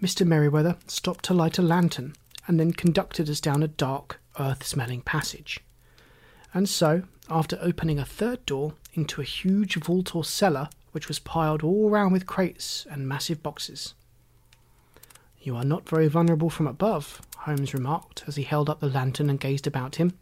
Mr. 0.00 0.26
Merryweather 0.26 0.76
stopped 0.86 1.24
to 1.26 1.34
light 1.34 1.58
a 1.58 1.62
lantern, 1.62 2.14
and 2.46 2.58
then 2.58 2.72
conducted 2.72 3.28
us 3.28 3.40
down 3.40 3.62
a 3.62 3.68
dark, 3.68 4.20
earth 4.38 4.64
smelling 4.64 5.02
passage. 5.02 5.60
And 6.54 6.68
so, 6.68 7.04
after 7.30 7.58
opening 7.60 7.98
a 7.98 8.04
third 8.04 8.44
door 8.46 8.74
into 8.94 9.20
a 9.20 9.24
huge 9.24 9.76
vault 9.76 10.14
or 10.14 10.24
cellar 10.24 10.68
which 10.92 11.08
was 11.08 11.18
piled 11.18 11.62
all 11.62 11.90
round 11.90 12.12
with 12.12 12.26
crates 12.26 12.86
and 12.90 13.08
massive 13.08 13.42
boxes. 13.42 13.94
You 15.40 15.56
are 15.56 15.64
not 15.64 15.88
very 15.88 16.06
vulnerable 16.06 16.50
from 16.50 16.66
above, 16.66 17.20
Holmes 17.38 17.74
remarked 17.74 18.24
as 18.28 18.36
he 18.36 18.44
held 18.44 18.70
up 18.70 18.80
the 18.80 18.88
lantern 18.88 19.28
and 19.28 19.40
gazed 19.40 19.66
about 19.66 19.96
him. 19.96 20.16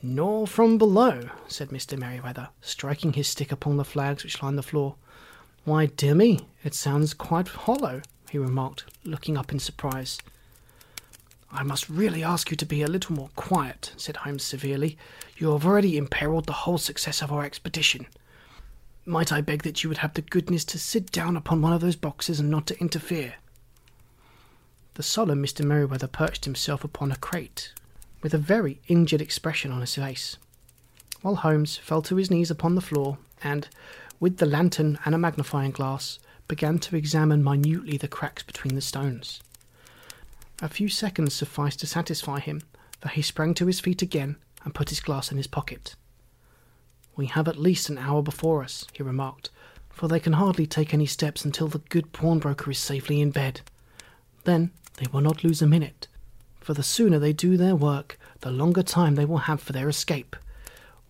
Nor 0.00 0.46
from 0.46 0.78
below, 0.78 1.30
said 1.48 1.70
Mr. 1.70 1.98
Merryweather, 1.98 2.50
striking 2.60 3.14
his 3.14 3.26
stick 3.26 3.50
upon 3.50 3.76
the 3.76 3.84
flags 3.84 4.22
which 4.22 4.40
lined 4.42 4.56
the 4.56 4.62
floor. 4.62 4.94
Why, 5.64 5.86
dear 5.86 6.14
me, 6.14 6.46
it 6.62 6.74
sounds 6.74 7.14
quite 7.14 7.48
hollow, 7.48 8.02
he 8.30 8.38
remarked, 8.38 8.84
looking 9.04 9.36
up 9.36 9.50
in 9.50 9.58
surprise. 9.58 10.18
I 11.50 11.62
must 11.62 11.88
really 11.88 12.22
ask 12.22 12.50
you 12.50 12.56
to 12.58 12.66
be 12.66 12.82
a 12.82 12.88
little 12.88 13.14
more 13.14 13.30
quiet, 13.34 13.92
said 13.96 14.18
Holmes 14.18 14.42
severely. 14.42 14.98
You 15.36 15.52
have 15.52 15.64
already 15.64 15.98
imperilled 15.98 16.46
the 16.46 16.52
whole 16.52 16.78
success 16.78 17.22
of 17.22 17.32
our 17.32 17.44
expedition. 17.44 18.06
Might 19.06 19.32
I 19.32 19.40
beg 19.40 19.62
that 19.62 19.82
you 19.82 19.88
would 19.88 19.98
have 19.98 20.12
the 20.12 20.22
goodness 20.22 20.64
to 20.66 20.78
sit 20.78 21.10
down 21.10 21.36
upon 21.36 21.62
one 21.62 21.72
of 21.72 21.80
those 21.80 21.96
boxes 21.96 22.38
and 22.38 22.50
not 22.50 22.66
to 22.66 22.78
interfere? 22.78 23.36
The 24.94 25.02
solemn 25.02 25.42
Mr. 25.42 25.64
Merryweather 25.64 26.08
perched 26.08 26.44
himself 26.44 26.84
upon 26.84 27.10
a 27.10 27.16
crate, 27.16 27.72
with 28.22 28.34
a 28.34 28.38
very 28.38 28.80
injured 28.88 29.22
expression 29.22 29.70
on 29.72 29.80
his 29.80 29.94
face. 29.94 30.36
while 31.22 31.36
Holmes 31.36 31.76
fell 31.76 32.02
to 32.02 32.16
his 32.16 32.30
knees 32.30 32.50
upon 32.50 32.74
the 32.74 32.80
floor 32.80 33.18
and, 33.42 33.68
with 34.20 34.36
the 34.36 34.46
lantern 34.46 34.98
and 35.04 35.14
a 35.14 35.18
magnifying 35.18 35.70
glass, 35.70 36.18
began 36.46 36.78
to 36.80 36.96
examine 36.96 37.42
minutely 37.42 37.96
the 37.96 38.08
cracks 38.08 38.42
between 38.42 38.74
the 38.74 38.80
stones. 38.80 39.40
A 40.60 40.68
few 40.68 40.88
seconds 40.88 41.34
sufficed 41.34 41.80
to 41.80 41.86
satisfy 41.86 42.40
him, 42.40 42.62
for 43.00 43.08
he 43.08 43.22
sprang 43.22 43.54
to 43.54 43.66
his 43.66 43.78
feet 43.78 44.02
again 44.02 44.36
and 44.64 44.74
put 44.74 44.88
his 44.88 45.00
glass 45.00 45.30
in 45.30 45.36
his 45.36 45.46
pocket. 45.46 45.94
We 47.14 47.26
have 47.26 47.46
at 47.46 47.58
least 47.58 47.88
an 47.88 47.98
hour 47.98 48.22
before 48.22 48.62
us, 48.62 48.86
he 48.92 49.02
remarked, 49.02 49.50
for 49.88 50.08
they 50.08 50.20
can 50.20 50.34
hardly 50.34 50.66
take 50.66 50.92
any 50.92 51.06
steps 51.06 51.44
until 51.44 51.68
the 51.68 51.78
good 51.78 52.12
pawnbroker 52.12 52.70
is 52.70 52.78
safely 52.78 53.20
in 53.20 53.30
bed. 53.30 53.60
Then 54.44 54.72
they 54.96 55.06
will 55.12 55.20
not 55.20 55.44
lose 55.44 55.62
a 55.62 55.66
minute, 55.66 56.08
for 56.60 56.74
the 56.74 56.82
sooner 56.82 57.18
they 57.18 57.32
do 57.32 57.56
their 57.56 57.76
work, 57.76 58.18
the 58.40 58.50
longer 58.50 58.82
time 58.82 59.14
they 59.14 59.24
will 59.24 59.38
have 59.38 59.60
for 59.60 59.72
their 59.72 59.88
escape. 59.88 60.36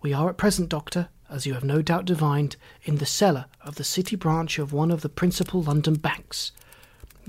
We 0.01 0.13
are 0.13 0.29
at 0.29 0.37
present, 0.37 0.69
Doctor, 0.69 1.09
as 1.29 1.45
you 1.45 1.53
have 1.53 1.63
no 1.63 1.81
doubt 1.81 2.05
divined, 2.05 2.55
in 2.83 2.97
the 2.97 3.05
cellar 3.05 3.45
of 3.61 3.75
the 3.75 3.83
city 3.83 4.15
branch 4.15 4.59
of 4.59 4.73
one 4.73 4.91
of 4.91 5.01
the 5.01 5.09
principal 5.09 5.61
London 5.61 5.95
banks. 5.95 6.51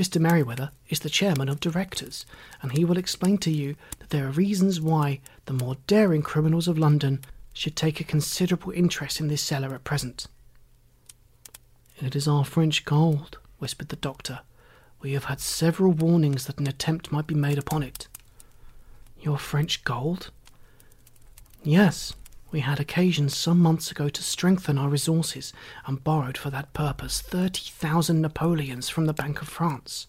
Mr. 0.00 0.18
Merryweather 0.18 0.70
is 0.88 1.00
the 1.00 1.10
chairman 1.10 1.50
of 1.50 1.60
directors, 1.60 2.24
and 2.62 2.72
he 2.72 2.86
will 2.86 2.96
explain 2.96 3.36
to 3.36 3.50
you 3.50 3.76
that 3.98 4.08
there 4.08 4.26
are 4.26 4.30
reasons 4.30 4.80
why 4.80 5.20
the 5.44 5.52
more 5.52 5.76
daring 5.86 6.22
criminals 6.22 6.66
of 6.66 6.78
London 6.78 7.20
should 7.52 7.76
take 7.76 8.00
a 8.00 8.04
considerable 8.04 8.72
interest 8.72 9.20
in 9.20 9.28
this 9.28 9.42
cellar 9.42 9.74
at 9.74 9.84
present. 9.84 10.26
It 11.98 12.16
is 12.16 12.26
our 12.26 12.46
French 12.46 12.86
gold, 12.86 13.36
whispered 13.58 13.90
the 13.90 13.96
doctor. 13.96 14.40
We 15.02 15.12
have 15.12 15.24
had 15.24 15.38
several 15.38 15.92
warnings 15.92 16.46
that 16.46 16.58
an 16.58 16.66
attempt 16.66 17.12
might 17.12 17.26
be 17.26 17.34
made 17.34 17.58
upon 17.58 17.82
it. 17.82 18.08
Your 19.20 19.36
French 19.36 19.84
gold? 19.84 20.30
Yes, 21.62 22.14
we 22.50 22.60
had 22.60 22.80
occasion 22.80 23.28
some 23.28 23.60
months 23.60 23.90
ago 23.90 24.08
to 24.08 24.22
strengthen 24.22 24.76
our 24.76 24.88
resources 24.88 25.52
and 25.86 26.02
borrowed 26.02 26.36
for 26.36 26.50
that 26.50 26.72
purpose 26.72 27.20
30,000 27.20 28.20
Napoleons 28.20 28.88
from 28.88 29.06
the 29.06 29.12
Bank 29.12 29.40
of 29.40 29.48
France. 29.48 30.06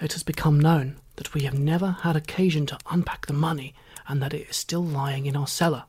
It 0.00 0.12
has 0.12 0.22
become 0.22 0.60
known 0.60 0.96
that 1.16 1.34
we 1.34 1.42
have 1.42 1.58
never 1.58 1.98
had 2.02 2.16
occasion 2.16 2.66
to 2.66 2.78
unpack 2.90 3.26
the 3.26 3.32
money 3.32 3.74
and 4.06 4.22
that 4.22 4.32
it 4.32 4.48
is 4.48 4.56
still 4.56 4.84
lying 4.84 5.26
in 5.26 5.36
our 5.36 5.48
cellar. 5.48 5.84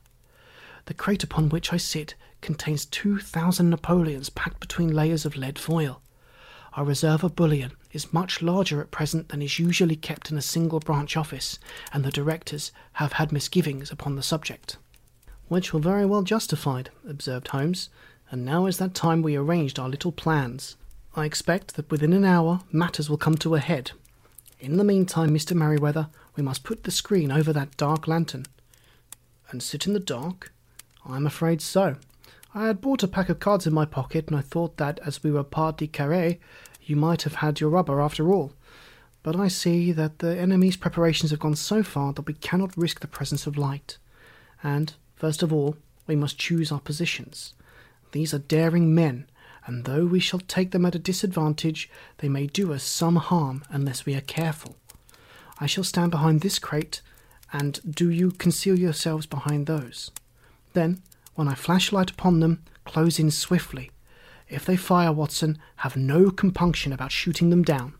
The 0.86 0.94
crate 0.94 1.22
upon 1.22 1.48
which 1.48 1.72
I 1.72 1.76
sit 1.76 2.16
contains 2.40 2.84
2,000 2.86 3.70
Napoleons 3.70 4.30
packed 4.30 4.58
between 4.58 4.92
layers 4.92 5.24
of 5.24 5.36
lead 5.36 5.58
foil. 5.58 6.02
Our 6.74 6.84
reserve 6.84 7.22
of 7.22 7.36
bullion 7.36 7.72
is 7.92 8.12
much 8.12 8.42
larger 8.42 8.80
at 8.80 8.90
present 8.90 9.28
than 9.28 9.42
is 9.42 9.60
usually 9.60 9.96
kept 9.96 10.30
in 10.30 10.38
a 10.38 10.42
single 10.42 10.80
branch 10.80 11.16
office, 11.16 11.58
and 11.92 12.04
the 12.04 12.10
directors 12.10 12.72
have 12.94 13.12
had 13.12 13.30
misgivings 13.30 13.92
upon 13.92 14.16
the 14.16 14.22
subject. 14.22 14.78
Which 15.52 15.74
were 15.74 15.80
very 15.80 16.06
well 16.06 16.22
justified, 16.22 16.88
observed 17.06 17.48
Holmes, 17.48 17.90
and 18.30 18.42
now 18.42 18.64
is 18.64 18.78
that 18.78 18.94
time 18.94 19.20
we 19.20 19.36
arranged 19.36 19.78
our 19.78 19.90
little 19.90 20.10
plans. 20.10 20.76
I 21.14 21.26
expect 21.26 21.76
that 21.76 21.90
within 21.90 22.14
an 22.14 22.24
hour 22.24 22.62
matters 22.72 23.10
will 23.10 23.18
come 23.18 23.36
to 23.36 23.54
a 23.54 23.60
head. 23.60 23.90
In 24.60 24.78
the 24.78 24.82
meantime, 24.82 25.28
Mr. 25.28 25.54
Merryweather, 25.54 26.08
we 26.36 26.42
must 26.42 26.64
put 26.64 26.84
the 26.84 26.90
screen 26.90 27.30
over 27.30 27.52
that 27.52 27.76
dark 27.76 28.08
lantern. 28.08 28.46
And 29.50 29.62
sit 29.62 29.86
in 29.86 29.92
the 29.92 30.00
dark? 30.00 30.54
I 31.04 31.16
am 31.16 31.26
afraid 31.26 31.60
so. 31.60 31.96
I 32.54 32.68
had 32.68 32.80
brought 32.80 33.02
a 33.02 33.06
pack 33.06 33.28
of 33.28 33.38
cards 33.38 33.66
in 33.66 33.74
my 33.74 33.84
pocket, 33.84 34.28
and 34.28 34.36
I 34.36 34.40
thought 34.40 34.78
that, 34.78 35.00
as 35.04 35.22
we 35.22 35.30
were 35.30 35.44
partie 35.44 35.86
carré, 35.86 36.38
you 36.80 36.96
might 36.96 37.24
have 37.24 37.34
had 37.34 37.60
your 37.60 37.68
rubber 37.68 38.00
after 38.00 38.32
all. 38.32 38.54
But 39.22 39.36
I 39.36 39.48
see 39.48 39.92
that 39.92 40.20
the 40.20 40.34
enemy's 40.34 40.78
preparations 40.78 41.30
have 41.30 41.40
gone 41.40 41.56
so 41.56 41.82
far 41.82 42.14
that 42.14 42.26
we 42.26 42.32
cannot 42.32 42.74
risk 42.74 43.00
the 43.00 43.06
presence 43.06 43.46
of 43.46 43.58
light. 43.58 43.98
And, 44.62 44.94
first 45.22 45.40
of 45.40 45.52
all, 45.52 45.76
we 46.08 46.16
must 46.16 46.36
choose 46.36 46.72
our 46.72 46.80
positions. 46.80 47.54
These 48.10 48.34
are 48.34 48.40
daring 48.40 48.92
men, 48.92 49.26
and 49.64 49.84
though 49.84 50.04
we 50.04 50.18
shall 50.18 50.40
take 50.40 50.72
them 50.72 50.84
at 50.84 50.96
a 50.96 50.98
disadvantage, 50.98 51.88
they 52.18 52.28
may 52.28 52.48
do 52.48 52.72
us 52.72 52.82
some 52.82 53.14
harm 53.14 53.62
unless 53.70 54.04
we 54.04 54.16
are 54.16 54.20
careful. 54.20 54.74
I 55.60 55.66
shall 55.66 55.84
stand 55.84 56.10
behind 56.10 56.40
this 56.40 56.58
crate, 56.58 57.02
and 57.52 57.78
do 57.88 58.10
you 58.10 58.32
conceal 58.32 58.76
yourselves 58.76 59.26
behind 59.26 59.66
those. 59.66 60.10
Then, 60.72 61.00
when 61.36 61.46
I 61.46 61.54
flash 61.54 61.92
light 61.92 62.10
upon 62.10 62.40
them, 62.40 62.64
close 62.84 63.20
in 63.20 63.30
swiftly. 63.30 63.92
If 64.48 64.64
they 64.64 64.76
fire, 64.76 65.12
Watson, 65.12 65.56
have 65.76 65.96
no 65.96 66.32
compunction 66.32 66.92
about 66.92 67.12
shooting 67.12 67.50
them 67.50 67.62
down. 67.62 67.94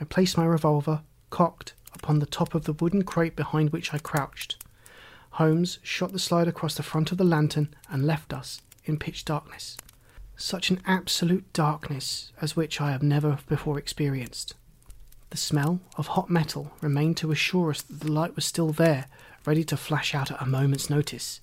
I 0.00 0.04
placed 0.04 0.38
my 0.38 0.46
revolver, 0.46 1.02
cocked, 1.28 1.74
upon 1.94 2.20
the 2.20 2.34
top 2.38 2.54
of 2.54 2.64
the 2.64 2.72
wooden 2.72 3.02
crate 3.02 3.36
behind 3.36 3.72
which 3.72 3.92
I 3.92 3.98
crouched. 3.98 4.56
Holmes 5.34 5.80
shot 5.82 6.12
the 6.12 6.20
slide 6.20 6.46
across 6.46 6.76
the 6.76 6.84
front 6.84 7.10
of 7.10 7.18
the 7.18 7.24
lantern 7.24 7.74
and 7.90 8.06
left 8.06 8.32
us 8.32 8.62
in 8.84 9.00
pitch 9.00 9.24
darkness. 9.24 9.76
Such 10.36 10.70
an 10.70 10.80
absolute 10.86 11.52
darkness 11.52 12.30
as 12.40 12.54
which 12.54 12.80
I 12.80 12.92
have 12.92 13.02
never 13.02 13.38
before 13.48 13.76
experienced. 13.76 14.54
The 15.30 15.36
smell 15.36 15.80
of 15.96 16.06
hot 16.06 16.30
metal 16.30 16.70
remained 16.80 17.16
to 17.16 17.32
assure 17.32 17.70
us 17.70 17.82
that 17.82 17.98
the 17.98 18.12
light 18.12 18.36
was 18.36 18.44
still 18.44 18.70
there, 18.70 19.06
ready 19.44 19.64
to 19.64 19.76
flash 19.76 20.14
out 20.14 20.30
at 20.30 20.40
a 20.40 20.46
moment's 20.46 20.88
notice. 20.88 21.40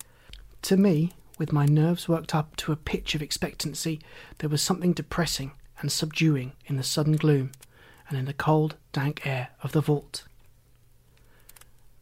To 0.62 0.78
me, 0.78 1.12
with 1.38 1.52
my 1.52 1.66
nerves 1.66 2.08
worked 2.08 2.34
up 2.34 2.56
to 2.56 2.72
a 2.72 2.76
pitch 2.76 3.14
of 3.14 3.20
expectancy, 3.20 4.00
there 4.38 4.48
was 4.48 4.62
something 4.62 4.94
depressing 4.94 5.52
and 5.80 5.92
subduing 5.92 6.52
in 6.64 6.78
the 6.78 6.82
sudden 6.82 7.16
gloom 7.16 7.52
and 8.08 8.18
in 8.18 8.24
the 8.24 8.32
cold, 8.32 8.76
dank 8.94 9.26
air 9.26 9.50
of 9.62 9.72
the 9.72 9.82
vault. 9.82 10.24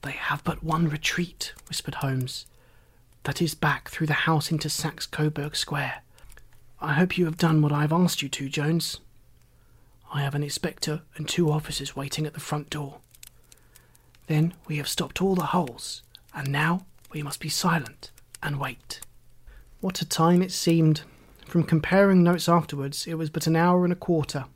They 0.03 0.13
have 0.13 0.43
but 0.45 0.63
one 0.63 0.89
retreat, 0.89 1.53
whispered 1.69 1.97
Holmes. 1.97 2.47
That 3.25 3.43
is 3.43 3.55
back 3.55 3.91
through 3.91 4.07
the 4.07 4.25
house 4.25 4.51
into 4.51 4.71
Saxe 4.71 5.07
Coburg 5.07 5.55
Square. 5.55 6.03
I 6.81 6.95
hope 6.95 7.19
you 7.19 7.27
have 7.27 7.37
done 7.37 7.61
what 7.61 7.73
I 7.73 7.83
have 7.83 7.93
asked 7.93 8.23
you 8.23 8.29
to, 8.31 8.49
Jones. 8.49 9.01
I 10.13 10.23
have 10.23 10.35
an 10.35 10.43
inspector 10.43 11.03
and 11.17 11.29
two 11.29 11.53
officers 11.53 11.95
waiting 11.95 12.27
at 12.27 12.33
the 12.33 12.41
front 12.41 12.71
door. 12.71 12.99
Then 14.27 14.55
we 14.67 14.79
have 14.79 14.89
stopped 14.89 15.21
all 15.21 15.35
the 15.35 15.47
holes, 15.47 16.03
and 16.35 16.51
now 16.51 16.87
we 17.13 17.23
must 17.23 17.41
be 17.41 17.49
silent 17.49 18.11
and 18.43 18.59
wait. 18.59 19.01
What 19.81 20.01
a 20.01 20.09
time 20.09 20.41
it 20.41 20.53
seemed! 20.53 21.03
From 21.47 21.65
comparing 21.65 22.23
notes 22.23 22.49
afterwards, 22.49 23.07
it 23.07 23.15
was 23.15 23.29
but 23.29 23.47
an 23.47 23.57
hour 23.57 23.85
and 23.85 23.93
a 23.93 23.97
quarter. 23.97 24.47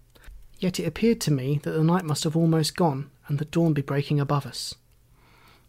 Yet 0.58 0.80
it 0.80 0.86
appeared 0.86 1.20
to 1.22 1.30
me 1.30 1.60
that 1.64 1.72
the 1.72 1.84
night 1.84 2.04
must 2.04 2.24
have 2.24 2.36
almost 2.36 2.76
gone, 2.76 3.10
and 3.28 3.38
the 3.38 3.44
dawn 3.44 3.72
be 3.74 3.82
breaking 3.82 4.20
above 4.20 4.46
us. 4.46 4.74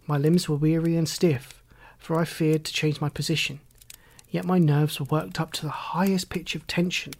My 0.08 0.18
limbs 0.18 0.48
were 0.48 0.56
weary 0.56 0.96
and 0.96 1.10
stiff, 1.10 1.64
for 1.98 2.20
I 2.20 2.26
feared 2.26 2.64
to 2.66 2.74
change 2.74 3.02
my 3.02 3.10
position. 3.10 3.60
Yet 4.30 4.46
my 4.46 4.60
nerves 4.60 5.00
were 5.00 5.06
worked 5.06 5.40
up 5.40 5.52
to 5.54 5.64
the 5.64 5.70
highest 5.70 6.30
pitch 6.30 6.56
of 6.56 6.68
tension, 6.68 7.14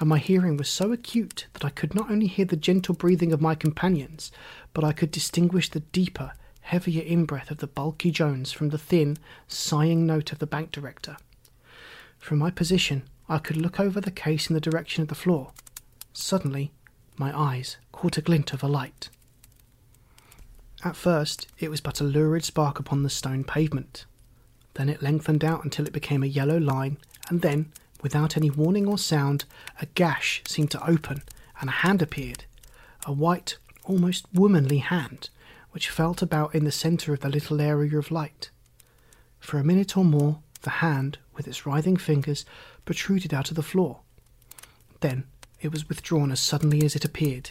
and 0.00 0.08
my 0.08 0.18
hearing 0.18 0.56
was 0.56 0.68
so 0.68 0.92
acute 0.92 1.46
that 1.52 1.64
I 1.64 1.70
could 1.70 1.94
not 1.94 2.10
only 2.10 2.26
hear 2.26 2.44
the 2.44 2.56
gentle 2.56 2.94
breathing 2.94 3.32
of 3.32 3.40
my 3.40 3.54
companions, 3.54 4.32
but 4.72 4.82
I 4.82 4.92
could 4.92 5.10
distinguish 5.10 5.70
the 5.70 5.80
deeper, 5.80 6.32
heavier 6.62 7.02
inbreath 7.02 7.50
of 7.50 7.58
the 7.58 7.68
bulky 7.68 8.10
Jones 8.10 8.50
from 8.50 8.70
the 8.70 8.78
thin, 8.78 9.18
sighing 9.46 10.04
note 10.06 10.32
of 10.32 10.40
the 10.40 10.46
bank 10.46 10.72
director. 10.72 11.16
From 12.18 12.38
my 12.38 12.50
position, 12.50 13.04
I 13.28 13.38
could 13.38 13.56
look 13.56 13.78
over 13.78 14.00
the 14.00 14.10
case 14.10 14.48
in 14.48 14.54
the 14.54 14.60
direction 14.60 15.02
of 15.02 15.08
the 15.08 15.14
floor. 15.14 15.52
Suddenly, 16.12 16.72
my 17.16 17.38
eyes 17.38 17.76
caught 17.92 18.18
a 18.18 18.22
glint 18.22 18.52
of 18.52 18.62
a 18.62 18.68
light. 18.68 19.10
At 20.84 20.96
first, 20.96 21.48
it 21.58 21.70
was 21.70 21.80
but 21.80 22.02
a 22.02 22.04
lurid 22.04 22.44
spark 22.44 22.78
upon 22.78 23.02
the 23.02 23.10
stone 23.10 23.42
pavement. 23.42 24.04
Then 24.74 24.90
it 24.90 25.02
lengthened 25.02 25.42
out 25.42 25.64
until 25.64 25.86
it 25.86 25.94
became 25.94 26.22
a 26.22 26.26
yellow 26.26 26.58
line, 26.58 26.98
and 27.30 27.40
then, 27.40 27.72
without 28.02 28.36
any 28.36 28.50
warning 28.50 28.86
or 28.86 28.98
sound, 28.98 29.46
a 29.80 29.86
gash 29.86 30.42
seemed 30.46 30.70
to 30.72 30.86
open, 30.86 31.22
and 31.58 31.70
a 31.70 31.72
hand 31.72 32.02
appeared 32.02 32.44
a 33.06 33.12
white, 33.12 33.56
almost 33.84 34.26
womanly 34.32 34.78
hand, 34.78 35.30
which 35.72 35.90
felt 35.90 36.22
about 36.22 36.54
in 36.54 36.64
the 36.64 36.72
centre 36.72 37.12
of 37.12 37.20
the 37.20 37.28
little 37.28 37.60
area 37.60 37.98
of 37.98 38.10
light. 38.10 38.50
For 39.40 39.58
a 39.58 39.64
minute 39.64 39.96
or 39.96 40.04
more, 40.04 40.40
the 40.62 40.70
hand, 40.70 41.18
with 41.34 41.46
its 41.46 41.66
writhing 41.66 41.96
fingers, 41.96 42.44
protruded 42.84 43.34
out 43.34 43.50
of 43.50 43.56
the 43.56 43.62
floor. 43.62 44.00
Then 45.00 45.24
it 45.60 45.70
was 45.70 45.88
withdrawn 45.88 46.30
as 46.30 46.40
suddenly 46.40 46.84
as 46.84 46.96
it 46.96 47.04
appeared, 47.04 47.50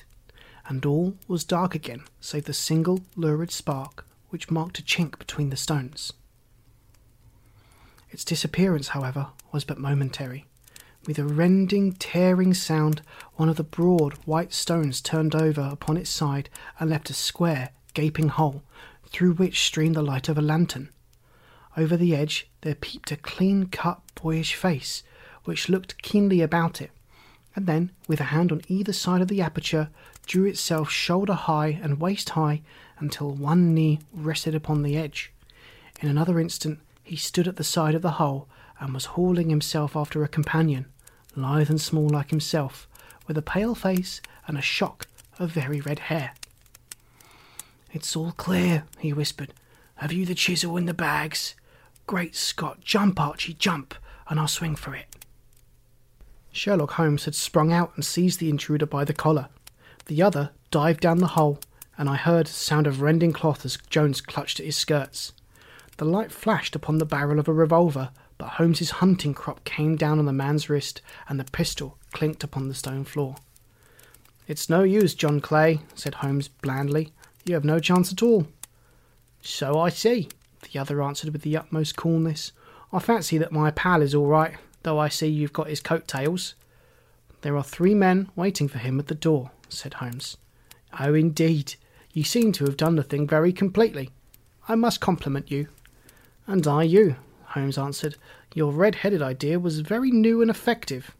and 0.67 0.85
all 0.85 1.15
was 1.27 1.43
dark 1.43 1.75
again 1.75 2.03
save 2.19 2.45
the 2.45 2.53
single 2.53 3.01
lurid 3.15 3.51
spark 3.51 4.05
which 4.29 4.49
marked 4.49 4.79
a 4.79 4.81
chink 4.81 5.19
between 5.19 5.49
the 5.49 5.55
stones. 5.57 6.13
Its 8.09 8.25
disappearance, 8.25 8.89
however, 8.89 9.27
was 9.51 9.63
but 9.63 9.77
momentary. 9.77 10.45
With 11.05 11.19
a 11.19 11.25
rending, 11.25 11.93
tearing 11.93 12.53
sound, 12.53 13.01
one 13.35 13.49
of 13.49 13.57
the 13.57 13.63
broad 13.63 14.13
white 14.25 14.53
stones 14.53 15.01
turned 15.01 15.35
over 15.35 15.61
upon 15.61 15.97
its 15.97 16.09
side 16.09 16.49
and 16.79 16.89
left 16.89 17.09
a 17.09 17.13
square, 17.13 17.69
gaping 17.93 18.29
hole, 18.29 18.63
through 19.07 19.33
which 19.33 19.63
streamed 19.63 19.95
the 19.95 20.01
light 20.01 20.29
of 20.29 20.37
a 20.37 20.41
lantern. 20.41 20.89
Over 21.75 21.97
the 21.97 22.15
edge 22.15 22.49
there 22.61 22.75
peeped 22.75 23.11
a 23.11 23.17
clean 23.17 23.67
cut, 23.67 23.99
boyish 24.15 24.55
face, 24.55 25.03
which 25.43 25.69
looked 25.69 26.01
keenly 26.01 26.41
about 26.41 26.81
it, 26.81 26.91
and 27.55 27.67
then, 27.67 27.91
with 28.07 28.19
a 28.19 28.25
hand 28.25 28.51
on 28.51 28.61
either 28.67 28.93
side 28.93 29.21
of 29.21 29.27
the 29.27 29.41
aperture, 29.41 29.89
drew 30.25 30.45
itself 30.45 30.89
shoulder 30.89 31.33
high 31.33 31.79
and 31.81 31.99
waist 31.99 32.29
high 32.29 32.61
until 32.99 33.31
one 33.31 33.73
knee 33.73 33.99
rested 34.13 34.55
upon 34.55 34.81
the 34.81 34.97
edge. 34.97 35.31
In 36.01 36.09
another 36.09 36.39
instant, 36.39 36.79
He 37.03 37.17
stood 37.17 37.47
at 37.47 37.57
the 37.57 37.63
side 37.63 37.95
of 37.95 38.01
the 38.01 38.11
hole 38.11 38.47
and 38.79 38.93
was 38.93 39.05
hauling 39.05 39.49
himself 39.49 39.95
after 39.95 40.23
a 40.23 40.27
companion, 40.27 40.85
lithe 41.35 41.69
and 41.69 41.79
small 41.79 42.07
like 42.07 42.29
himself, 42.29 42.87
with 43.27 43.37
a 43.37 43.41
pale 43.41 43.75
face 43.75 44.21
and 44.47 44.57
a 44.57 44.61
shock 44.61 45.07
of 45.37 45.51
very 45.51 45.81
red 45.81 45.99
hair. 45.99 46.33
It's 47.91 48.15
all 48.15 48.31
clear, 48.31 48.85
he 48.99 49.13
whispered. 49.13 49.53
Have 49.95 50.11
you 50.11 50.25
the 50.25 50.33
chisel 50.33 50.77
and 50.77 50.87
the 50.87 50.93
bags? 50.93 51.55
Great 52.07 52.35
Scott, 52.35 52.81
jump, 52.81 53.19
Archie, 53.19 53.53
jump, 53.53 53.93
and 54.27 54.39
I'll 54.39 54.47
swing 54.47 54.75
for 54.75 54.95
it. 54.95 55.05
Sherlock 56.51 56.91
Holmes 56.91 57.25
had 57.25 57.35
sprung 57.35 57.71
out 57.71 57.91
and 57.95 58.05
seized 58.05 58.39
the 58.39 58.49
intruder 58.49 58.85
by 58.85 59.03
the 59.05 59.13
collar. 59.13 59.49
The 60.05 60.21
other 60.21 60.51
dived 60.71 61.01
down 61.01 61.19
the 61.19 61.27
hole, 61.27 61.59
and 61.97 62.09
I 62.09 62.15
heard 62.15 62.47
sound 62.47 62.87
of 62.87 63.01
rending 63.01 63.31
cloth 63.31 63.65
as 63.65 63.77
Jones 63.89 64.21
clutched 64.21 64.59
at 64.59 64.65
his 64.65 64.75
skirts. 64.75 65.31
The 65.97 66.05
light 66.05 66.31
flashed 66.31 66.75
upon 66.75 66.97
the 66.97 67.05
barrel 67.05 67.39
of 67.39 67.47
a 67.47 67.53
revolver, 67.53 68.09
but 68.37 68.49
Holmes's 68.49 68.91
hunting 68.91 69.33
crop 69.33 69.63
came 69.63 69.95
down 69.95 70.19
on 70.19 70.25
the 70.25 70.33
man's 70.33 70.69
wrist, 70.69 71.01
and 71.29 71.39
the 71.39 71.45
pistol 71.45 71.97
clinked 72.11 72.43
upon 72.43 72.67
the 72.67 72.73
stone 72.73 73.03
floor. 73.03 73.35
It's 74.47 74.69
no 74.69 74.83
use, 74.83 75.13
John 75.13 75.39
Clay, 75.39 75.81
said 75.95 76.15
Holmes 76.15 76.47
blandly. 76.47 77.13
You 77.45 77.53
have 77.53 77.63
no 77.63 77.79
chance 77.79 78.11
at 78.11 78.21
all. 78.21 78.47
So 79.41 79.79
I 79.79 79.89
see, 79.89 80.29
the 80.63 80.79
other 80.79 81.01
answered 81.01 81.31
with 81.31 81.43
the 81.43 81.55
utmost 81.55 81.95
coolness. 81.95 82.51
I 82.91 82.99
fancy 82.99 83.37
that 83.37 83.51
my 83.51 83.71
pal 83.71 84.01
is 84.01 84.13
all 84.13 84.27
right, 84.27 84.55
though 84.83 84.99
I 84.99 85.09
see 85.09 85.27
you've 85.27 85.53
got 85.53 85.67
his 85.67 85.79
coat 85.79 86.07
tails. 86.07 86.55
There 87.41 87.55
are 87.55 87.63
three 87.63 87.93
men 87.93 88.29
waiting 88.35 88.67
for 88.67 88.79
him 88.79 88.99
at 88.99 89.07
the 89.07 89.15
door, 89.15 89.51
said 89.73 89.95
Holmes. 89.95 90.37
Oh, 90.99 91.13
indeed. 91.13 91.75
You 92.13 92.23
seem 92.23 92.51
to 92.53 92.65
have 92.65 92.77
done 92.77 92.95
the 92.95 93.03
thing 93.03 93.27
very 93.27 93.51
completely. 93.51 94.11
I 94.67 94.75
must 94.75 95.01
compliment 95.01 95.49
you. 95.49 95.67
And 96.45 96.65
I 96.67 96.83
you, 96.83 97.15
Holmes 97.47 97.77
answered. 97.77 98.15
Your 98.53 98.71
red-headed 98.71 99.21
idea 99.21 99.59
was 99.59 99.79
very 99.79 100.11
new 100.11 100.41
and 100.41 100.51
effective. 100.51 101.15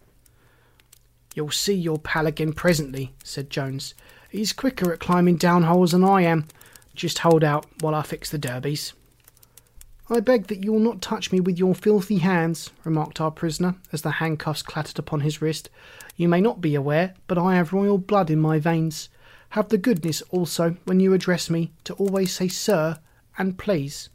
You'll 1.33 1.51
see 1.51 1.73
your 1.73 1.97
pal 1.97 2.27
again 2.27 2.53
presently, 2.53 3.13
said 3.23 3.49
Jones. 3.49 3.95
He's 4.29 4.53
quicker 4.53 4.93
at 4.93 4.99
climbing 4.99 5.37
down 5.37 5.63
holes 5.63 5.91
than 5.91 6.03
I 6.03 6.21
am. 6.21 6.45
Just 6.93 7.19
hold 7.19 7.43
out 7.43 7.65
while 7.81 7.95
I 7.95 8.03
fix 8.03 8.29
the 8.29 8.37
derbies. 8.37 8.93
I 10.09 10.19
beg 10.19 10.47
that 10.47 10.63
you 10.63 10.73
will 10.73 10.79
not 10.79 11.01
touch 11.01 11.31
me 11.31 11.39
with 11.39 11.57
your 11.57 11.73
filthy 11.73 12.17
hands, 12.17 12.71
remarked 12.83 13.21
our 13.21 13.31
prisoner, 13.31 13.75
as 13.93 14.01
the 14.01 14.11
handcuffs 14.11 14.61
clattered 14.61 14.99
upon 14.99 15.21
his 15.21 15.41
wrist. 15.41 15.69
You 16.17 16.27
may 16.27 16.41
not 16.41 16.59
be 16.59 16.75
aware, 16.75 17.13
but 17.27 17.37
I 17.37 17.55
have 17.55 17.71
royal 17.71 17.97
blood 17.97 18.29
in 18.29 18.39
my 18.39 18.59
veins. 18.59 19.09
Have 19.49 19.69
the 19.69 19.77
goodness 19.77 20.21
also, 20.29 20.75
when 20.83 20.99
you 20.99 21.13
address 21.13 21.49
me, 21.49 21.71
to 21.85 21.93
always 21.93 22.33
say 22.33 22.49
sir 22.49 22.99
and 23.37 23.57
please. 23.57 24.09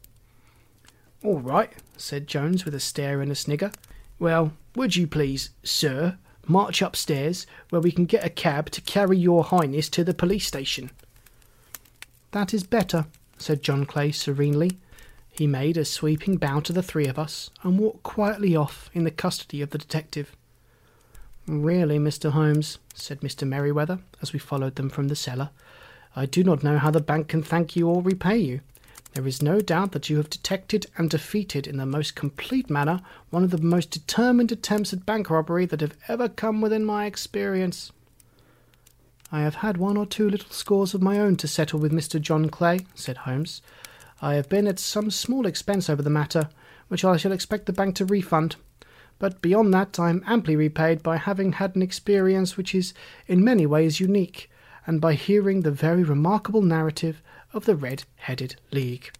All 1.23 1.39
right, 1.39 1.71
said 1.97 2.27
Jones 2.27 2.65
with 2.65 2.75
a 2.75 2.79
stare 2.79 3.21
and 3.21 3.31
a 3.31 3.35
snigger. 3.35 3.71
Well, 4.19 4.53
would 4.75 4.95
you 4.95 5.07
please, 5.07 5.49
sir, 5.63 6.17
march 6.47 6.81
upstairs, 6.81 7.47
where 7.69 7.81
we 7.81 7.91
can 7.91 8.05
get 8.05 8.25
a 8.25 8.29
cab 8.29 8.69
to 8.71 8.81
carry 8.81 9.17
your 9.17 9.43
highness 9.43 9.89
to 9.89 10.03
the 10.03 10.13
police 10.13 10.45
station? 10.45 10.91
That 12.31 12.53
is 12.53 12.63
better, 12.63 13.07
said 13.37 13.63
John 13.63 13.85
Clay 13.85 14.11
serenely. 14.11 14.77
He 15.31 15.47
made 15.47 15.77
a 15.77 15.85
sweeping 15.85 16.37
bow 16.37 16.59
to 16.61 16.73
the 16.73 16.83
three 16.83 17.07
of 17.07 17.17
us 17.17 17.49
and 17.63 17.79
walked 17.79 18.03
quietly 18.03 18.55
off 18.55 18.89
in 18.93 19.03
the 19.03 19.11
custody 19.11 19.61
of 19.61 19.69
the 19.69 19.77
detective. 19.77 20.35
Really, 21.47 21.97
Mr. 21.97 22.31
Holmes, 22.31 22.77
said 22.93 23.21
Mr. 23.21 23.47
Merryweather 23.47 23.99
as 24.21 24.33
we 24.33 24.39
followed 24.39 24.75
them 24.75 24.89
from 24.89 25.07
the 25.07 25.15
cellar, 25.15 25.49
I 26.15 26.25
do 26.25 26.43
not 26.43 26.63
know 26.63 26.77
how 26.77 26.91
the 26.91 26.99
bank 26.99 27.29
can 27.29 27.41
thank 27.41 27.75
you 27.75 27.87
or 27.87 28.01
repay 28.01 28.37
you. 28.37 28.61
There 29.13 29.27
is 29.27 29.41
no 29.41 29.59
doubt 29.59 29.91
that 29.93 30.09
you 30.09 30.17
have 30.17 30.29
detected 30.29 30.85
and 30.97 31.09
defeated 31.09 31.65
in 31.65 31.77
the 31.77 31.85
most 31.85 32.15
complete 32.15 32.69
manner 32.69 33.01
one 33.31 33.43
of 33.43 33.49
the 33.51 33.57
most 33.57 33.89
determined 33.89 34.51
attempts 34.51 34.93
at 34.93 35.05
bank 35.05 35.29
robbery 35.29 35.65
that 35.65 35.81
have 35.81 35.97
ever 36.07 36.29
come 36.29 36.61
within 36.61 36.85
my 36.85 37.05
experience. 37.05 37.91
I 39.31 39.41
have 39.41 39.55
had 39.55 39.77
one 39.77 39.97
or 39.97 40.05
two 40.05 40.29
little 40.29 40.51
scores 40.51 40.93
of 40.93 41.01
my 41.01 41.19
own 41.19 41.35
to 41.37 41.47
settle 41.47 41.79
with 41.79 41.91
Mr. 41.91 42.21
John 42.21 42.49
Clay, 42.49 42.81
said 42.95 43.17
Holmes. 43.17 43.61
I 44.21 44.35
have 44.35 44.49
been 44.49 44.67
at 44.67 44.79
some 44.79 45.11
small 45.11 45.45
expense 45.45 45.89
over 45.89 46.01
the 46.01 46.09
matter, 46.09 46.49
which 46.89 47.05
I 47.05 47.17
shall 47.17 47.31
expect 47.31 47.65
the 47.65 47.73
bank 47.73 47.95
to 47.95 48.05
refund. 48.05 48.57
But 49.17 49.41
beyond 49.41 49.73
that, 49.73 49.99
I 49.99 50.09
am 50.09 50.23
amply 50.25 50.55
repaid 50.55 51.03
by 51.03 51.17
having 51.17 51.53
had 51.53 51.75
an 51.75 51.81
experience 51.81 52.57
which 52.57 52.75
is 52.75 52.93
in 53.27 53.43
many 53.43 53.65
ways 53.65 53.99
unique, 53.99 54.49
and 54.85 54.99
by 54.99 55.13
hearing 55.13 55.61
the 55.61 55.71
very 55.71 56.03
remarkable 56.03 56.61
narrative 56.61 57.21
of 57.53 57.65
the 57.65 57.75
Red 57.75 58.03
Headed 58.15 58.55
League. 58.71 59.11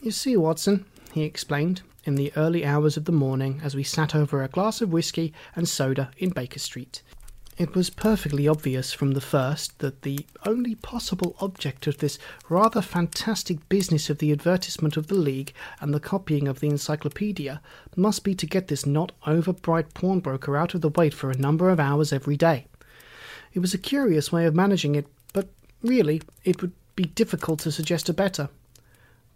You 0.00 0.10
see, 0.10 0.36
Watson, 0.36 0.84
he 1.12 1.22
explained, 1.22 1.82
in 2.04 2.16
the 2.16 2.32
early 2.36 2.64
hours 2.64 2.96
of 2.96 3.06
the 3.06 3.12
morning 3.12 3.60
as 3.64 3.74
we 3.74 3.82
sat 3.82 4.14
over 4.14 4.42
a 4.42 4.48
glass 4.48 4.82
of 4.82 4.92
whisky 4.92 5.32
and 5.56 5.68
soda 5.68 6.10
in 6.18 6.30
Baker 6.30 6.58
Street. 6.58 7.02
It 7.56 7.76
was 7.76 7.88
perfectly 7.88 8.48
obvious 8.48 8.92
from 8.92 9.12
the 9.12 9.20
first 9.20 9.78
that 9.78 10.02
the 10.02 10.26
only 10.44 10.74
possible 10.74 11.36
object 11.40 11.86
of 11.86 11.98
this 11.98 12.18
rather 12.48 12.82
fantastic 12.82 13.68
business 13.68 14.10
of 14.10 14.18
the 14.18 14.32
advertisement 14.32 14.96
of 14.96 15.06
the 15.06 15.14
League 15.14 15.52
and 15.80 15.94
the 15.94 16.00
copying 16.00 16.48
of 16.48 16.58
the 16.58 16.66
encyclopedia 16.66 17.62
must 17.94 18.24
be 18.24 18.34
to 18.34 18.46
get 18.46 18.66
this 18.66 18.84
not 18.84 19.12
over 19.24 19.52
bright 19.52 19.94
pawnbroker 19.94 20.56
out 20.56 20.74
of 20.74 20.80
the 20.80 20.88
way 20.88 21.10
for 21.10 21.30
a 21.30 21.38
number 21.38 21.70
of 21.70 21.78
hours 21.78 22.12
every 22.12 22.36
day. 22.36 22.66
It 23.52 23.60
was 23.60 23.72
a 23.72 23.78
curious 23.78 24.32
way 24.32 24.46
of 24.46 24.54
managing 24.56 24.96
it, 24.96 25.06
but 25.32 25.48
really 25.80 26.22
it 26.42 26.60
would 26.60 26.72
be 26.96 27.04
difficult 27.04 27.60
to 27.60 27.70
suggest 27.70 28.08
a 28.08 28.12
better. 28.12 28.48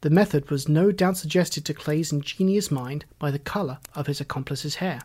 The 0.00 0.10
method 0.10 0.50
was 0.50 0.68
no 0.68 0.90
doubt 0.90 1.18
suggested 1.18 1.64
to 1.66 1.74
Clay's 1.74 2.10
ingenious 2.10 2.68
mind 2.68 3.04
by 3.20 3.30
the 3.30 3.38
colour 3.38 3.78
of 3.94 4.08
his 4.08 4.20
accomplice's 4.20 4.76
hair. 4.76 5.02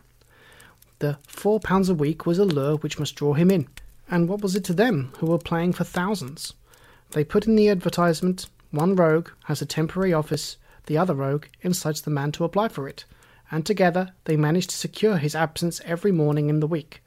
The 1.04 1.18
four 1.26 1.60
pounds 1.60 1.90
a 1.90 1.94
week 1.94 2.24
was 2.24 2.38
a 2.38 2.46
lure 2.46 2.76
which 2.76 2.98
must 2.98 3.14
draw 3.14 3.34
him 3.34 3.50
in, 3.50 3.68
and 4.10 4.26
what 4.26 4.40
was 4.40 4.56
it 4.56 4.64
to 4.64 4.72
them 4.72 5.12
who 5.18 5.26
were 5.26 5.36
playing 5.36 5.74
for 5.74 5.84
thousands? 5.84 6.54
They 7.10 7.24
put 7.24 7.46
in 7.46 7.56
the 7.56 7.68
advertisement 7.68 8.46
one 8.70 8.96
rogue 8.96 9.28
has 9.44 9.60
a 9.60 9.66
temporary 9.66 10.14
office, 10.14 10.56
the 10.86 10.96
other 10.96 11.14
rogue 11.14 11.44
incites 11.60 12.00
the 12.00 12.10
man 12.10 12.32
to 12.32 12.44
apply 12.44 12.68
for 12.68 12.88
it, 12.88 13.04
and 13.50 13.66
together 13.66 14.14
they 14.24 14.38
managed 14.38 14.70
to 14.70 14.76
secure 14.76 15.18
his 15.18 15.34
absence 15.34 15.82
every 15.84 16.10
morning 16.10 16.48
in 16.48 16.60
the 16.60 16.66
week. 16.66 17.02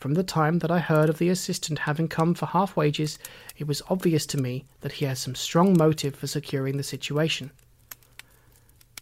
From 0.00 0.14
the 0.14 0.24
time 0.24 0.58
that 0.58 0.72
I 0.72 0.80
heard 0.80 1.08
of 1.08 1.18
the 1.18 1.28
assistant 1.28 1.78
having 1.78 2.08
come 2.08 2.34
for 2.34 2.46
half 2.46 2.74
wages, 2.74 3.20
it 3.56 3.68
was 3.68 3.82
obvious 3.88 4.26
to 4.26 4.36
me 4.36 4.64
that 4.80 4.94
he 4.94 5.04
had 5.04 5.18
some 5.18 5.36
strong 5.36 5.78
motive 5.78 6.16
for 6.16 6.26
securing 6.26 6.76
the 6.76 6.82
situation. 6.82 7.52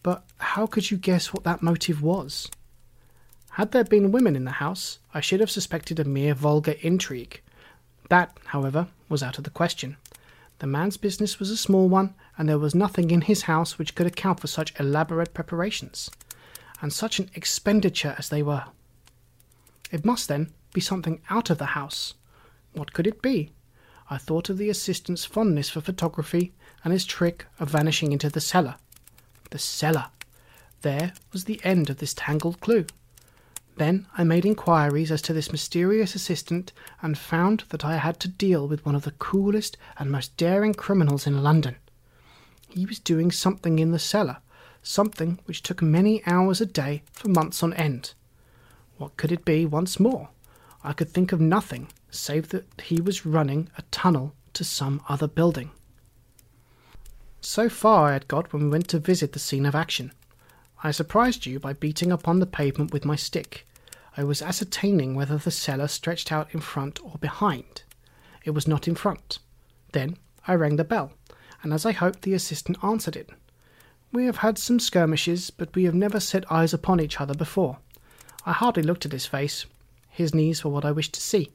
But 0.03 0.25
how 0.37 0.67
could 0.67 0.91
you 0.91 0.99
guess 0.99 1.33
what 1.33 1.45
that 1.45 1.63
motive 1.63 2.03
was? 2.03 2.51
Had 3.57 3.73
there 3.73 3.85
been 3.85 4.13
women 4.13 4.37
in 4.37 4.45
the 4.45 4.61
house, 4.61 4.99
I 5.15 5.23
should 5.23 5.41
have 5.41 5.51
suspected 5.51 5.99
a 5.99 6.05
mere 6.05 6.35
vulgar 6.35 6.75
intrigue. 6.83 7.41
That, 8.11 8.37
however, 8.45 8.89
was 9.09 9.23
out 9.23 9.39
of 9.39 9.45
the 9.45 9.51
question. 9.51 9.97
The 10.59 10.67
man's 10.67 10.99
business 10.99 11.41
was 11.41 11.49
a 11.49 11.57
small 11.57 11.89
one, 11.89 12.15
and 12.37 12.51
there 12.51 12.59
was 12.59 12.75
nothing 12.75 13.11
in 13.11 13.23
his 13.23 13.45
house 13.45 13.79
which 13.79 13.95
could 13.95 14.07
account 14.07 14.41
for 14.41 14.47
such 14.47 14.79
elaborate 14.79 15.33
preparations, 15.33 16.11
and 16.83 16.93
such 16.93 17.19
an 17.19 17.31
expenditure 17.35 18.15
as 18.19 18.29
they 18.29 18.43
were. 18.43 18.65
It 19.91 20.05
must, 20.05 20.29
then, 20.29 20.53
be 20.75 20.83
something 20.83 21.23
out 21.31 21.49
of 21.49 21.57
the 21.57 21.73
house. 21.73 22.13
What 22.75 22.93
could 22.93 23.07
it 23.07 23.23
be? 23.23 23.53
I 24.11 24.19
thought 24.19 24.51
of 24.51 24.59
the 24.59 24.69
assistant's 24.69 25.25
fondness 25.25 25.71
for 25.71 25.81
photography 25.81 26.53
and 26.85 26.93
his 26.93 27.07
trick 27.07 27.47
of 27.59 27.71
vanishing 27.71 28.13
into 28.13 28.29
the 28.29 28.43
cellar. 28.43 28.75
The 29.49 29.59
cellar! 29.59 30.09
There 30.83 31.15
was 31.33 31.45
the 31.45 31.59
end 31.65 31.89
of 31.89 32.01
this 32.01 32.13
tangled 32.13 32.61
clue. 32.61 32.85
Then 33.77 34.07
I 34.17 34.25
made 34.25 34.47
inquiries 34.47 35.13
as 35.13 35.21
to 35.23 35.35
this 35.35 35.53
mysterious 35.53 36.15
assistant 36.15 36.73
and 37.03 37.17
found 37.17 37.65
that 37.69 37.85
I 37.85 37.99
had 37.99 38.19
to 38.21 38.29
deal 38.29 38.67
with 38.67 38.85
one 38.87 38.95
of 38.95 39.05
the 39.05 39.11
coolest 39.13 39.77
and 39.99 40.11
most 40.11 40.37
daring 40.39 40.73
criminals 40.73 41.27
in 41.27 41.43
London. 41.43 41.77
He 42.69 42.87
was 42.87 42.99
doing 42.99 43.31
something 43.31 43.79
in 43.79 43.93
the 43.93 43.99
cellar, 43.99 44.39
something 44.83 45.39
which 45.45 45.63
took 45.63 45.83
many 45.83 46.25
hours 46.27 46.61
a 46.61 46.67
day 46.67 47.03
for 47.13 47.29
months 47.29 47.63
on 47.63 47.75
end. 47.75 48.15
What 48.97 49.17
could 49.19 49.31
it 49.31 49.45
be 49.45 49.67
once 49.67 50.01
more? 50.01 50.31
I 50.83 50.95
could 50.95 51.11
think 51.11 51.33
of 51.33 51.41
nothing 51.41 51.89
save 52.11 52.49
that 52.49 52.81
he 52.81 53.01
was 53.01 53.27
running 53.27 53.69
a 53.77 53.83
tunnel 53.91 54.35
to 54.55 54.65
some 54.65 55.03
other 55.09 55.29
building. 55.29 55.71
So 57.43 57.69
far 57.69 58.09
I 58.09 58.13
had 58.15 58.27
got 58.27 58.53
when 58.53 58.65
we 58.65 58.71
went 58.71 58.89
to 58.89 58.99
visit 58.99 59.33
the 59.33 59.39
scene 59.39 59.67
of 59.67 59.75
action. 59.75 60.13
I 60.87 60.93
surprised 60.93 61.47
you 61.47 61.59
by 61.59 61.73
beating 61.73 62.13
upon 62.13 62.39
the 62.39 62.47
pavement 62.47 62.93
with 62.93 63.05
my 63.05 63.17
stick. 63.17 63.67
I 64.17 64.23
was 64.23 64.41
ascertaining 64.41 65.17
whether 65.17 65.37
the 65.37 65.51
cellar 65.51 65.89
stretched 65.89 66.31
out 66.31 66.55
in 66.55 66.61
front 66.61 67.01
or 67.03 67.19
behind. 67.19 67.83
It 68.45 68.51
was 68.53 68.69
not 68.69 68.87
in 68.87 68.95
front. 68.95 69.41
Then 69.91 70.17
I 70.47 70.55
rang 70.55 70.77
the 70.77 70.85
bell, 70.85 71.11
and 71.61 71.73
as 71.73 71.85
I 71.85 71.91
hoped, 71.91 72.23
the 72.23 72.35
assistant 72.35 72.85
answered 72.85 73.17
it. 73.17 73.31
We 74.13 74.27
have 74.27 74.37
had 74.37 74.59
some 74.59 74.79
skirmishes, 74.79 75.51
but 75.51 75.75
we 75.75 75.83
have 75.87 75.95
never 75.97 76.21
set 76.21 76.53
eyes 76.53 76.73
upon 76.73 77.01
each 77.01 77.21
other 77.21 77.35
before. 77.35 77.79
I 78.45 78.53
hardly 78.53 78.85
looked 78.85 79.05
at 79.05 79.11
his 79.11 79.27
face. 79.27 79.67
His 80.09 80.37
knees 80.37 80.63
were 80.63 80.71
what 80.71 80.85
I 80.85 80.93
wished 80.93 81.15
to 81.15 81.21
see. 81.21 81.51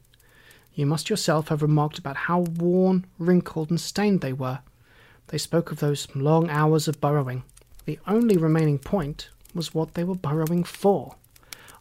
You 0.74 0.86
must 0.86 1.10
yourself 1.10 1.48
have 1.48 1.62
remarked 1.62 1.98
about 1.98 2.18
how 2.28 2.40
worn, 2.42 3.06
wrinkled, 3.18 3.70
and 3.70 3.80
stained 3.80 4.20
they 4.20 4.34
were. 4.34 4.60
They 5.28 5.38
spoke 5.38 5.72
of 5.72 5.80
those 5.80 6.14
long 6.14 6.50
hours 6.50 6.90
of 6.90 7.00
burrowing. 7.00 7.44
The 7.86 8.00
only 8.08 8.38
remaining 8.38 8.80
point 8.80 9.30
was 9.54 9.74
what 9.74 9.94
they 9.94 10.04
were 10.04 10.16
burrowing 10.16 10.64
for. 10.64 11.16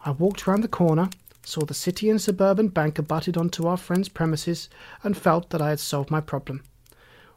I 0.05 0.11
walked 0.11 0.47
round 0.47 0.65
the 0.65 0.69
corner, 0.69 1.11
saw 1.45 1.65
the 1.65 1.75
City 1.75 2.09
and 2.09 2.21
Suburban 2.21 2.69
Bank 2.69 2.99
abutted 2.99 3.37
onto 3.37 3.67
our 3.67 3.77
friend's 3.77 4.09
premises, 4.09 4.69
and 5.03 5.17
felt 5.17 5.51
that 5.51 5.61
I 5.61 5.71
had 5.71 5.81
solved 5.81 6.11
my 6.11 6.21
problem. 6.21 6.63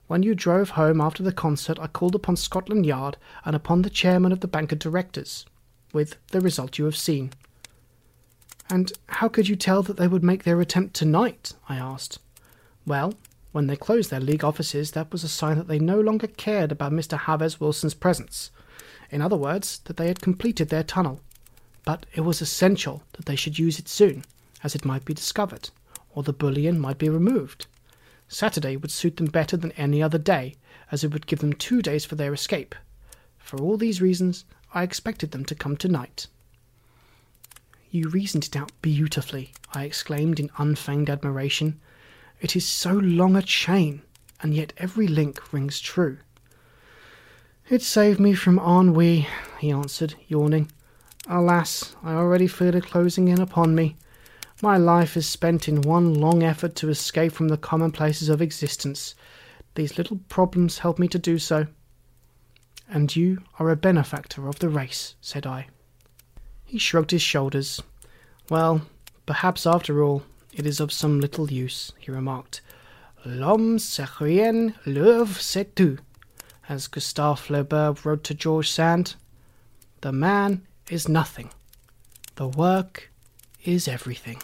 When 0.07 0.23
you 0.23 0.35
drove 0.35 0.71
home 0.71 1.01
after 1.01 1.23
the 1.23 1.31
concert, 1.31 1.79
I 1.79 1.87
called 1.87 2.15
upon 2.15 2.35
Scotland 2.35 2.85
Yard 2.85 3.17
and 3.45 3.55
upon 3.55 3.81
the 3.81 3.89
chairman 3.89 4.31
of 4.31 4.41
the 4.41 4.47
Bank 4.47 4.71
of 4.71 4.79
Directors, 4.79 5.45
with 5.93 6.15
the 6.27 6.41
result 6.41 6.77
you 6.77 6.85
have 6.85 6.97
seen. 6.97 7.31
And 8.69 8.91
how 9.07 9.27
could 9.27 9.47
you 9.47 9.55
tell 9.55 9.83
that 9.83 9.97
they 9.97 10.07
would 10.07 10.23
make 10.23 10.43
their 10.43 10.61
attempt 10.61 10.95
tonight? 10.95 11.53
I 11.67 11.75
asked. 11.75 12.19
Well, 12.85 13.13
when 13.53 13.67
they 13.67 13.77
closed 13.77 14.09
their 14.09 14.19
league 14.19 14.43
offices, 14.43 14.91
that 14.91 15.11
was 15.11 15.23
a 15.23 15.29
sign 15.29 15.57
that 15.57 15.69
they 15.69 15.79
no 15.79 16.01
longer 16.01 16.27
cared 16.27 16.73
about 16.73 16.91
Mr. 16.91 17.25
Jabez 17.25 17.61
Wilson's 17.61 17.93
presence. 17.93 18.51
In 19.09 19.21
other 19.21 19.37
words, 19.37 19.79
that 19.85 19.95
they 19.95 20.07
had 20.07 20.21
completed 20.21 20.67
their 20.67 20.83
tunnel 20.83 21.21
but 21.85 22.05
it 22.13 22.21
was 22.21 22.41
essential 22.41 23.03
that 23.13 23.25
they 23.25 23.35
should 23.35 23.59
use 23.59 23.79
it 23.79 23.87
soon, 23.89 24.23
as 24.63 24.75
it 24.75 24.85
might 24.85 25.05
be 25.05 25.13
discovered, 25.13 25.69
or 26.15 26.23
the 26.23 26.33
bullion 26.33 26.79
might 26.79 26.97
be 26.97 27.09
removed. 27.09 27.67
Saturday 28.27 28.77
would 28.77 28.91
suit 28.91 29.17
them 29.17 29.27
better 29.27 29.57
than 29.57 29.71
any 29.73 30.01
other 30.01 30.17
day, 30.17 30.55
as 30.91 31.03
it 31.03 31.11
would 31.11 31.27
give 31.27 31.39
them 31.39 31.53
two 31.53 31.81
days 31.81 32.05
for 32.05 32.15
their 32.15 32.33
escape. 32.33 32.73
For 33.37 33.59
all 33.59 33.77
these 33.77 34.01
reasons, 34.01 34.45
I 34.73 34.83
expected 34.83 35.31
them 35.31 35.45
to 35.45 35.55
come 35.55 35.75
tonight. 35.75 36.27
You 37.91 38.09
reasoned 38.09 38.45
it 38.45 38.55
out 38.55 38.71
beautifully, 38.81 39.51
I 39.73 39.83
exclaimed 39.83 40.39
in 40.39 40.49
unfeigned 40.57 41.09
admiration. 41.09 41.79
It 42.43 42.57
is 42.57 42.67
so 42.67 42.91
long 42.91 43.37
a 43.37 43.41
chain, 43.41 44.01
and 44.41 44.53
yet 44.53 44.73
every 44.75 45.07
link 45.07 45.53
rings 45.53 45.79
true. 45.79 46.17
It 47.69 47.81
saved 47.81 48.19
me 48.19 48.33
from 48.33 48.59
ennui, 48.59 49.29
he 49.61 49.71
answered, 49.71 50.15
yawning. 50.27 50.69
Alas, 51.25 51.95
I 52.03 52.15
already 52.15 52.47
feel 52.47 52.75
it 52.75 52.83
closing 52.83 53.29
in 53.29 53.39
upon 53.39 53.75
me. 53.75 53.95
My 54.61 54.75
life 54.75 55.15
is 55.15 55.25
spent 55.25 55.69
in 55.69 55.83
one 55.83 56.15
long 56.15 56.43
effort 56.43 56.75
to 56.75 56.89
escape 56.89 57.31
from 57.31 57.47
the 57.47 57.55
commonplaces 57.55 58.27
of 58.27 58.41
existence. 58.41 59.15
These 59.75 59.97
little 59.97 60.19
problems 60.27 60.79
help 60.79 60.99
me 60.99 61.07
to 61.07 61.17
do 61.17 61.39
so. 61.39 61.67
And 62.89 63.15
you 63.15 63.41
are 63.57 63.69
a 63.69 63.77
benefactor 63.77 64.49
of 64.49 64.59
the 64.59 64.67
race, 64.67 65.15
said 65.21 65.47
I. 65.47 65.67
He 66.65 66.77
shrugged 66.77 67.11
his 67.11 67.21
shoulders. 67.21 67.81
Well, 68.49 68.81
perhaps 69.25 69.65
after 69.65 70.03
all, 70.03 70.23
it 70.53 70.65
is 70.65 70.79
of 70.79 70.91
some 70.91 71.19
little 71.19 71.51
use, 71.51 71.91
he 71.99 72.11
remarked. 72.11 72.61
L'homme 73.25 73.79
c'est 73.79 74.07
rien, 74.19 74.73
l'œuvre 74.85 75.39
c'est 75.39 75.75
tout, 75.75 75.99
as 76.67 76.87
Gustave 76.87 77.39
Flaubert 77.39 78.05
wrote 78.05 78.23
to 78.23 78.33
George 78.33 78.69
Sand. 78.69 79.15
The 80.01 80.11
man 80.11 80.61
is 80.89 81.07
nothing. 81.07 81.49
The 82.35 82.47
work 82.47 83.11
is 83.63 83.87
everything. 83.87 84.41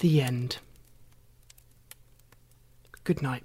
The 0.00 0.20
end. 0.22 0.58
Good 3.04 3.22
night. 3.22 3.44